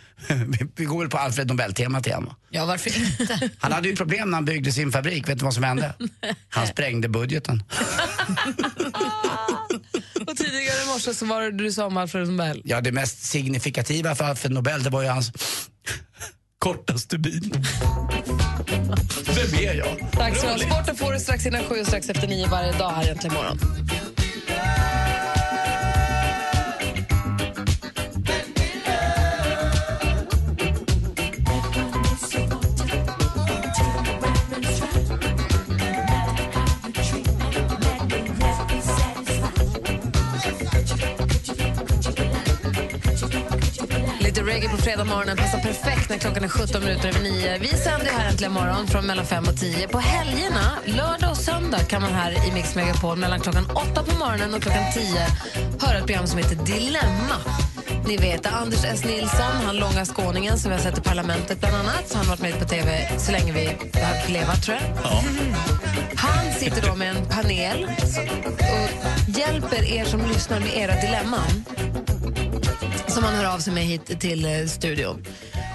vi 0.76 0.86
går 0.86 1.00
väl 1.00 1.10
på 1.10 1.18
Alfred 1.18 1.48
Nobel-temat 1.48 2.08
igen 2.08 2.26
va? 2.26 2.36
Ja, 2.50 2.66
varför 2.66 2.98
inte? 2.98 3.50
Han 3.60 3.72
hade 3.72 3.90
ju 3.90 3.96
problem 3.96 4.30
när 4.30 4.38
han 4.38 4.46
byggde 4.46 4.72
sin 4.72 4.92
fabrik. 4.92 5.30
Vet 5.30 5.40
du 5.40 5.46
vad 5.46 5.54
som 5.54 5.64
hände? 5.64 5.94
Han 6.50 6.68
sprängde 6.68 7.10
budgeten. 7.10 7.64
Och 10.28 10.38
tidigare 10.38 10.84
i 10.84 10.88
morse 10.88 11.14
så 11.14 11.26
var 11.26 11.42
det 11.42 11.52
du 11.52 11.72
sa 11.72 11.86
om 11.86 11.98
Alfred 11.98 12.28
Nobel. 12.28 12.62
Ja, 12.66 12.82
det 12.82 12.92
mest 12.92 13.24
signifikativa 13.24 14.16
för 14.16 14.26
Alfred 14.26 14.52
Nobel 14.52 14.84
det 14.84 14.90
var 14.90 15.02
ju 15.02 15.08
hans 15.08 15.32
korta 16.60 16.98
stubin. 16.98 17.52
Vem 19.36 19.60
är 19.60 19.74
jag? 19.74 20.12
Tack 20.12 20.38
så 20.38 20.48
mycket. 20.48 20.68
Sporten 20.68 20.96
får 20.96 21.14
du 21.14 21.20
strax 21.20 21.46
innan 21.46 21.64
sju 21.64 21.80
och 21.80 21.88
strax 21.88 22.10
efter 22.10 22.28
nio 22.28 22.48
varje 22.48 22.72
dag 22.72 22.90
här 22.90 23.04
egentligen 23.04 23.36
imorgon. 23.36 23.60
Lite 44.42 44.54
reggae 44.54 44.70
på 44.70 44.78
fredag 44.78 45.04
morgonen 45.04 45.38
passar 45.38 45.60
perfekt 45.60 46.10
när 46.10 46.18
klockan 46.18 46.44
är 46.44 46.48
17 46.48 46.84
minuter 46.84 47.10
över 47.10 47.20
9. 47.20 47.58
Vi 47.58 47.68
sänder 47.68 48.06
här 48.06 48.30
äntligen 48.30 48.54
morgon 48.54 48.88
från 48.88 49.06
mellan 49.06 49.26
5 49.26 49.44
och 49.48 49.58
10. 49.60 49.88
På 49.88 49.98
helgerna, 49.98 50.78
lördag 50.86 51.32
och 51.32 51.38
söndag, 51.38 51.80
kan 51.80 52.02
man 52.02 52.12
här 52.14 52.32
i 52.48 52.52
Mix 52.54 52.76
Megapol 52.76 53.18
mellan 53.18 53.40
klockan 53.40 53.66
8 53.66 54.04
på 54.04 54.18
morgonen 54.20 54.54
och 54.54 54.62
klockan 54.62 54.84
10 54.94 55.04
höra 55.82 55.98
ett 55.98 56.06
program 56.06 56.28
som 56.28 56.38
heter 56.38 56.56
Dilemma. 56.56 57.38
Ni 58.08 58.18
vet 58.18 58.46
Anders 58.46 58.86
S. 58.86 59.04
Nilsson, 59.06 59.56
han 59.66 59.78
långa 59.78 60.06
skåningen 60.06 60.58
som 60.58 60.72
vi 60.72 60.78
har 60.78 60.84
sett 60.84 60.98
i 60.98 61.02
Parlamentet 61.02 61.60
bland 61.60 61.76
annat. 61.76 62.14
Han 62.14 62.26
har 62.26 62.30
varit 62.30 62.42
med 62.42 62.60
på 62.60 62.66
TV 62.66 63.10
så 63.18 63.32
länge 63.32 63.52
vi 63.54 63.66
har 63.68 64.32
levat, 64.32 64.64
tror 64.64 64.78
jag. 64.78 65.12
Han 66.16 66.54
sitter 66.54 66.88
då 66.88 66.96
med 66.96 67.16
en 67.16 67.26
panel 67.26 67.90
och 68.60 69.38
hjälper 69.38 69.94
er 69.94 70.06
som 70.06 70.20
lyssnar 70.20 70.60
med 70.60 70.78
era 70.78 71.02
dilemman 71.02 71.66
som 73.12 73.24
man 73.24 73.34
hör 73.34 73.54
av 73.54 73.60
sig 73.60 73.74
med 73.74 73.84
hit 73.84 74.20
till 74.20 74.46
eh, 74.46 74.66
studion. 74.68 75.26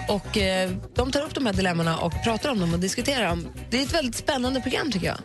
Och 0.08 0.36
eh, 0.38 0.70
De 0.94 1.12
tar 1.12 1.22
upp 1.22 1.34
de 1.34 1.46
här 1.46 1.52
dilemmorna 1.52 1.98
och 1.98 2.12
pratar 2.24 2.50
om 2.50 2.60
dem 2.60 2.74
och 2.74 2.80
diskuterar 2.80 3.28
dem. 3.28 3.48
Det 3.70 3.78
är 3.78 3.82
ett 3.82 3.94
väldigt 3.94 4.16
spännande 4.16 4.60
program 4.60 4.92
tycker 4.92 5.06
jag. 5.06 5.18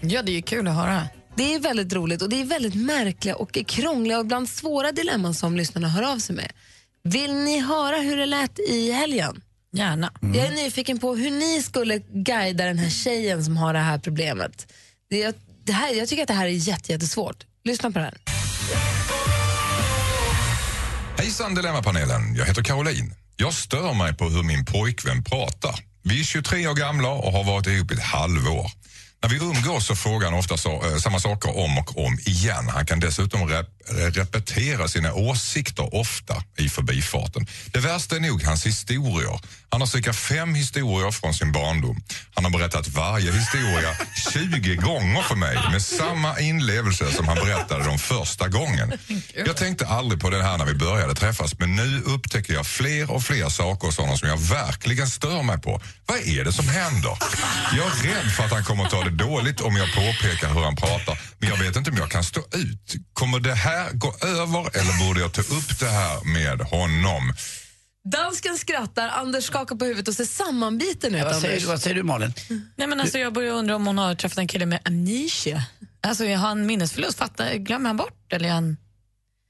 Ja, 0.00 0.22
det 0.22 0.32
är 0.32 0.34
ju 0.34 0.42
kul 0.42 0.68
att 0.68 0.74
höra. 0.74 1.08
Det 1.36 1.54
är 1.54 1.60
väldigt 1.60 1.92
roligt 1.92 2.22
och 2.22 2.28
det 2.28 2.40
är 2.40 2.44
väldigt 2.44 2.74
märkliga 2.74 3.36
och 3.36 3.52
krångliga 3.66 4.18
och 4.18 4.24
ibland 4.24 4.48
svåra 4.48 4.92
dilemman 4.92 5.34
som 5.34 5.56
lyssnarna 5.56 5.88
hör 5.88 6.12
av 6.12 6.18
sig 6.18 6.36
med. 6.36 6.52
Vill 7.02 7.34
ni 7.34 7.60
höra 7.60 7.96
hur 7.96 8.16
det 8.16 8.26
lät 8.26 8.58
i 8.58 8.90
helgen? 8.90 9.42
Gärna. 9.72 10.12
Jag 10.20 10.46
är 10.46 10.50
nyfiken 10.50 10.98
på 10.98 11.14
hur 11.14 11.30
ni 11.30 11.62
skulle 11.62 11.98
guida 11.98 12.64
den 12.64 12.78
här 12.78 12.90
tjejen 12.90 13.44
som 13.44 13.56
har 13.56 13.72
det 13.72 13.78
här 13.78 13.98
problemet. 13.98 14.72
Det, 15.10 15.36
det 15.64 15.72
här, 15.72 15.94
jag 15.94 16.08
tycker 16.08 16.22
att 16.22 16.28
det 16.28 16.34
här 16.34 16.46
är 16.46 16.50
jätte, 16.50 16.92
jättesvårt. 16.92 17.46
Lyssna 17.64 17.90
på 17.90 17.98
det 17.98 18.04
här. 18.04 18.43
Hejsan 21.24 21.54
Dilemmapanelen, 21.54 22.34
jag 22.36 22.46
heter 22.46 22.62
Caroline. 22.62 23.14
Jag 23.36 23.54
stör 23.54 23.94
mig 23.94 24.16
på 24.16 24.24
hur 24.24 24.42
min 24.42 24.64
pojkvän 24.64 25.24
pratar. 25.24 25.74
Vi 26.02 26.20
är 26.20 26.24
23 26.24 26.68
år 26.68 26.74
gamla 26.74 27.08
och 27.08 27.32
har 27.32 27.44
varit 27.44 27.66
ihop 27.66 27.90
i 27.90 27.94
ett 27.94 28.02
halvår. 28.02 28.70
När 29.24 29.30
vi 29.30 29.36
umgås 29.36 29.86
så 29.86 29.96
frågar 29.96 30.30
han 30.30 30.38
ofta 30.38 30.56
så, 30.56 30.86
eh, 30.86 30.96
samma 30.96 31.20
saker 31.20 31.58
om 31.58 31.78
och 31.78 32.06
om 32.06 32.18
igen. 32.24 32.68
Han 32.68 32.86
kan 32.86 33.00
dessutom 33.00 33.48
rep 33.48 33.66
repetera 33.88 34.88
sina 34.88 35.14
åsikter 35.14 35.94
ofta 35.94 36.42
i 36.56 36.68
förbifarten. 36.68 37.46
Det 37.72 37.78
värsta 37.78 38.16
är 38.16 38.20
nog 38.20 38.42
hans 38.42 38.66
historier. 38.66 39.40
Han 39.68 39.80
har 39.80 39.86
cirka 39.86 40.12
fem 40.12 40.54
historier 40.54 41.10
från 41.10 41.34
sin 41.34 41.52
barndom. 41.52 42.02
Han 42.34 42.44
har 42.44 42.52
berättat 42.52 42.88
varje 42.88 43.32
historia 43.32 43.96
20 44.32 44.76
gånger 44.76 45.22
för 45.22 45.34
mig 45.34 45.58
med 45.72 45.82
samma 45.82 46.40
inlevelse 46.40 47.12
som 47.12 47.28
han 47.28 47.36
berättade 47.36 47.84
dem 47.84 47.98
första 47.98 48.48
gången. 48.48 48.92
Jag 49.46 49.56
tänkte 49.56 49.86
aldrig 49.86 50.20
på 50.20 50.30
det 50.30 50.42
här 50.42 50.58
när 50.58 50.64
vi 50.64 50.74
började 50.74 51.14
träffas 51.14 51.58
men 51.58 51.76
nu 51.76 52.02
upptäcker 52.06 52.54
jag 52.54 52.66
fler 52.66 53.10
och 53.10 53.22
fler 53.22 53.48
saker 53.48 53.86
hos 53.86 53.98
honom 53.98 54.18
som 54.18 54.28
jag 54.28 54.36
verkligen 54.38 55.06
stör 55.06 55.42
mig 55.42 55.60
på. 55.60 55.80
Vad 56.06 56.18
är 56.18 56.44
det 56.44 56.52
som 56.52 56.68
händer? 56.68 57.18
Jag 57.76 57.86
är 57.86 58.14
rädd 58.14 58.32
för 58.36 58.44
att 58.44 58.52
han 58.52 58.64
kommer 58.64 58.84
ta 58.84 59.04
det 59.04 59.10
dåligt 59.16 59.60
om 59.60 59.76
jag 59.76 59.88
påpekar 59.94 60.48
hur 60.54 60.60
han 60.60 60.76
pratar 60.76 61.18
men 61.38 61.48
jag 61.48 61.56
vet 61.56 61.76
inte 61.76 61.90
om 61.90 61.96
jag 61.96 62.10
kan 62.10 62.24
stå 62.24 62.40
ut. 62.40 62.94
Kommer 63.12 63.40
det 63.40 63.54
här 63.54 63.90
gå 63.92 64.14
över 64.22 64.78
eller 64.78 65.06
borde 65.08 65.20
jag 65.20 65.32
ta 65.32 65.40
upp 65.40 65.78
det 65.80 65.88
här 65.88 66.24
med 66.24 66.60
honom? 66.60 67.32
Dansken 68.12 68.58
skrattar, 68.58 69.08
Anders 69.08 69.44
skakar 69.44 69.76
på 69.76 69.84
huvudet 69.84 70.08
och 70.08 70.14
ser 70.14 70.24
sammanbiten 70.24 71.14
ut. 71.14 71.22
Vad 71.24 71.34
säger, 71.36 71.46
Anders. 71.48 71.62
du- 71.62 71.68
vad 71.68 71.80
säger 71.82 71.96
du 71.96 72.02
Malin? 72.02 72.32
Nej, 72.76 72.88
men 72.88 73.00
alltså, 73.00 73.18
jag 73.18 73.32
börjar 73.32 73.52
undra 73.52 73.76
om 73.76 73.86
hon 73.86 73.98
har 73.98 74.14
träffat 74.14 74.38
en 74.38 74.48
kille 74.48 74.66
med 74.66 74.80
amnesia. 74.84 75.62
Alltså, 76.06 76.24
har 76.26 76.36
han 76.36 76.66
minnesförlust? 76.66 77.18
Fattar, 77.18 77.54
glömmer 77.54 77.88
han 77.88 77.96
bort? 77.96 78.32
Eller, 78.32 78.48
han... 78.50 78.76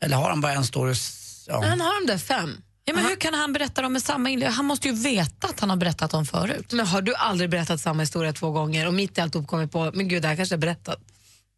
Eller 0.04 0.16
har 0.16 0.30
han 0.30 0.40
bara 0.40 0.52
en 0.52 0.64
story? 0.64 0.92
s- 0.92 1.44
Ja. 1.48 1.64
Han 1.66 1.80
har 1.80 2.00
de 2.06 2.12
där 2.12 2.18
fem. 2.18 2.56
Ja, 2.85 2.95
men 2.95 3.05
hur 3.05 3.16
kan 3.16 3.35
han 3.35 3.53
berätta 3.53 3.82
dem 3.82 3.93
med 3.93 4.03
samma 4.03 4.30
inlevelse? 4.30 4.57
Han 4.57 4.64
måste 4.64 4.89
ju 4.89 4.95
veta 4.95 5.47
att 5.47 5.61
han 5.61 5.70
har 5.70 5.76
berättat 5.76 6.11
dem 6.11 6.26
förut. 6.26 6.72
Men 6.72 6.87
har 6.87 7.03
du 7.03 7.14
aldrig 7.14 7.51
berättat 7.51 7.80
samma 7.80 8.03
historia 8.03 8.32
två 8.32 8.51
gånger 8.51 8.87
och 8.87 8.95
mitt 8.95 9.18
i 9.18 9.20
alltihop 9.20 9.47
kommit 9.47 9.72
på, 9.72 9.91
men 9.95 10.09
gud 10.09 10.22
det 10.22 10.28
här 10.28 10.37
kanske 10.37 10.53
jag 10.53 10.61
berättat? 10.61 10.99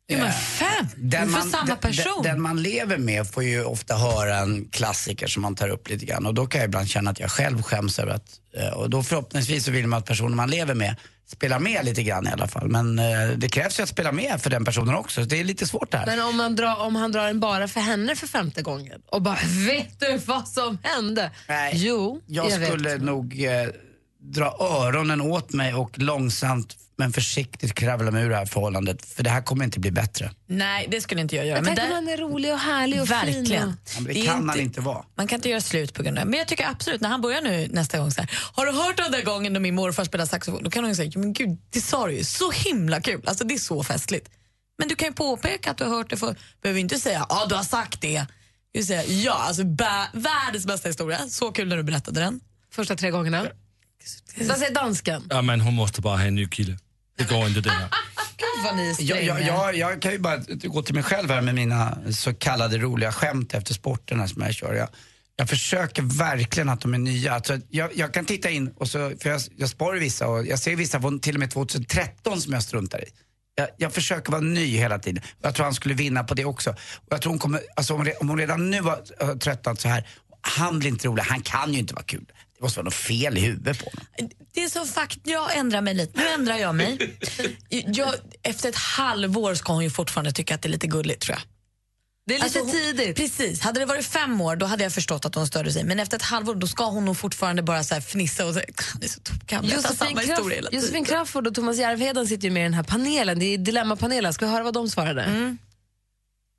Jo, 0.08 0.18
men 0.18 0.32
fem! 0.32 0.86
Den 0.96 1.28
för 1.28 1.38
man, 1.38 1.50
samma 1.50 1.76
person. 1.76 2.22
Den, 2.22 2.32
den 2.32 2.42
man 2.42 2.62
lever 2.62 2.98
med 2.98 3.26
får 3.30 3.42
ju 3.42 3.64
ofta 3.64 3.96
höra 3.96 4.38
en 4.38 4.68
klassiker 4.68 5.26
som 5.26 5.42
man 5.42 5.54
tar 5.54 5.68
upp 5.68 5.88
lite 5.88 6.06
grann 6.06 6.26
och 6.26 6.34
då 6.34 6.46
kan 6.46 6.60
jag 6.60 6.68
ibland 6.68 6.88
känna 6.88 7.10
att 7.10 7.20
jag 7.20 7.30
själv 7.30 7.62
skäms 7.62 7.98
över 7.98 8.12
att, 8.12 8.40
eh, 8.56 8.68
och 8.68 8.90
då 8.90 9.02
förhoppningsvis 9.02 9.64
så 9.64 9.70
vill 9.70 9.86
man 9.86 9.98
att 9.98 10.06
personen 10.06 10.36
man 10.36 10.50
lever 10.50 10.74
med 10.74 10.96
spelar 11.26 11.58
med 11.58 11.84
lite 11.84 12.02
grann 12.02 12.26
i 12.26 12.30
alla 12.30 12.48
fall. 12.48 12.68
Men 12.68 12.98
eh, 12.98 13.28
det 13.36 13.48
krävs 13.48 13.78
ju 13.78 13.82
att 13.82 13.88
spela 13.88 14.12
med 14.12 14.42
för 14.42 14.50
den 14.50 14.64
personen 14.64 14.94
också, 14.94 15.22
så 15.22 15.28
det 15.28 15.40
är 15.40 15.44
lite 15.44 15.66
svårt 15.66 15.90
det 15.90 15.98
här. 15.98 16.06
Men 16.06 16.20
om, 16.20 16.36
man 16.36 16.56
drar, 16.56 16.80
om 16.80 16.96
han 16.96 17.12
drar 17.12 17.28
en 17.28 17.40
bara 17.40 17.68
för 17.68 17.80
henne 17.80 18.16
för 18.16 18.26
femte 18.26 18.62
gången 18.62 19.00
och 19.06 19.22
bara, 19.22 19.38
vet 19.66 20.00
du 20.00 20.16
vad 20.16 20.48
som 20.48 20.78
hände? 20.82 21.30
Nej, 21.48 21.72
jo, 21.76 22.20
jag, 22.26 22.50
jag, 22.50 22.66
skulle 22.66 22.88
vet. 22.88 23.02
nog 23.02 23.44
eh, 23.44 23.68
dra 24.32 24.56
öronen 24.60 25.20
åt 25.20 25.52
mig 25.52 25.74
och 25.74 25.98
långsamt 25.98 26.76
men 26.98 27.12
försiktigt 27.12 27.74
kravla 27.74 28.10
mig 28.10 28.24
ur 28.24 28.30
det 28.30 28.36
här 28.36 28.46
förhållandet. 28.46 29.06
För 29.06 29.22
det 29.22 29.30
här 29.30 29.42
kommer 29.42 29.64
inte 29.64 29.80
bli 29.80 29.90
bättre. 29.90 30.30
Nej, 30.46 30.86
det 30.90 31.00
skulle 31.00 31.20
inte 31.20 31.36
jag 31.36 31.46
göra. 31.46 31.56
Jag 31.58 31.64
Men 31.64 31.76
tänker 31.76 31.88
där- 31.88 31.94
han 31.94 32.08
är 32.08 32.16
rolig 32.16 32.52
och 32.52 32.58
härlig 32.58 33.00
och 33.02 33.08
fin. 33.08 33.16
Verkligen. 33.16 33.68
Och... 33.68 33.74
Ja, 33.96 34.00
det, 34.00 34.12
Det 34.12 34.14
kan 34.26 34.36
inte- 34.38 34.50
han 34.52 34.60
inte 34.60 34.80
vara. 34.80 35.04
Man 35.14 35.26
kan 35.26 35.36
inte 35.36 35.48
göra 35.48 35.60
slut 35.60 35.94
på 35.94 36.02
grund 36.02 36.18
av 36.18 36.24
det. 36.24 36.30
Men 36.30 36.38
jag 36.38 36.48
tycker 36.48 36.66
absolut, 36.68 37.00
när 37.00 37.08
han 37.08 37.20
börjar 37.20 37.42
nu 37.42 37.68
nästa 37.72 37.98
gång 37.98 38.10
så 38.10 38.20
här, 38.20 38.30
har 38.52 38.66
du 38.66 38.72
hört 38.72 38.96
den 38.96 39.12
där 39.12 39.22
gången 39.22 39.52
då 39.54 39.60
min 39.60 39.74
morfar 39.74 40.04
spelade 40.04 40.28
saxofon? 40.30 40.62
Då 40.62 40.70
kan 40.70 40.84
hon 40.84 40.96
säga, 40.96 41.10
"Ja, 41.14 41.18
men 41.20 41.32
gud, 41.32 41.58
det 41.70 41.80
sa 41.80 42.06
du 42.06 42.12
ju, 42.16 42.24
så 42.24 42.50
himla 42.50 43.00
kul, 43.00 43.22
alltså 43.26 43.44
det 43.44 43.54
är 43.54 43.58
så 43.58 43.84
festligt. 43.84 44.30
Men 44.78 44.88
du 44.88 44.94
kan 44.96 45.08
ju 45.08 45.14
påpeka 45.14 45.70
att 45.70 45.76
du 45.78 45.84
har 45.84 45.90
hört 45.96 46.10
det 46.10 46.16
för 46.16 46.36
behöver 46.62 46.80
inte 46.80 46.98
säga, 46.98 47.26
ja 47.28 47.46
du 47.48 47.54
har 47.54 47.62
sagt 47.64 48.00
det. 48.00 48.26
Du 48.72 48.82
säga, 48.82 49.04
ja 49.04 49.32
alltså 49.32 49.64
bä, 49.64 50.06
världens 50.12 50.66
bästa 50.66 50.88
historia, 50.88 51.18
så 51.28 51.52
kul 51.52 51.68
när 51.68 51.76
du 51.76 51.82
berättade 51.82 52.20
den. 52.20 52.40
Första 52.72 52.96
tre 52.96 53.10
gångerna. 53.10 53.46
Vad 54.40 54.58
säger 54.58 54.74
dansken? 54.74 55.22
Ja, 55.30 55.42
men 55.42 55.60
hon 55.60 55.74
måste 55.74 56.00
bara 56.00 56.16
ha 56.16 56.24
en 56.24 56.34
ny 56.34 56.48
kille. 56.48 56.78
Det 57.18 57.28
går 57.28 57.46
inte 57.46 57.60
det 57.60 57.70
här. 57.70 57.88
Gud 58.36 58.64
vad 58.64 58.76
ni 58.76 58.82
är 58.82 58.86
Jag, 58.86 58.94
stränga. 58.96 59.22
jag, 59.22 59.42
jag, 59.42 59.76
jag 59.76 60.02
kan 60.02 60.12
ju 60.12 60.18
bara 60.18 60.36
gå 60.64 60.82
till 60.82 60.94
mig 60.94 61.02
själv 61.04 61.30
här 61.30 61.40
med 61.40 61.54
mina 61.54 61.98
så 62.12 62.34
kallade 62.34 62.78
roliga 62.78 63.12
skämt 63.12 63.54
efter 63.54 63.74
sporterna 63.74 64.28
som 64.28 64.42
jag 64.42 64.54
kör. 64.54 64.74
Jag, 64.74 64.88
jag 65.36 65.48
försöker 65.48 66.02
verkligen 66.02 66.68
att 66.68 66.80
de 66.80 66.94
är 66.94 66.98
nya. 66.98 67.32
Alltså, 67.34 67.58
jag, 67.70 67.90
jag 67.94 68.14
kan 68.14 68.24
titta 68.24 68.50
in, 68.50 68.68
och 68.76 68.88
så, 68.88 69.12
för 69.22 69.30
jag, 69.30 69.40
jag 69.56 69.68
sparar 69.68 69.98
vissa 69.98 70.26
och 70.28 70.46
jag 70.46 70.58
ser 70.58 70.76
vissa 70.76 71.00
från 71.00 71.20
till 71.20 71.34
och 71.34 71.40
med 71.40 71.50
2013 71.50 72.40
som 72.40 72.52
jag 72.52 72.62
struntar 72.62 72.98
i. 72.98 73.08
Jag, 73.54 73.68
jag 73.76 73.92
försöker 73.92 74.32
vara 74.32 74.42
ny 74.42 74.76
hela 74.76 74.98
tiden. 74.98 75.22
Jag 75.42 75.54
tror 75.54 75.64
han 75.64 75.74
skulle 75.74 75.94
vinna 75.94 76.24
på 76.24 76.34
det 76.34 76.44
också. 76.44 76.70
Och 76.70 77.06
jag 77.08 77.22
tror 77.22 77.32
hon 77.32 77.38
kommer, 77.38 77.60
alltså 77.76 77.94
om, 77.94 78.08
hon 78.20 78.38
redan 78.38 78.70
nu 78.70 78.80
har, 78.80 79.26
har 79.26 79.36
tröttnat 79.36 79.80
så 79.80 79.88
här, 79.88 80.08
han 80.40 80.78
blir 80.78 80.90
inte 80.90 81.08
rolig, 81.08 81.22
han 81.22 81.42
kan 81.42 81.72
ju 81.72 81.78
inte 81.78 81.94
vara 81.94 82.04
kul. 82.04 82.24
Det 82.58 82.62
måste 82.62 82.78
vara 82.78 82.84
något 82.84 82.94
fel 82.94 83.38
i 83.38 83.40
huvudet 83.40 83.78
på 83.78 83.90
honom. 83.90 84.30
Det 84.54 84.64
är 84.64 84.68
så 84.68 84.86
fakt, 84.86 85.18
jag 85.24 85.56
ändrar 85.56 85.80
mig 85.80 85.94
lite. 85.94 86.20
Nu 86.20 86.28
ändrar 86.28 86.56
jag 86.56 86.74
mig. 86.74 87.18
Jag, 87.68 88.14
efter 88.42 88.68
ett 88.68 88.76
halvår 88.76 89.54
ska 89.54 89.72
hon 89.72 89.84
ju 89.84 89.90
fortfarande 89.90 90.32
tycka 90.32 90.54
att 90.54 90.62
det 90.62 90.68
är 90.68 90.70
lite 90.70 90.86
gulligt 90.86 91.22
tror 91.22 91.36
jag. 91.36 91.42
Det 92.26 92.36
är 92.36 92.44
lite 92.44 92.58
hon, 92.58 92.70
tidigt. 92.70 93.16
Precis. 93.16 93.60
Hade 93.60 93.80
det 93.80 93.86
varit 93.86 94.06
fem 94.06 94.40
år 94.40 94.56
då 94.56 94.66
hade 94.66 94.82
jag 94.82 94.92
förstått 94.92 95.24
att 95.24 95.34
hon 95.34 95.46
störde 95.46 95.72
sig. 95.72 95.84
Men 95.84 96.00
efter 96.00 96.16
ett 96.16 96.22
halvår 96.22 96.54
då 96.54 96.66
ska 96.66 96.84
hon 96.84 97.04
nog 97.04 97.16
fortfarande 97.16 97.62
bara 97.62 97.84
så 97.84 97.94
här 97.94 98.00
fnissa 98.00 98.46
och 98.46 98.54
säga 98.54 98.66
han 98.92 99.02
är 99.02 99.08
så 99.08 99.20
berättar 99.44 99.64
Josefin, 99.64 100.16
Kraft. 100.16 100.72
Josefin 100.72 101.04
Crafoord 101.04 101.46
och 101.46 101.54
Thomas 101.54 101.78
Järvheden 101.78 102.26
sitter 102.26 102.44
ju 102.44 102.50
med 102.50 102.60
i 102.60 102.64
den 102.64 102.74
här 102.74 102.82
panelen. 102.82 103.38
Det 103.38 103.44
är 103.54 103.58
Dilemmapanelen. 103.58 104.32
Ska 104.32 104.46
vi 104.46 104.52
höra 104.52 104.64
vad 104.64 104.74
de 104.74 104.88
svarade? 104.88 105.22
Mm. 105.22 105.58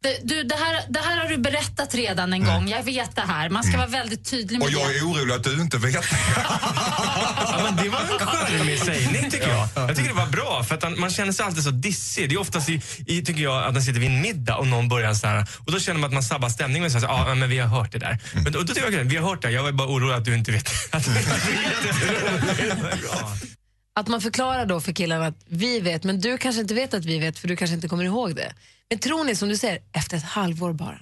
Det- 0.04 0.20
Du, 0.24 0.44
det, 0.44 0.56
här, 0.56 0.84
det 0.90 1.00
här 1.00 1.18
har 1.18 1.28
du 1.30 1.38
berättat 1.38 1.96
redan 1.96 2.34
en 2.34 2.46
gång. 2.46 2.70
Jag 2.70 2.84
vet 2.84 3.16
det 3.16 3.22
här. 3.22 3.50
Man 3.50 3.64
ska 3.64 3.78
vara 3.78 3.88
väldigt 3.88 4.30
tydlig 4.30 4.60
med 4.60 4.66
Och 4.68 4.72
jag 4.74 4.90
det. 4.90 4.98
är 4.98 5.02
orolig 5.04 5.34
att 5.34 5.44
du 5.44 5.62
inte 5.62 5.78
vet 5.78 5.94
det. 5.94 6.00
Ja, 7.38 7.60
men 7.64 7.76
det 7.84 7.90
var 7.90 8.00
en 8.00 8.08
charmig 8.28 8.80
sägning 8.80 9.32
tycker 9.32 9.50
jag. 9.50 9.68
Jag 9.76 9.96
tycker 9.96 10.10
det 10.10 10.16
var 10.16 10.26
bra 10.28 10.64
för 10.64 10.76
att 10.76 10.98
man 11.00 11.10
känner 11.10 11.32
sig 11.32 11.46
alltid 11.46 11.64
så 11.64 11.72
dissig. 11.72 12.30
Det 12.30 12.36
är 12.36 12.40
oftast 12.40 12.70
i, 12.70 12.82
i, 13.08 13.22
tycker 13.22 13.42
jag, 13.44 13.64
att 13.64 13.74
man 13.74 13.82
sitter 13.84 14.00
vid 14.00 14.10
en 14.10 14.22
middag 14.22 14.56
och 14.58 14.68
någon 14.68 14.90
börjar 14.90 15.14
så 15.14 15.28
här 15.28 15.48
och 15.66 15.72
då 15.72 15.80
känner 15.80 16.00
man 16.00 16.08
att 16.08 16.14
man 16.14 16.24
sabbar 16.24 16.50
stämningen 16.50 16.86
och 16.86 16.92
säger 16.92 17.08
ja 17.08 17.36
men 17.36 17.50
vi 17.50 17.60
har 17.60 17.68
hört 17.68 17.92
det 17.92 18.00
där. 18.00 18.20
Men 18.34 18.44
då, 18.52 18.62
då 18.62 18.74
tycker 18.74 18.92
jag 18.92 19.04
vi 19.04 19.16
har 19.16 19.30
hört 19.30 19.42
det, 19.42 19.52
jag 19.52 19.64
var 19.64 19.72
bara 19.72 19.88
orolig 19.88 20.14
att 20.16 20.26
du 20.26 20.36
inte 20.36 20.52
vet. 20.52 20.70
Att 20.92 21.06
du 21.06 21.12
inte 21.12 21.30
vet. 21.30 22.78
Att 23.96 24.08
man 24.08 24.22
förklarar 24.22 24.66
då 24.66 24.82
för 24.82 24.92
killarna 24.92 25.26
att 25.28 25.44
vi 25.48 25.80
vet, 25.80 26.04
men 26.04 26.20
du 26.22 26.38
kanske 26.38 26.62
inte 26.62 26.74
vet 26.74 26.94
att 26.94 27.06
vi 27.06 27.20
vet 27.20 27.40
för 27.40 27.48
du 27.48 27.56
kanske 27.56 27.76
inte 27.76 27.88
kommer 27.88 28.04
ihåg 28.04 28.36
det. 28.36 28.54
Men 28.90 29.00
tror 29.00 29.24
ni, 29.24 29.36
som 29.36 29.50
du 29.50 29.58
säger, 29.58 29.80
efter 29.94 30.18
ett 30.18 30.24
halvår 30.24 30.74
bara? 30.74 31.00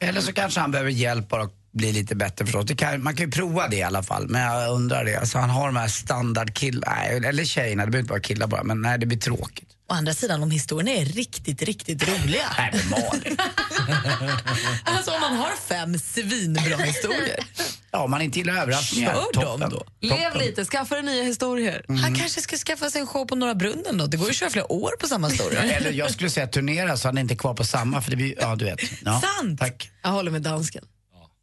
Eller 0.00 0.20
så 0.20 0.32
kanske 0.32 0.60
han 0.60 0.70
behöver 0.70 0.90
hjälp 0.90 1.28
bara 1.28 1.42
att 1.42 1.72
bli 1.72 1.92
lite 1.92 2.14
bättre 2.16 2.44
förstås. 2.44 2.66
Det 2.66 2.76
kan, 2.76 3.02
man 3.02 3.16
kan 3.16 3.26
ju 3.26 3.32
prova 3.32 3.68
det 3.68 3.76
i 3.76 3.82
alla 3.82 4.02
fall. 4.02 4.28
Men 4.28 4.40
jag 4.42 4.74
undrar 4.74 5.04
det. 5.04 5.16
Alltså, 5.16 5.38
han 5.38 5.50
har 5.50 5.66
de 5.66 5.76
här 5.76 5.88
standardkillarna, 5.88 7.02
eller 7.04 7.44
tjejerna, 7.44 7.84
det 7.84 7.90
behöver 7.90 8.02
inte 8.02 8.12
vara 8.12 8.20
killar 8.20 8.46
bara. 8.46 8.64
Men 8.64 8.82
nej, 8.82 8.98
det 8.98 9.06
blir 9.06 9.18
tråkigt. 9.18 9.71
Å 9.92 9.94
andra 9.94 10.14
sidan, 10.14 10.42
om 10.42 10.50
historierna 10.50 10.90
är 10.90 11.04
riktigt, 11.04 11.62
riktigt 11.62 12.08
roliga. 12.08 12.46
Nej, 12.58 12.70
men 12.72 12.90
Malin. 12.90 13.36
alltså 14.84 15.10
om 15.10 15.20
man 15.20 15.36
har 15.36 15.50
fem 15.68 15.98
svinbra 15.98 16.76
historier. 16.76 17.44
Ja, 17.90 17.98
om 18.04 18.10
man 18.10 18.22
inte 18.22 18.38
gillar 18.38 18.62
överraskningar. 18.62 19.14
Kör 19.14 19.32
dem 19.32 19.60
toppen. 19.60 19.70
då. 19.70 19.84
Lev 20.00 20.36
lite, 20.36 20.64
skaffa 20.64 20.94
dig 20.94 21.04
nya 21.04 21.22
historier. 21.22 21.84
Han 21.88 22.14
kanske 22.14 22.40
ska 22.40 22.56
skaffa 22.56 22.90
sig 22.90 23.00
en 23.00 23.06
show 23.06 23.24
på 23.24 23.34
Norra 23.34 23.54
Brunnen 23.54 23.98
då. 23.98 24.06
Det 24.06 24.16
går 24.16 24.26
ju 24.26 24.30
att 24.30 24.36
köra 24.36 24.50
flera 24.50 24.72
år 24.72 24.90
på 25.00 25.06
samma 25.06 25.30
story. 25.30 25.56
Eller 25.56 25.92
jag 25.92 26.10
skulle 26.10 26.30
säga 26.30 26.46
turnera 26.46 26.96
så 26.96 27.08
han 27.08 27.16
är 27.18 27.22
inte 27.22 27.36
kvar 27.36 27.54
på 27.54 27.64
samma, 27.64 28.02
för 28.02 28.10
det 28.10 28.16
blir, 28.16 28.34
ja 28.40 28.56
du 28.56 28.64
vet. 28.64 28.80
Ja, 29.04 29.22
Sant! 29.38 29.60
Tack. 29.60 29.90
Jag 30.02 30.10
håller 30.10 30.30
med 30.30 30.42
dansken. 30.42 30.84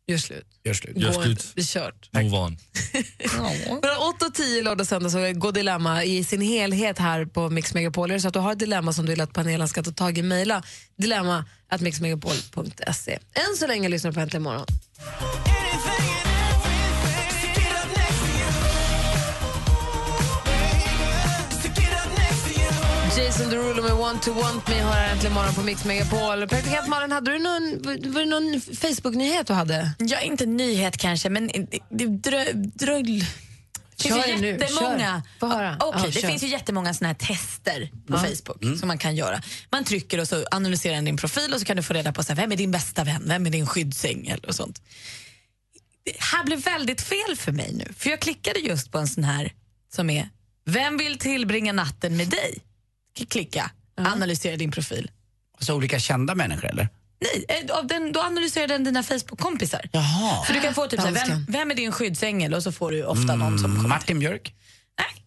Gör 0.09 0.17
slut. 0.17 0.45
Gör 0.63 0.73
slut. 0.73 0.97
Gör 0.97 1.11
slut. 1.11 1.51
Det 1.55 1.61
är 1.61 1.65
kört. 1.65 2.09
Move 2.13 2.37
on. 2.37 2.57
Mellan 3.81 3.97
8 4.15 4.25
och 4.25 4.33
10 4.33 4.63
lördag 4.63 4.81
och 4.81 4.87
söndag 4.87 5.09
så 5.09 5.33
går 5.33 5.51
Dilemma 5.51 6.03
i 6.03 6.23
sin 6.23 6.41
helhet 6.41 6.99
här 6.99 7.25
på 7.25 7.49
Mix 7.49 7.73
Megapol. 7.73 8.21
Så 8.21 8.27
att 8.27 8.33
du 8.33 8.39
har 8.39 8.51
ett 8.51 8.59
dilemma 8.59 8.93
som 8.93 9.05
du 9.05 9.11
vill 9.11 9.21
att 9.21 9.33
panelen 9.33 9.67
ska 9.67 9.83
ta 9.83 9.91
tag 9.91 10.17
i, 10.17 10.21
mejla 10.21 10.63
dilemma 10.97 11.45
at 11.69 11.81
mixmegapol.se. 11.81 13.19
Än 13.33 13.57
så 13.57 13.67
länge 13.67 13.89
lyssnar 13.89 14.11
du 14.11 14.15
på 14.15 14.21
Äntligen 14.21 14.43
morgon. 14.43 14.65
Jason 23.17 23.49
Derulo 23.49 23.81
med 23.83 23.91
Want 23.91 24.23
to 24.23 24.33
want 24.33 24.67
me 24.67 24.79
har 24.81 24.91
här 24.93 25.11
äntligen 25.11 25.33
morgon 25.33 25.53
på 25.53 25.61
Mix 25.61 25.85
Megapol. 25.85 26.47
Praktikant 26.47 26.87
Malin, 26.87 27.11
hade 27.11 27.31
du 27.31 27.39
någon, 27.39 27.81
var 28.13 28.19
det 28.19 28.25
någon 28.25 28.61
Facebook-nyhet 28.61 29.47
du 29.47 29.53
hade? 29.53 29.91
Ja, 29.99 30.19
inte 30.19 30.45
nyhet 30.45 30.97
kanske, 30.97 31.29
men 31.29 31.47
det, 31.89 32.05
drö, 32.05 32.45
drö, 32.53 32.97
det 33.01 33.03
finns 34.03 34.15
Kör 34.15 34.27
ju 34.27 34.37
nu, 34.37 34.47
jättemånga, 34.47 35.23
kör. 35.39 35.47
Höra. 35.47 35.77
Ja, 35.79 35.85
okej, 35.87 36.01
Ja, 36.01 36.07
det 36.07 36.21
kör. 36.21 36.27
finns 36.27 36.43
ju 36.43 36.47
jättemånga 36.47 36.93
såna 36.93 37.07
här 37.07 37.13
tester 37.15 37.89
på 38.07 38.13
Ja. 38.13 38.17
Facebook 38.19 38.63
Mm. 38.63 38.77
som 38.77 38.87
man 38.87 38.97
kan 38.97 39.15
göra. 39.15 39.41
Man 39.71 39.83
trycker 39.83 40.19
och 40.19 40.27
så 40.27 40.45
analyserar 40.51 40.95
den 40.95 41.05
din 41.05 41.17
profil 41.17 41.53
och 41.53 41.59
så 41.59 41.65
kan 41.65 41.77
du 41.77 41.83
få 41.83 41.93
reda 41.93 42.13
på 42.13 42.23
så 42.23 42.29
här, 42.33 42.35
vem 42.41 42.51
är 42.51 42.55
din 42.55 42.71
bästa 42.71 43.03
vän, 43.03 43.23
vem 43.25 43.45
är 43.45 43.49
din 43.49 43.67
skyddsängel 43.67 44.39
och 44.39 44.55
sånt. 44.55 44.81
Det 46.05 46.11
här 46.19 46.43
blev 46.43 46.59
väldigt 46.63 47.01
fel 47.01 47.35
för 47.35 47.51
mig 47.51 47.73
nu, 47.73 47.93
för 47.97 48.09
jag 48.09 48.19
klickade 48.19 48.59
just 48.59 48.91
på 48.91 48.97
en 48.97 49.07
sån 49.07 49.23
här 49.23 49.53
som 49.93 50.09
är 50.09 50.29
Vem 50.65 50.97
vill 50.97 51.17
tillbringa 51.19 51.73
natten 51.73 52.17
med 52.17 52.27
dig? 52.29 52.59
Klicka, 53.25 53.71
analysera 53.97 54.55
din 54.57 54.71
profil. 54.71 55.11
Alltså 55.55 55.73
olika 55.73 55.99
kända 55.99 56.35
människor 56.35 56.65
eller? 56.69 56.89
Nej, 57.21 57.45
eh, 57.69 57.75
av 57.77 57.87
den, 57.87 58.11
då 58.11 58.19
analyserar 58.21 58.67
den 58.67 58.83
dina 58.83 59.03
Facebook-kompisar. 59.03 59.89
Jaha. 59.91 60.43
För 60.43 60.53
du 60.53 60.59
kan 60.61 60.73
få 60.73 60.87
typ 60.87 61.01
såhär, 61.01 61.13
vem, 61.27 61.45
vem 61.49 61.71
är 61.71 61.75
din 61.75 61.91
skyddsängel? 61.91 62.53
Och 62.53 62.63
så 62.63 62.71
får 62.71 62.91
du 62.91 63.03
ofta 63.05 63.35
någon 63.35 63.59
som 63.59 63.75
kommer. 63.75 63.89
Martin 63.89 64.19
Björk? 64.19 64.53
Nej. 64.99 65.23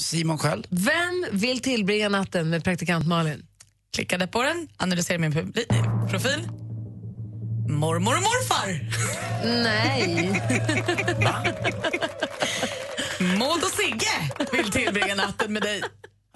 Simon 0.00 0.38
Sköld? 0.38 0.66
Vem 0.70 1.26
vill 1.32 1.60
tillbringa 1.60 2.08
natten 2.08 2.50
med 2.50 2.64
praktikant 2.64 3.06
Malin? 3.06 3.46
Klickade 3.94 4.26
på 4.26 4.42
den, 4.42 4.68
analyserade 4.76 5.18
min 5.28 5.32
publi- 5.32 6.08
profil. 6.10 6.48
Mormor 7.68 8.16
och 8.16 8.22
morfar! 8.22 8.80
Nej. 9.62 10.42
Maud 13.38 13.62
och 13.64 13.70
Sigge 13.70 14.30
vill 14.52 14.70
tillbringa 14.70 15.14
natten 15.14 15.52
med 15.52 15.62
dig. 15.62 15.82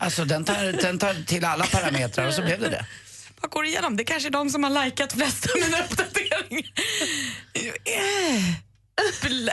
Alltså 0.03 0.25
den 0.25 0.45
tar, 0.45 0.73
den 0.83 0.99
tar 0.99 1.27
till 1.27 1.45
alla 1.45 1.67
parametrar 1.67 2.27
och 2.27 2.35
så 2.35 2.43
blev 2.43 2.61
det 2.61 2.69
det. 2.69 2.87
Vad 3.41 3.51
går 3.51 3.65
igenom? 3.65 3.97
Det 3.97 4.03
är 4.03 4.05
kanske 4.05 4.29
är 4.29 4.31
de 4.31 4.51
som 4.51 4.65
har 4.65 4.85
likat 4.85 5.13
flest 5.13 5.47
av 5.47 5.61
mina 5.61 5.85
uppdateringar. 5.85 6.71
Blä. 9.23 9.53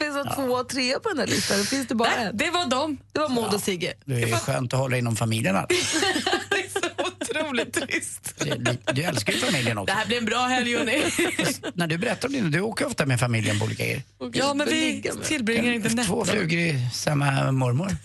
Finns 0.00 0.14
det 0.14 0.34
två 0.34 0.42
och 0.42 0.68
tre 0.68 0.98
på 0.98 1.08
den 1.08 1.18
här 1.18 1.26
listan? 1.26 1.64
Finns 1.64 1.88
det 1.88 1.94
bara 1.94 2.10
Nej, 2.16 2.26
en? 2.26 2.36
det 2.36 2.50
var 2.50 2.66
de. 2.66 2.98
Det 3.12 3.20
var 3.20 3.28
Maud 3.28 3.54
och 3.54 3.60
Sigge. 3.60 3.94
Det 4.04 4.22
är 4.22 4.36
skönt 4.36 4.72
att 4.72 4.78
hålla 4.80 4.96
inom 4.96 5.16
familjen. 5.16 5.56
Otroligt 7.50 7.72
trist. 7.88 8.34
Du, 8.38 8.76
du 8.92 9.02
älskar 9.02 9.32
ju 9.32 9.38
familjen 9.38 9.76
Det 9.76 9.82
också. 9.82 9.94
här 9.94 10.06
blir 10.06 10.18
en 10.18 10.24
bra 10.24 10.46
helg, 10.46 10.76
hörni. 10.76 11.02
När 11.74 11.86
du 11.86 11.98
berättar 11.98 12.28
om 12.28 12.32
din, 12.34 12.50
du 12.50 12.60
åker 12.60 12.86
ofta 12.86 13.06
med 13.06 13.20
familjen 13.20 13.58
på 13.58 13.64
olika 13.64 13.84
grejer. 13.84 14.02
Ja, 14.32 14.54
men 14.54 14.66
vi 14.68 15.02
tillbringar 15.24 15.72
inte 15.72 15.88
Två 15.90 16.20
nätter. 16.20 16.32
flugor 16.32 16.58
i 16.58 16.88
samma 16.92 17.52
mormor. 17.52 17.88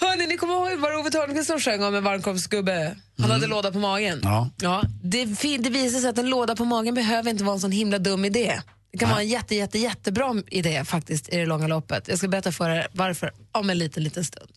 Hörni, 0.00 0.26
ni 0.26 0.36
kommer 0.36 0.54
ihåg 0.54 0.78
vad 0.80 0.94
Ove 0.96 1.10
Thörnqvist 1.10 1.64
sjöng 1.64 1.84
om 1.84 1.94
en 1.94 2.04
varmkorvsgubbe? 2.04 2.96
Han 3.18 3.30
hade 3.30 3.46
låda 3.46 3.72
på 3.72 3.78
magen. 3.78 4.20
Ja. 4.22 4.50
Ja, 4.56 4.82
det, 5.02 5.24
det 5.58 5.70
visar 5.70 6.00
sig 6.00 6.10
att 6.10 6.18
en 6.18 6.30
låda 6.30 6.56
på 6.56 6.64
magen 6.64 6.94
behöver 6.94 7.30
inte 7.30 7.44
vara 7.44 7.54
en 7.54 7.60
sån 7.60 7.72
himla 7.72 7.98
dum 7.98 8.24
idé. 8.24 8.60
Det 8.92 8.98
kan 8.98 9.10
vara 9.10 9.20
en 9.20 9.28
jätte, 9.28 9.54
jätte, 9.54 9.78
jättebra 9.78 10.34
idé 10.50 10.84
faktiskt 10.84 11.28
i 11.28 11.36
det 11.36 11.46
långa 11.46 11.66
loppet. 11.66 12.08
Jag 12.08 12.18
ska 12.18 12.28
berätta 12.28 12.52
för 12.52 12.70
er 12.70 12.86
varför 12.92 13.32
om 13.52 13.70
en 13.70 13.78
liten, 13.78 14.02
liten 14.04 14.24
stund. 14.24 14.50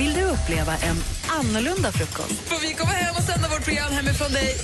Vill 0.00 0.14
du 0.14 0.22
uppleva 0.22 0.72
en 0.76 0.96
annorlunda 1.28 1.92
frukost? 1.92 2.48
Får 2.48 2.60
vi 2.60 2.74
komma 2.74 2.92
hem 2.92 3.14
och 3.16 3.22
sända 3.22 3.48
vårt 3.48 3.64
program 3.64 3.92
hemifrån 3.92 4.32
dig? 4.32 4.56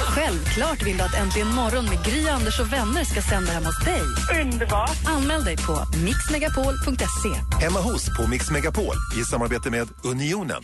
Självklart 0.00 0.82
vill 0.82 0.96
du 0.96 1.04
att 1.04 1.14
Äntligen 1.14 1.48
morgon 1.48 1.84
med 1.84 2.04
Gry, 2.04 2.28
Anders 2.28 2.60
och 2.60 2.72
vänner 2.72 3.04
ska 3.04 3.22
sända 3.22 3.52
hemma 3.52 3.66
hos 3.66 3.84
dig. 3.84 4.02
Underbart! 4.42 4.96
Anmäl 5.06 5.44
dig 5.44 5.56
på 5.56 5.86
mixmegapol.se. 6.04 7.64
Hemma 7.64 7.80
hos 7.80 8.06
på 8.18 8.26
Mix 8.26 8.50
Megapol 8.50 8.94
i 9.20 9.24
samarbete 9.24 9.70
med 9.70 9.88
Unionen. 10.04 10.62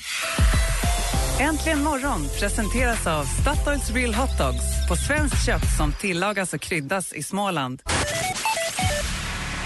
Äntligen 1.40 1.82
morgon 1.82 2.28
presenteras 2.40 3.06
av 3.06 3.24
Statoils 3.24 3.90
Real 3.90 4.14
Hot 4.14 4.38
Dogs 4.38 4.88
på 4.88 4.96
svenskt 4.96 5.46
kött 5.46 5.76
som 5.76 5.92
tillagas 5.92 6.54
och 6.54 6.60
kryddas 6.60 7.12
i 7.12 7.22
Småland. 7.22 7.82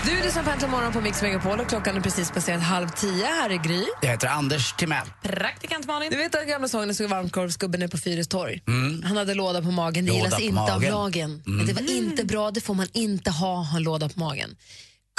Du 0.04 0.22
lyssnar 0.22 0.42
på 0.42 0.50
Äntligen 0.50 0.70
morgon 0.70 0.92
på 0.92 1.00
Mix 1.00 1.22
Megapol 1.22 1.60
och 1.60 1.68
klockan 1.68 1.96
är 1.96 2.00
precis 2.00 2.30
passerat 2.30 2.62
halv 2.62 2.88
tio. 2.88 3.24
Här 3.26 3.50
är 3.50 3.56
Gry. 3.56 3.84
Jag 4.02 4.08
heter 4.10 4.28
Anders 4.28 4.72
Timell. 4.72 5.06
Praktikant 5.22 5.86
Malin. 5.86 6.10
Du 6.10 6.16
vet 6.16 6.32
den 6.32 6.48
gamla 6.48 6.68
sången 6.68 6.94
som 6.94 7.06
varmkorvsgubben 7.08 7.82
är 7.82 7.88
på 7.88 7.98
Fyris 7.98 8.28
torg? 8.28 8.62
Mm. 8.66 9.02
Han 9.02 9.16
hade 9.16 9.34
låda 9.34 9.62
på 9.62 9.70
magen. 9.70 10.04
Det 10.06 10.12
Låda 10.12 10.22
gillas 10.24 10.34
på 10.34 10.42
inte 10.42 10.60
av 10.60 10.68
magen. 10.68 10.90
lagen. 10.92 11.42
Mm. 11.46 11.66
Det 11.66 11.72
var 11.72 11.90
inte 11.90 12.24
bra, 12.24 12.50
det 12.50 12.60
får 12.60 12.74
man 12.74 12.86
inte 12.92 13.30
ha, 13.30 13.54
ha 13.62 13.76
en 13.76 13.82
låda 13.82 14.08
på 14.08 14.20
magen. 14.20 14.56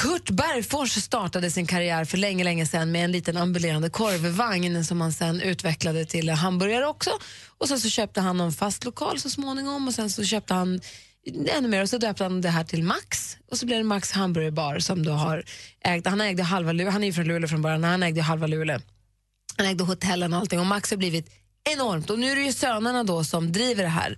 Kurt 0.01 0.29
Bergfors 0.29 0.91
startade 1.03 1.51
sin 1.51 1.67
karriär 1.67 2.05
för 2.05 2.17
länge, 2.17 2.43
länge 2.43 2.65
sedan 2.65 2.91
med 2.91 3.03
en 3.05 3.11
liten 3.11 3.37
ambulerande 3.37 3.89
korvvagn 3.89 4.85
som 4.85 5.01
han 5.01 5.13
sen 5.13 5.41
utvecklade 5.41 6.05
till 6.05 6.29
hamburgare 6.29 6.87
också. 6.87 7.09
Och 7.57 7.67
sen 7.67 7.79
så 7.79 7.89
köpte 7.89 8.21
han 8.21 8.39
en 8.39 8.51
fast 8.51 8.85
lokal 8.85 9.19
så 9.19 9.29
småningom 9.29 9.87
och 9.87 9.93
sen 9.93 10.09
så 10.09 10.23
köpte 10.23 10.53
han 10.53 10.81
ännu 11.27 11.67
mer 11.67 11.81
och 11.81 11.89
så 11.89 11.97
döpte 11.97 12.23
han 12.23 12.41
det 12.41 12.49
här 12.49 12.63
till 12.63 12.83
Max 12.83 13.37
och 13.51 13.57
så 13.57 13.65
blev 13.65 13.77
det 13.77 13.83
Max 13.83 14.11
hamburgerbar 14.11 14.79
som 14.79 15.05
då 15.05 15.11
har 15.11 15.43
ägt, 15.81 16.07
han 16.07 16.21
ägde 16.21 16.43
halva 16.43 16.71
Luleå, 16.71 16.91
han 16.91 17.03
är 17.03 17.07
ju 17.07 17.13
från 17.13 17.27
Luleå 17.27 17.47
från 17.47 17.61
början, 17.61 17.83
han 17.83 18.03
ägde 18.03 18.21
halva 18.21 18.47
Luleå. 18.47 18.79
Han 19.57 19.65
ägde 19.65 19.83
hotellen 19.83 20.33
och 20.33 20.39
allting 20.39 20.59
och 20.59 20.65
Max 20.65 20.89
har 20.89 20.97
blivit 20.97 21.29
enormt 21.75 22.09
och 22.09 22.19
nu 22.19 22.31
är 22.31 22.35
det 22.35 22.41
ju 22.41 22.53
sönerna 22.53 23.03
då 23.03 23.23
som 23.23 23.51
driver 23.51 23.83
det 23.83 23.89
här. 23.89 24.17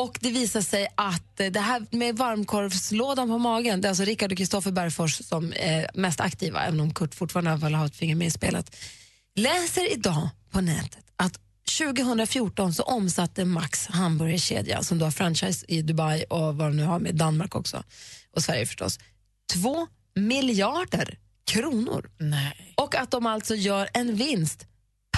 Och 0.00 0.18
det 0.20 0.30
visar 0.30 0.60
sig 0.60 0.88
att 0.94 1.40
eh, 1.40 1.46
det 1.46 1.60
här 1.60 1.86
med 1.90 2.16
varmkorvslådan 2.16 3.28
på 3.28 3.38
magen, 3.38 3.80
det 3.80 3.88
är 3.88 3.90
alltså 3.90 4.04
Rickard 4.04 4.32
och 4.32 4.38
Kristoffer 4.38 4.70
Bergfors 4.70 5.24
som 5.24 5.52
är 5.56 5.90
mest 5.94 6.20
aktiva, 6.20 6.64
även 6.64 6.80
om 6.80 6.94
Kurt 6.94 7.14
fortfarande 7.14 7.50
har 7.50 7.70
har 7.70 7.86
ett 7.86 7.96
finger 7.96 8.14
med 8.14 8.26
i 8.26 8.30
spelet. 8.30 8.76
Läser 9.34 9.92
idag 9.92 10.28
på 10.50 10.60
nätet 10.60 11.04
att 11.16 11.40
2014 11.78 12.74
så 12.74 12.82
omsatte 12.82 13.44
Max 13.44 13.86
hamburgerkedja, 13.86 14.82
som 14.82 14.98
då 14.98 15.06
har 15.06 15.10
franchise 15.10 15.66
i 15.68 15.82
Dubai 15.82 16.24
och 16.24 16.56
vad 16.56 16.68
de 16.68 16.76
nu 16.76 16.84
har 16.84 16.98
med 16.98 17.14
Danmark 17.14 17.54
också, 17.54 17.82
och 18.32 18.42
Sverige 18.42 18.66
förstås, 18.66 18.98
två 19.52 19.86
miljarder 20.14 21.18
kronor. 21.44 22.10
Nej. 22.18 22.74
Och 22.74 22.94
att 22.94 23.10
de 23.10 23.26
alltså 23.26 23.54
gör 23.54 23.88
en 23.94 24.16
vinst 24.16 24.66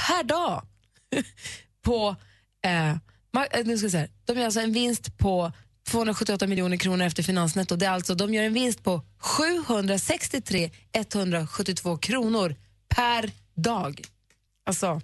per 0.07 0.23
dag 0.25 0.67
på... 1.83 2.17
Eh, 2.65 2.91
eh, 2.91 2.97
nu 3.65 3.79
ska 3.79 3.85
jag 3.85 3.93
säga, 3.93 4.09
de 4.25 4.39
gör 4.39 4.45
alltså 4.45 4.61
en 4.61 4.73
vinst 4.73 5.19
på 5.19 5.53
278 5.89 6.47
miljoner 6.47 6.77
kronor 6.77 7.07
efter 7.07 7.23
finansnetto. 7.23 7.77
Det 7.77 7.87
är 7.87 7.91
alltså, 7.91 8.15
de 8.15 8.35
gör 8.35 8.43
en 8.43 8.53
vinst 8.53 8.83
på 8.83 9.03
763 9.19 10.71
172 10.93 11.97
kronor 11.97 12.55
per 12.89 13.31
dag. 13.55 14.05
Alltså... 14.67 15.01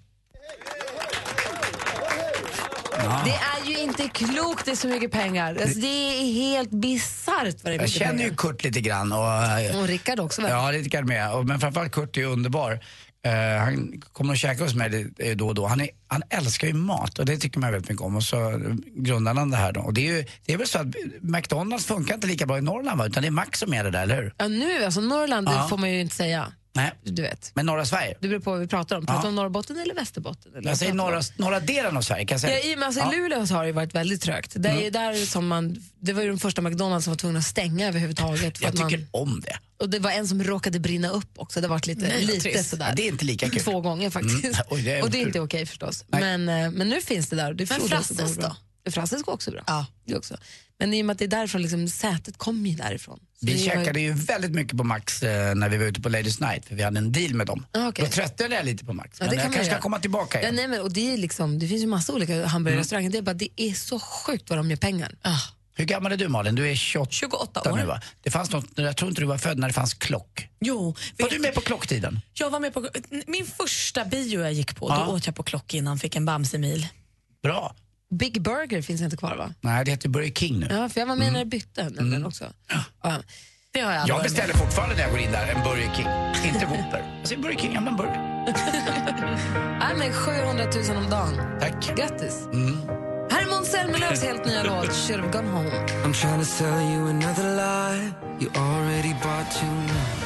Det 3.24 3.34
är 3.34 3.70
ju 3.70 3.78
inte 3.78 4.08
klokt, 4.08 4.64
det 4.64 4.70
är 4.70 4.76
så 4.76 4.88
mycket 4.88 5.10
pengar. 5.12 5.58
Alltså, 5.62 5.78
det 5.78 5.86
är 5.86 6.32
helt 6.32 6.70
bisarrt 6.70 7.56
vad 7.64 7.72
det 7.72 7.76
är 7.76 7.80
Jag 7.80 7.88
känner 7.90 8.10
pengar. 8.12 8.24
ju 8.28 8.36
Kurt 8.36 8.64
lite 8.64 8.80
grann. 8.80 9.12
Och, 9.12 9.80
Och 9.80 9.86
Rickard 9.88 10.20
också 10.20 10.42
väl? 10.42 10.50
Ja, 10.50 10.72
Rickard 10.72 11.04
med. 11.04 11.32
Och, 11.34 11.46
men 11.46 11.60
framförallt 11.60 11.92
Kurt 11.92 12.16
är 12.16 12.20
ju 12.20 12.26
underbar. 12.26 12.80
Eh, 13.26 13.58
han 13.64 14.02
kommer 14.12 14.30
och 14.32 14.36
käkar 14.38 14.64
hos 14.64 14.74
mig 14.74 15.12
eh, 15.18 15.36
då 15.36 15.48
och 15.48 15.54
då. 15.54 15.66
Han, 15.66 15.80
är, 15.80 15.88
han 16.08 16.22
älskar 16.30 16.66
ju 16.68 16.74
mat 16.74 17.18
och 17.18 17.26
det 17.26 17.36
tycker 17.36 17.58
man 17.60 17.72
väldigt 17.72 17.90
mycket 17.90 18.04
om. 18.04 18.16
Och 18.16 18.22
så 18.22 18.50
eh, 18.50 18.56
grundade 18.96 19.38
han 19.40 19.50
det 19.50 19.56
här 19.56 19.72
då. 19.72 19.80
Och 19.80 19.94
det 19.94 20.08
är 20.08 20.12
ju 20.12 20.24
det 20.46 20.52
är 20.52 20.58
väl 20.58 20.66
så 20.68 20.78
att 20.78 20.86
McDonalds 21.20 21.86
funkar 21.86 22.14
inte 22.14 22.26
lika 22.26 22.46
bra 22.46 22.58
i 22.58 22.60
Norrland 22.60 22.98
va? 22.98 23.06
Utan 23.06 23.22
det 23.22 23.26
är 23.26 23.30
Max 23.30 23.58
som 23.58 23.74
är 23.74 23.84
det 23.84 23.90
där, 23.90 24.02
eller 24.02 24.16
hur? 24.16 24.34
Ja, 24.38 24.48
nu, 24.48 24.84
alltså 24.84 25.00
Norrland, 25.00 25.48
Ja. 25.48 25.62
det 25.62 25.68
får 25.68 25.76
man 25.78 25.90
ju 25.90 26.00
inte 26.00 26.16
säga. 26.16 26.52
Nej. 26.76 26.92
Du 27.02 27.22
vet. 27.22 27.50
Men 27.54 27.66
norra 27.66 27.84
Sverige? 27.86 28.16
Det 28.20 28.28
beror 28.28 28.40
på 28.40 28.50
vad 28.50 28.60
vi 28.60 28.66
pratar 28.66 28.96
om. 28.96 29.06
Pratar 29.06 29.22
Ja. 29.22 29.28
om 29.28 29.34
Norrbotten 29.34 29.78
eller 29.78 29.94
Västerbotten? 29.94 30.52
Eller 30.56 30.68
Jag 30.68 30.78
säger 30.78 30.94
norra, 30.94 31.20
norra 31.36 31.60
delen 31.60 31.96
av 31.96 32.02
Sverige 32.02 32.24
kan 32.26 32.34
jag 32.34 32.40
säga. 32.40 32.58
Ja, 32.58 32.72
i, 32.72 32.76
men 32.76 32.84
alltså, 32.84 33.00
Ja. 33.00 33.14
I 33.14 33.16
Luleå 33.16 33.44
har 33.46 33.60
det 33.62 33.66
ju 33.66 33.72
varit 33.72 33.94
väldigt 33.94 34.22
trögt. 34.22 34.52
Det, 34.56 34.68
Mm. 34.68 34.92
där 34.92 35.26
som 35.26 35.46
man, 35.46 35.76
det 36.00 36.12
var 36.12 36.22
ju 36.22 36.28
den 36.28 36.38
första 36.38 36.62
McDonalds 36.62 37.04
som 37.04 37.10
var 37.10 37.16
tvungna 37.18 37.38
att 37.38 37.44
stänga 37.44 37.88
överhuvudtaget. 37.88 38.58
För 38.58 38.64
Jag 38.64 38.72
att 38.74 38.78
man, 38.80 38.90
tycker 38.90 39.06
om 39.10 39.40
det. 39.40 39.58
och 39.80 39.90
det 39.90 39.98
var 39.98 40.10
en 40.10 40.28
som 40.28 40.42
råkade 40.44 40.78
brinna 40.80 41.08
upp 41.08 41.30
också. 41.36 41.60
Det 41.60 41.68
var 41.68 41.80
lite, 41.88 42.00
Nej, 42.08 42.24
lite 42.24 42.40
trist. 42.40 42.70
sådär. 42.70 42.86
Ja, 42.88 42.94
det 42.94 43.02
är 43.02 43.08
inte 43.08 43.24
lika 43.24 43.50
kul. 43.50 43.60
Två 43.60 43.80
gånger 43.80 44.10
faktiskt. 44.10 44.44
Mm. 44.44 44.56
Oj, 44.70 44.82
det 44.82 45.02
och 45.02 45.10
det 45.10 45.18
är 45.18 45.22
inte 45.22 45.40
okej 45.40 45.66
förstås. 45.66 46.04
Men, 46.08 46.48
eh, 46.48 46.70
men 46.70 46.88
nu 46.88 47.00
finns 47.00 47.28
det 47.28 47.36
där. 47.36 47.54
Det 47.54 47.70
Men 47.70 47.80
Frasses 47.80 48.36
då? 48.36 48.56
Ja, 48.84 49.06
går 49.24 49.32
också 49.32 49.50
bra. 49.50 49.62
Ja. 49.66 49.86
Det 50.06 50.16
också. 50.16 50.36
Men 50.78 50.94
i 50.94 51.02
och 51.02 51.06
med 51.06 51.12
att 51.12 51.18
det 51.18 51.24
är 51.24 51.28
därifrån, 51.28 51.62
liksom, 51.62 51.88
sätet 51.88 52.38
kommer 52.38 52.70
ju 52.70 52.76
därifrån. 52.76 53.18
Så 53.40 53.46
Vi 53.46 53.58
käkade 53.58 54.00
ju 54.00 54.12
väldigt 54.12 54.50
mycket 54.50 54.78
på 54.78 54.84
Max 54.84 55.22
eh, 55.22 55.54
när 55.54 55.68
vi 55.68 55.76
var 55.76 55.84
ute 55.84 56.00
på 56.00 56.08
Ladies 56.08 56.40
Night 56.40 56.64
för 56.64 56.74
vi 56.74 56.82
hade 56.82 56.98
en 56.98 57.12
deal 57.12 57.34
med 57.34 57.46
dem. 57.46 57.66
Ah, 57.72 57.88
okej. 57.88 58.04
Då 58.04 58.10
tröttnade 58.10 58.54
jag 58.54 58.64
lite 58.64 58.84
på 58.84 58.92
Max. 58.92 59.20
Ja, 59.20 59.26
Men 59.26 59.30
det 59.30 59.34
jag 59.36 59.42
kan 59.42 59.50
man 59.50 59.56
kanske 59.56 59.72
ska 59.72 59.80
komma 59.82 59.98
tillbaka 59.98 60.38
Ja, 60.38 60.42
igen. 60.42 60.54
nej, 60.54 60.68
men, 60.68 60.80
och 60.80 60.92
det, 60.92 61.12
är 61.12 61.16
liksom, 61.16 61.58
det 61.58 61.68
finns 61.68 61.82
ju 61.82 61.86
massa 61.86 62.12
olika 62.12 62.46
hamburgerrestauranger. 62.46 63.10
Det 63.10 63.18
är 63.18 63.22
bara 63.22 63.34
det 63.34 63.48
är 63.56 63.72
så 63.72 63.98
sjukt 64.00 64.50
vad 64.50 64.58
de 64.58 64.70
gör 64.70 64.76
pengar. 64.76 65.14
Hur 65.76 65.84
gammal 65.84 66.12
är 66.12 66.16
du 66.16 66.28
Malin? 66.28 66.54
Du 66.54 66.70
är 66.70 66.74
28, 66.74 67.10
28 67.10 67.72
år. 67.72 67.76
nu 67.76 67.84
va? 67.84 68.00
Det 68.22 68.30
fanns 68.30 68.50
något, 68.50 68.66
jag 68.74 68.96
tror 68.96 69.08
inte 69.10 69.22
du 69.22 69.26
var 69.26 69.38
född 69.38 69.58
när 69.58 69.68
det 69.68 69.74
fanns 69.74 69.94
klock. 69.94 70.48
Jo. 70.60 70.94
Var 71.18 71.30
du 71.30 71.38
med 71.38 71.54
på 71.54 71.60
klocktiden? 71.60 72.20
Jag 72.34 72.50
var 72.50 72.60
med 72.60 72.74
på 72.74 72.88
min 73.26 73.46
första 73.46 74.04
bio 74.04 74.40
jag 74.40 74.52
gick 74.52 74.76
på. 74.76 74.88
Ja. 74.88 75.04
Då 75.06 75.12
åt 75.12 75.26
jag 75.26 75.34
på 75.34 75.42
klock 75.42 75.74
innan, 75.74 75.98
fick 75.98 76.16
en 76.16 76.24
Bamsemil. 76.24 76.86
Bra. 77.42 77.76
Big 78.18 78.42
Burger 78.42 78.82
finns 78.82 79.00
inte 79.02 79.16
kvar 79.16 79.36
va? 79.36 79.54
Nej, 79.60 79.84
det 79.84 79.90
heter 79.90 80.08
Burger 80.08 80.30
King 80.30 80.58
nu. 80.60 80.66
Ja, 80.70 80.88
för 80.88 81.00
jag 81.00 81.06
var 81.06 81.16
med 81.16 81.32
när 81.32 81.38
det 81.38 81.44
bytte 81.46 81.82
nämligen 81.84 82.12
Mm. 82.14 82.26
också. 82.26 82.44
Ja. 83.02 83.12
Det 83.72 83.80
har 83.80 83.92
jag 83.92 84.08
Jag 84.08 84.22
beställer 84.22 84.54
fortfarande 84.54 84.94
när 84.94 85.02
jag 85.02 85.10
går 85.10 85.20
in 85.20 85.32
där 85.32 85.46
en 85.54 85.62
Burger 85.62 85.90
King. 85.94 86.06
Inte 86.54 86.66
Whopper. 86.66 87.14
Jag 87.18 87.28
säger 87.28 87.42
Burger 87.42 87.58
King, 87.58 87.74
jag 87.74 87.86
en 87.86 87.96
burger. 87.96 88.44
Nej, 89.78 89.94
men 89.98 90.12
700 90.12 90.64
000 90.88 90.96
om 91.04 91.10
dagen. 91.10 91.34
Tack. 91.60 91.96
Grattis. 91.96 92.42
Mm. 92.52 92.76
Här 93.30 93.42
är 93.42 93.46
Måns 93.50 93.68
Zelmerlöws 93.68 94.22
helt 94.22 94.46
nya 94.46 94.62
låt 94.62 94.92
Should 94.92 95.20
have 95.20 95.32
gone 95.32 95.48
home. 95.48 95.70
I'm 96.04 96.12
trying 96.22 96.38
to 96.38 96.44
sell 96.44 96.80
you 96.92 97.08
another 97.08 97.44
lie. 97.56 98.12
You 98.40 98.50
already 98.56 99.12
bought 99.22 99.50
too 99.60 99.66
much. 99.66 100.23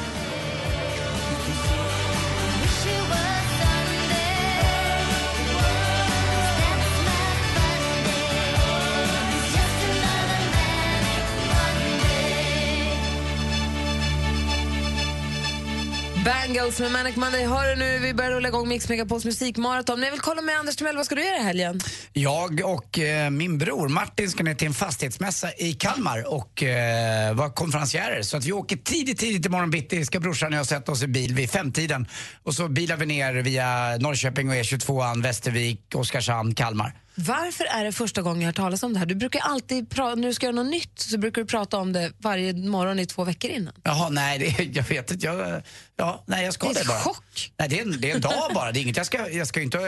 Bangles 16.25 16.79
med 16.79 16.91
Manic 16.91 17.15
Monday. 17.15 17.45
Hör 17.45 17.69
du 17.69 17.75
nu, 17.75 17.99
vi 17.99 18.13
börjar 18.13 18.31
rulla 18.31 18.47
igång 18.47 18.67
Mix 18.67 18.89
Megapols 18.89 19.25
musikmaraton. 19.25 19.99
Men 19.99 20.07
jag 20.07 20.11
vill 20.11 20.21
kolla 20.21 20.41
med 20.41 20.59
Anders 20.59 20.75
Timell, 20.75 20.95
vad 20.95 21.05
ska 21.05 21.15
du 21.15 21.25
göra 21.25 21.37
i 21.37 21.43
helgen? 21.43 21.79
Jag 22.13 22.61
och 22.65 22.99
eh, 22.99 23.29
min 23.29 23.57
bror 23.57 23.87
Martin 23.87 24.29
ska 24.29 24.43
ner 24.43 24.53
till 24.53 24.67
en 24.67 24.73
fastighetsmässa 24.73 25.51
i 25.57 25.73
Kalmar 25.73 26.33
och 26.33 26.63
eh, 26.63 27.33
vara 27.35 27.49
konferencierer. 27.49 28.21
Så 28.21 28.37
att 28.37 28.45
vi 28.45 28.51
åker 28.51 28.77
tidigt, 28.77 29.19
tidigt 29.19 29.45
imorgon 29.45 29.71
bitti 29.71 30.05
ska 30.05 30.19
brorsan 30.19 30.53
och 30.53 30.59
jag 30.59 30.65
sätta 30.65 30.91
oss 30.91 31.03
i 31.03 31.07
bil 31.07 31.33
vid 31.33 31.49
femtiden. 31.49 32.07
Och 32.43 32.53
så 32.53 32.67
bilar 32.67 32.97
vi 32.97 33.05
ner 33.05 33.33
via 33.33 33.97
Norrköping 33.97 34.49
och 34.49 34.55
E22, 34.55 35.21
Västervik, 35.23 35.95
Oskarshamn, 35.95 36.55
Kalmar. 36.55 36.93
Varför 37.27 37.65
är 37.65 37.83
det 37.85 37.91
första 37.91 38.21
gången 38.21 38.41
jag 38.41 38.47
hör 38.47 38.53
talas 38.53 38.83
om 38.83 38.93
det 38.93 38.99
här? 38.99 39.05
Du 39.05 39.15
brukar 39.15 39.39
alltid, 39.39 39.87
pra- 39.89 40.15
när 40.15 40.27
du 40.27 40.33
ska 40.33 40.45
göra 40.45 40.55
något 40.55 40.71
nytt, 40.71 40.99
så 40.99 41.17
brukar 41.17 41.41
du 41.41 41.47
prata 41.47 41.77
om 41.77 41.93
det 41.93 42.11
varje 42.17 42.53
morgon 42.53 42.99
i 42.99 43.05
två 43.05 43.23
veckor 43.23 43.51
innan. 43.51 43.73
Jaha, 43.83 44.09
nej, 44.09 44.39
det, 44.57 44.63
jag 44.73 44.83
vet 44.83 45.11
inte. 45.11 45.25
Jag, 45.25 45.61
ja, 45.97 46.23
nej, 46.27 46.45
jag 46.45 46.53
ska 46.53 46.67
Det 46.67 46.79
är 46.79 46.83
det 46.83 46.87
bara. 46.87 46.99
chock. 46.99 47.51
Nej, 47.57 47.69
det 47.69 47.79
är, 47.79 47.81
en, 47.85 48.01
det 48.01 48.11
är 48.11 48.15
en 48.15 48.21
dag 48.21 48.51
bara. 48.53 48.71
Det 48.71 48.79
är 48.79 48.81
inget, 48.81 48.97
jag, 48.97 49.05
ska, 49.05 49.29
jag 49.29 49.47
ska 49.47 49.59
ju 49.59 49.65
inte 49.65 49.77
eh, 49.77 49.85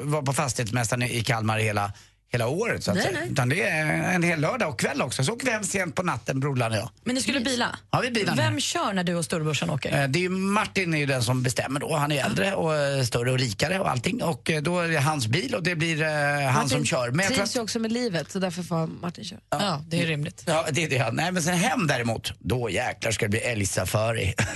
vara 0.00 0.22
på 0.22 0.32
fastighetsmässan 0.32 1.02
i 1.02 1.16
i 1.18 1.22
Kalmar 1.24 1.58
hela, 1.58 1.92
hela 2.34 2.46
året. 2.48 2.84
Så 2.84 2.90
att 2.90 2.96
Nej, 2.96 3.06
säga. 3.06 3.18
nej. 3.20 3.28
Utan 3.32 3.48
det 3.48 3.62
är 3.62 3.86
en 4.14 4.22
hel 4.22 4.40
lördag 4.40 4.68
och 4.68 4.78
kväll 4.78 5.02
också. 5.02 5.24
Så 5.24 5.32
åker 5.32 5.46
vi 5.46 5.52
hem 5.52 5.64
sent 5.64 5.94
på 5.94 6.02
natten, 6.02 6.40
brolan 6.40 6.72
och 6.72 6.78
jag. 6.78 6.90
Men 7.04 7.14
ni 7.14 7.20
skulle 7.22 7.40
bila? 7.40 7.78
Ja, 7.90 8.00
vi 8.00 8.10
bilar 8.10 8.36
Vem 8.36 8.52
ner. 8.52 8.60
kör 8.60 8.92
när 8.92 9.04
du 9.04 9.14
och 9.14 9.24
storebrorsan 9.24 9.70
åker? 9.70 10.02
Eh, 10.02 10.08
Det 10.08 10.18
är 10.18 10.20
ju 10.20 10.28
Martin 10.28 10.94
är 10.94 10.98
ju 10.98 11.06
den 11.06 11.22
som 11.22 11.42
bestämmer 11.42 11.80
då. 11.80 11.96
Han 11.96 12.12
är 12.12 12.24
äldre 12.24 12.54
och 12.54 12.76
eh, 12.76 13.02
större 13.04 13.30
och 13.32 13.38
rikare 13.38 13.80
och 13.80 13.90
allting. 13.90 14.22
Och 14.22 14.50
eh, 14.50 14.62
då 14.62 14.80
är 14.80 14.88
det 14.88 14.98
hans 14.98 15.26
bil 15.26 15.54
och 15.54 15.62
det 15.62 15.74
blir 15.76 16.02
eh, 16.02 16.08
han 16.08 16.54
Martin 16.54 16.68
som 16.68 16.84
kör. 16.84 17.10
Men 17.10 17.24
jag 17.24 17.34
trivs 17.34 17.50
att, 17.50 17.56
ju 17.56 17.60
också 17.60 17.78
med 17.78 17.92
livet, 17.92 18.30
så 18.30 18.38
därför 18.38 18.62
får 18.62 18.86
Martin 18.86 19.24
köra. 19.24 19.40
Ja, 19.50 19.84
det 19.88 20.02
är 20.02 20.06
rimligt. 20.06 20.42
ja, 20.46 20.66
det 20.70 20.84
är 20.84 20.88
det. 20.88 21.10
Nej, 21.12 21.32
men 21.32 21.42
sen 21.42 21.54
hem 21.54 21.86
däremot, 21.86 22.32
då 22.38 22.70
jäklar 22.70 23.12
ska 23.12 23.24
det 23.24 23.30
bli 23.30 23.38
älgsafari. 23.40 24.34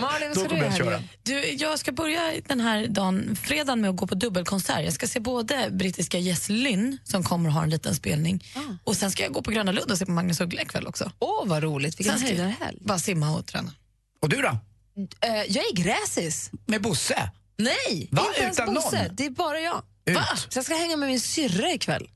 Malin, 0.00 0.28
vad 0.34 0.38
ska 0.38 0.48
du 0.48 0.56
göra 0.56 0.92
jag? 0.92 1.02
Du, 1.22 1.44
jag 1.52 1.78
ska 1.78 1.92
börja 1.92 2.20
den 2.46 2.60
här 2.60 2.86
dagen, 2.86 3.36
fredagen 3.42 3.80
med 3.80 3.90
att 3.90 3.96
gå 3.96 4.06
på 4.06 4.14
dubbelkonsert. 4.14 4.84
Jag 4.84 4.92
ska 4.92 5.06
se 5.06 5.20
både 5.20 5.68
brittiska 5.70 6.18
Jess 6.18 6.48
Lynn 6.48 6.98
som 7.16 7.24
kommer 7.24 7.48
att 7.48 7.54
ha 7.54 7.62
en 7.62 7.70
liten 7.70 7.94
spelning 7.94 8.44
och 8.84 8.96
sen 8.96 9.10
ska 9.10 9.22
jag 9.22 9.32
gå 9.32 9.42
på 9.42 9.50
Gröna 9.50 9.72
Lund 9.72 9.90
och 9.90 9.98
se 9.98 10.06
på 10.06 10.12
Magnus 10.12 10.40
Uggla 10.40 10.62
ikväll 10.62 10.86
också. 10.86 11.10
Åh, 11.18 11.46
vad 11.46 11.62
roligt. 11.62 12.00
Vilken 12.00 12.14
jag 12.20 12.28
höjdarhelg. 12.28 12.78
Bara 12.80 12.98
simma 12.98 13.34
och 13.36 13.46
träna. 13.46 13.72
Och 14.22 14.28
du 14.28 14.36
då? 14.42 14.48
Eh, 15.20 15.34
jag 15.48 15.64
är 15.64 15.74
gräsis. 15.74 16.50
Med 16.66 16.82
Bosse? 16.82 17.30
Nej, 17.58 18.08
Va? 18.10 18.24
inte 18.28 18.42
ens 18.42 18.58
Utan 18.60 18.74
Bosse. 18.74 19.02
någon? 19.04 19.16
Det 19.16 19.26
är 19.26 19.30
bara 19.30 19.60
jag. 19.60 19.82
Ut. 20.06 20.14
Va? 20.16 20.24
Så 20.48 20.58
jag 20.58 20.64
ska 20.64 20.74
hänga 20.74 20.96
med 20.96 21.08
min 21.08 21.20
syrra 21.20 21.72
ikväll. 21.72 22.08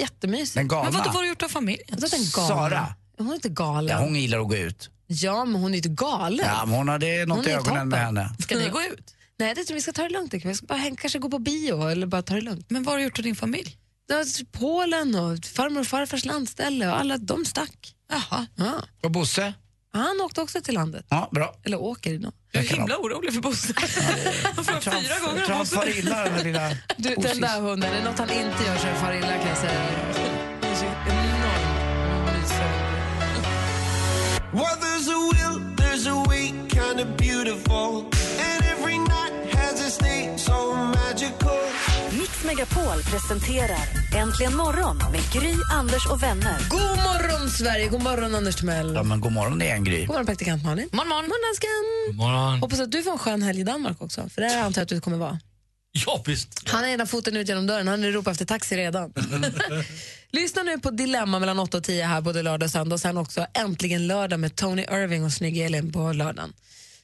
Jättemysigt. 0.00 0.54
Den 0.54 0.68
galna? 0.68 0.90
Men 0.90 1.02
vad 1.02 1.06
har 1.14 1.22
du 1.22 1.28
gjort 1.28 1.42
av 1.42 1.48
familjen? 1.48 1.86
Jag. 2.00 2.10
Sara? 2.10 2.94
Hon 3.18 3.30
är 3.30 3.34
inte 3.34 3.48
galen. 3.48 3.96
Ja, 3.98 4.04
hon 4.04 4.14
gillar 4.16 4.38
att 4.38 4.48
gå 4.48 4.56
ut. 4.56 4.90
Ja, 5.06 5.44
men 5.44 5.60
hon 5.60 5.72
är 5.72 5.76
inte 5.76 5.88
galen. 5.88 6.46
Ja, 6.46 6.66
men 6.66 6.74
hon 6.74 6.88
har 6.88 6.98
det 6.98 7.26
något 7.26 7.36
Hon 7.38 7.46
i 7.48 7.50
ögonen 7.50 7.88
med 7.88 7.98
toppen. 7.98 8.16
henne. 8.16 8.36
Ska 8.38 8.58
ni 8.58 8.68
gå 8.68 8.82
ut? 8.82 9.14
Nej, 9.38 9.54
det 9.54 9.64
tror 9.64 9.74
vi 9.74 9.80
ska 9.80 9.92
ta 9.92 10.02
det 10.02 10.08
lugnt 10.08 10.34
ikväll. 10.34 10.48
Vi 10.52 10.56
ska 10.56 10.66
bara 10.66 10.96
kanske 10.98 11.18
gå 11.18 11.30
på 11.30 11.38
bio 11.38 11.88
eller 11.88 12.06
bara 12.06 12.22
ta 12.22 12.34
det 12.34 12.40
lugnt. 12.40 12.70
Men 12.70 12.82
vad 12.84 12.92
har 12.94 12.98
du 12.98 13.04
gjort 13.04 13.18
av 13.18 13.22
din 13.24 13.36
familj? 13.36 13.76
Var 14.08 14.44
Polen 14.52 15.14
och 15.14 15.44
farmor 15.44 15.80
och 15.80 15.86
farfars 15.86 16.24
landställe 16.24 16.88
och 16.88 16.98
alla 16.98 17.18
de 17.18 17.44
stack. 17.44 17.94
Jaha. 18.10 18.46
Ja. 18.54 18.82
Och 19.02 19.10
Bosse? 19.10 19.54
Han 19.92 20.20
åkte 20.20 20.40
också 20.40 20.60
till 20.60 20.74
landet. 20.74 21.06
Ja, 21.08 21.28
bra. 21.32 21.54
Eller 21.64 21.80
åker 21.80 22.18
nu. 22.18 22.32
Jag 22.52 22.64
är 22.64 22.68
himla 22.68 22.98
orolig 22.98 23.34
för 23.34 23.40
Bosse. 23.40 23.74
Han 23.76 24.64
får 24.64 24.80
fyra 24.80 25.18
gånger 25.26 25.36
jag 25.36 25.46
tror 25.46 25.56
han 25.56 25.66
far 25.66 25.98
illa 25.98 26.24
den 26.24 26.34
där 26.34 26.44
lilla 26.44 26.70
Du, 26.96 27.14
den 27.14 27.40
där 27.40 27.60
hunden, 27.60 27.92
är 27.92 27.96
det 27.96 28.04
något 28.04 28.18
han 28.18 28.30
inte 28.30 28.64
gör 28.66 28.78
så 28.78 28.86
är 28.86 28.94
Megapol 42.46 43.02
presenterar 43.02 43.88
Äntligen 44.16 44.56
morgon 44.56 44.96
med 44.96 45.20
Gry, 45.32 45.54
Anders 45.72 46.06
och 46.06 46.22
vänner. 46.22 46.58
God 46.68 46.80
morgon 46.80 47.50
Sverige, 47.50 47.88
god 47.88 48.02
morgon 48.02 48.34
Anders 48.34 48.56
Timell. 48.56 48.94
Ja, 48.94 49.02
men 49.02 49.20
god 49.20 49.32
morgon 49.32 49.58
det 49.58 49.70
är 49.70 49.74
en 49.74 49.84
gry. 49.84 49.98
God 49.98 50.08
morgon 50.08 50.26
praktikant 50.26 50.64
Malin. 50.64 50.88
Morgon, 50.92 51.08
morgon. 51.08 51.24
morgon 51.24 51.42
dansken. 51.48 51.68
God 52.06 52.16
morgon. 52.16 52.60
Hoppas 52.60 52.80
att 52.80 52.92
du 52.92 53.02
får 53.02 53.12
en 53.12 53.18
skön 53.18 53.42
helg 53.42 53.60
i 53.60 53.64
Danmark 53.64 54.02
också, 54.02 54.28
för 54.28 54.42
där 54.42 54.62
antar 54.62 54.80
jag 54.80 54.84
att 54.84 54.88
du 54.88 55.00
kommer 55.00 55.16
vara. 55.16 55.40
Ja, 55.92 56.22
visst. 56.26 56.68
Han 56.68 56.84
har 56.84 56.90
ena 56.90 57.06
foten 57.06 57.36
ut 57.36 57.48
genom 57.48 57.66
dörren, 57.66 57.88
han 57.88 58.04
är 58.04 58.12
ropar 58.12 58.30
efter 58.30 58.44
taxi 58.44 58.76
redan. 58.76 59.12
Lyssna 60.30 60.62
nu 60.62 60.78
på 60.78 60.90
Dilemma 60.90 61.38
mellan 61.38 61.58
8 61.58 61.76
och 61.76 61.84
10 61.84 62.04
här 62.04 62.20
både 62.20 62.42
lördag 62.42 62.66
och 62.66 62.70
söndag 62.70 62.94
och 62.94 63.00
sen 63.00 63.16
också 63.16 63.46
Äntligen 63.54 64.06
lördag 64.06 64.40
med 64.40 64.56
Tony 64.56 64.82
Irving 64.82 65.24
och 65.24 65.32
Snygg 65.32 65.58
Elin 65.58 65.92
på 65.92 66.12
lördagen. 66.12 66.52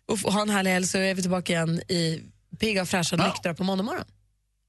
Och 0.09 0.19
ha 0.19 0.43
en 0.43 0.51
härlig 0.51 0.71
helg 0.71 0.87
så 0.87 0.99
är 0.99 1.15
vi 1.15 1.23
tillbaka 1.23 1.53
igen 1.53 1.81
i 1.89 2.23
pigga 2.61 2.83
och 2.83 2.89
fräscha 2.89 3.17
och 3.17 3.23
nyktra 3.23 3.55
på 3.55 3.65
måndag 3.65 3.85
morgon. 3.85 4.05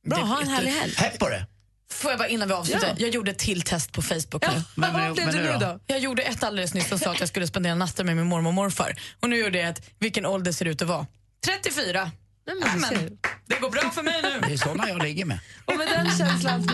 Bra, 0.05 0.17
ha 0.19 0.41
en 0.41 0.47
härlig 0.47 0.71
helg. 0.71 0.95
Pepp 0.95 1.19
på 1.19 1.29
det. 1.29 1.45
Får 1.91 2.11
jag 2.11 2.17
bara 2.19 2.27
innan 2.27 2.47
vi 2.47 2.53
avslutar? 2.53 2.87
Ja. 2.87 2.93
Jag 2.97 3.09
gjorde 3.09 3.31
ett 3.31 3.37
till 3.39 3.61
test 3.61 3.91
på 3.91 4.01
Facebook 4.01 4.43
Ja, 4.45 4.51
nu. 4.55 4.61
Men- 4.75 4.93
men- 4.93 5.05
vad 5.07 5.13
blev 5.15 5.25
men 5.25 5.35
det 5.35 5.41
nu 5.41 5.51
nu 5.51 5.57
då? 5.65 5.79
Jag 5.87 5.99
gjorde 5.99 6.21
ett 6.21 6.43
alldeles 6.43 6.73
nyss 6.73 6.89
som 6.89 6.99
sa 6.99 7.11
att 7.11 7.19
jag 7.19 7.29
skulle 7.29 7.47
spendera 7.47 7.75
natten 7.75 8.05
med 8.05 8.15
min 8.17 8.25
mormor 8.25 8.47
och 8.49 8.53
morfar. 8.53 8.95
Och 9.21 9.29
nu 9.29 9.37
gjorde 9.37 9.57
jag 9.57 9.69
ett, 9.69 9.81
vilken 9.99 10.25
ålder 10.25 10.51
ser 10.51 10.65
det 10.65 10.71
ut 10.71 10.81
att 10.81 10.87
vara? 10.87 11.05
34. 11.45 12.11
Nej, 12.47 12.55
men, 12.61 12.81
ser. 12.81 12.95
Amen. 12.97 13.17
Det 13.45 13.59
går 13.61 13.69
bra 13.69 13.81
för 13.89 14.03
mig 14.03 14.21
nu. 14.21 14.41
Det 14.47 14.53
är 14.53 14.57
såna 14.57 14.89
jag 14.89 15.03
ligger 15.03 15.25
med. 15.25 15.39
Och 15.65 15.77
med 15.77 15.87
den 15.87 16.05
känslan... 16.17 16.67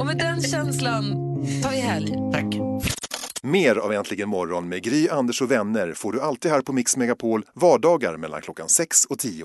Och 0.00 0.06
med 0.06 0.18
den 0.18 0.42
känslan 0.42 1.04
tar 1.62 1.70
vi 1.70 1.80
helg. 1.80 2.12
Tack. 2.32 2.44
Mer 3.42 3.76
av 3.76 3.92
Äntligen 3.92 4.28
morgon 4.28 4.68
med 4.68 4.82
Gry, 4.82 5.08
Anders 5.08 5.42
och 5.42 5.50
vänner 5.50 5.92
får 5.94 6.12
du 6.12 6.20
alltid 6.20 6.50
här 6.50 6.60
på 6.60 6.72
Mix 6.72 6.96
Megapol 6.96 7.44
vardagar 7.54 8.16
mellan 8.16 8.42
klockan 8.42 8.68
6 8.68 9.04
och 9.04 9.18
10. 9.18 9.44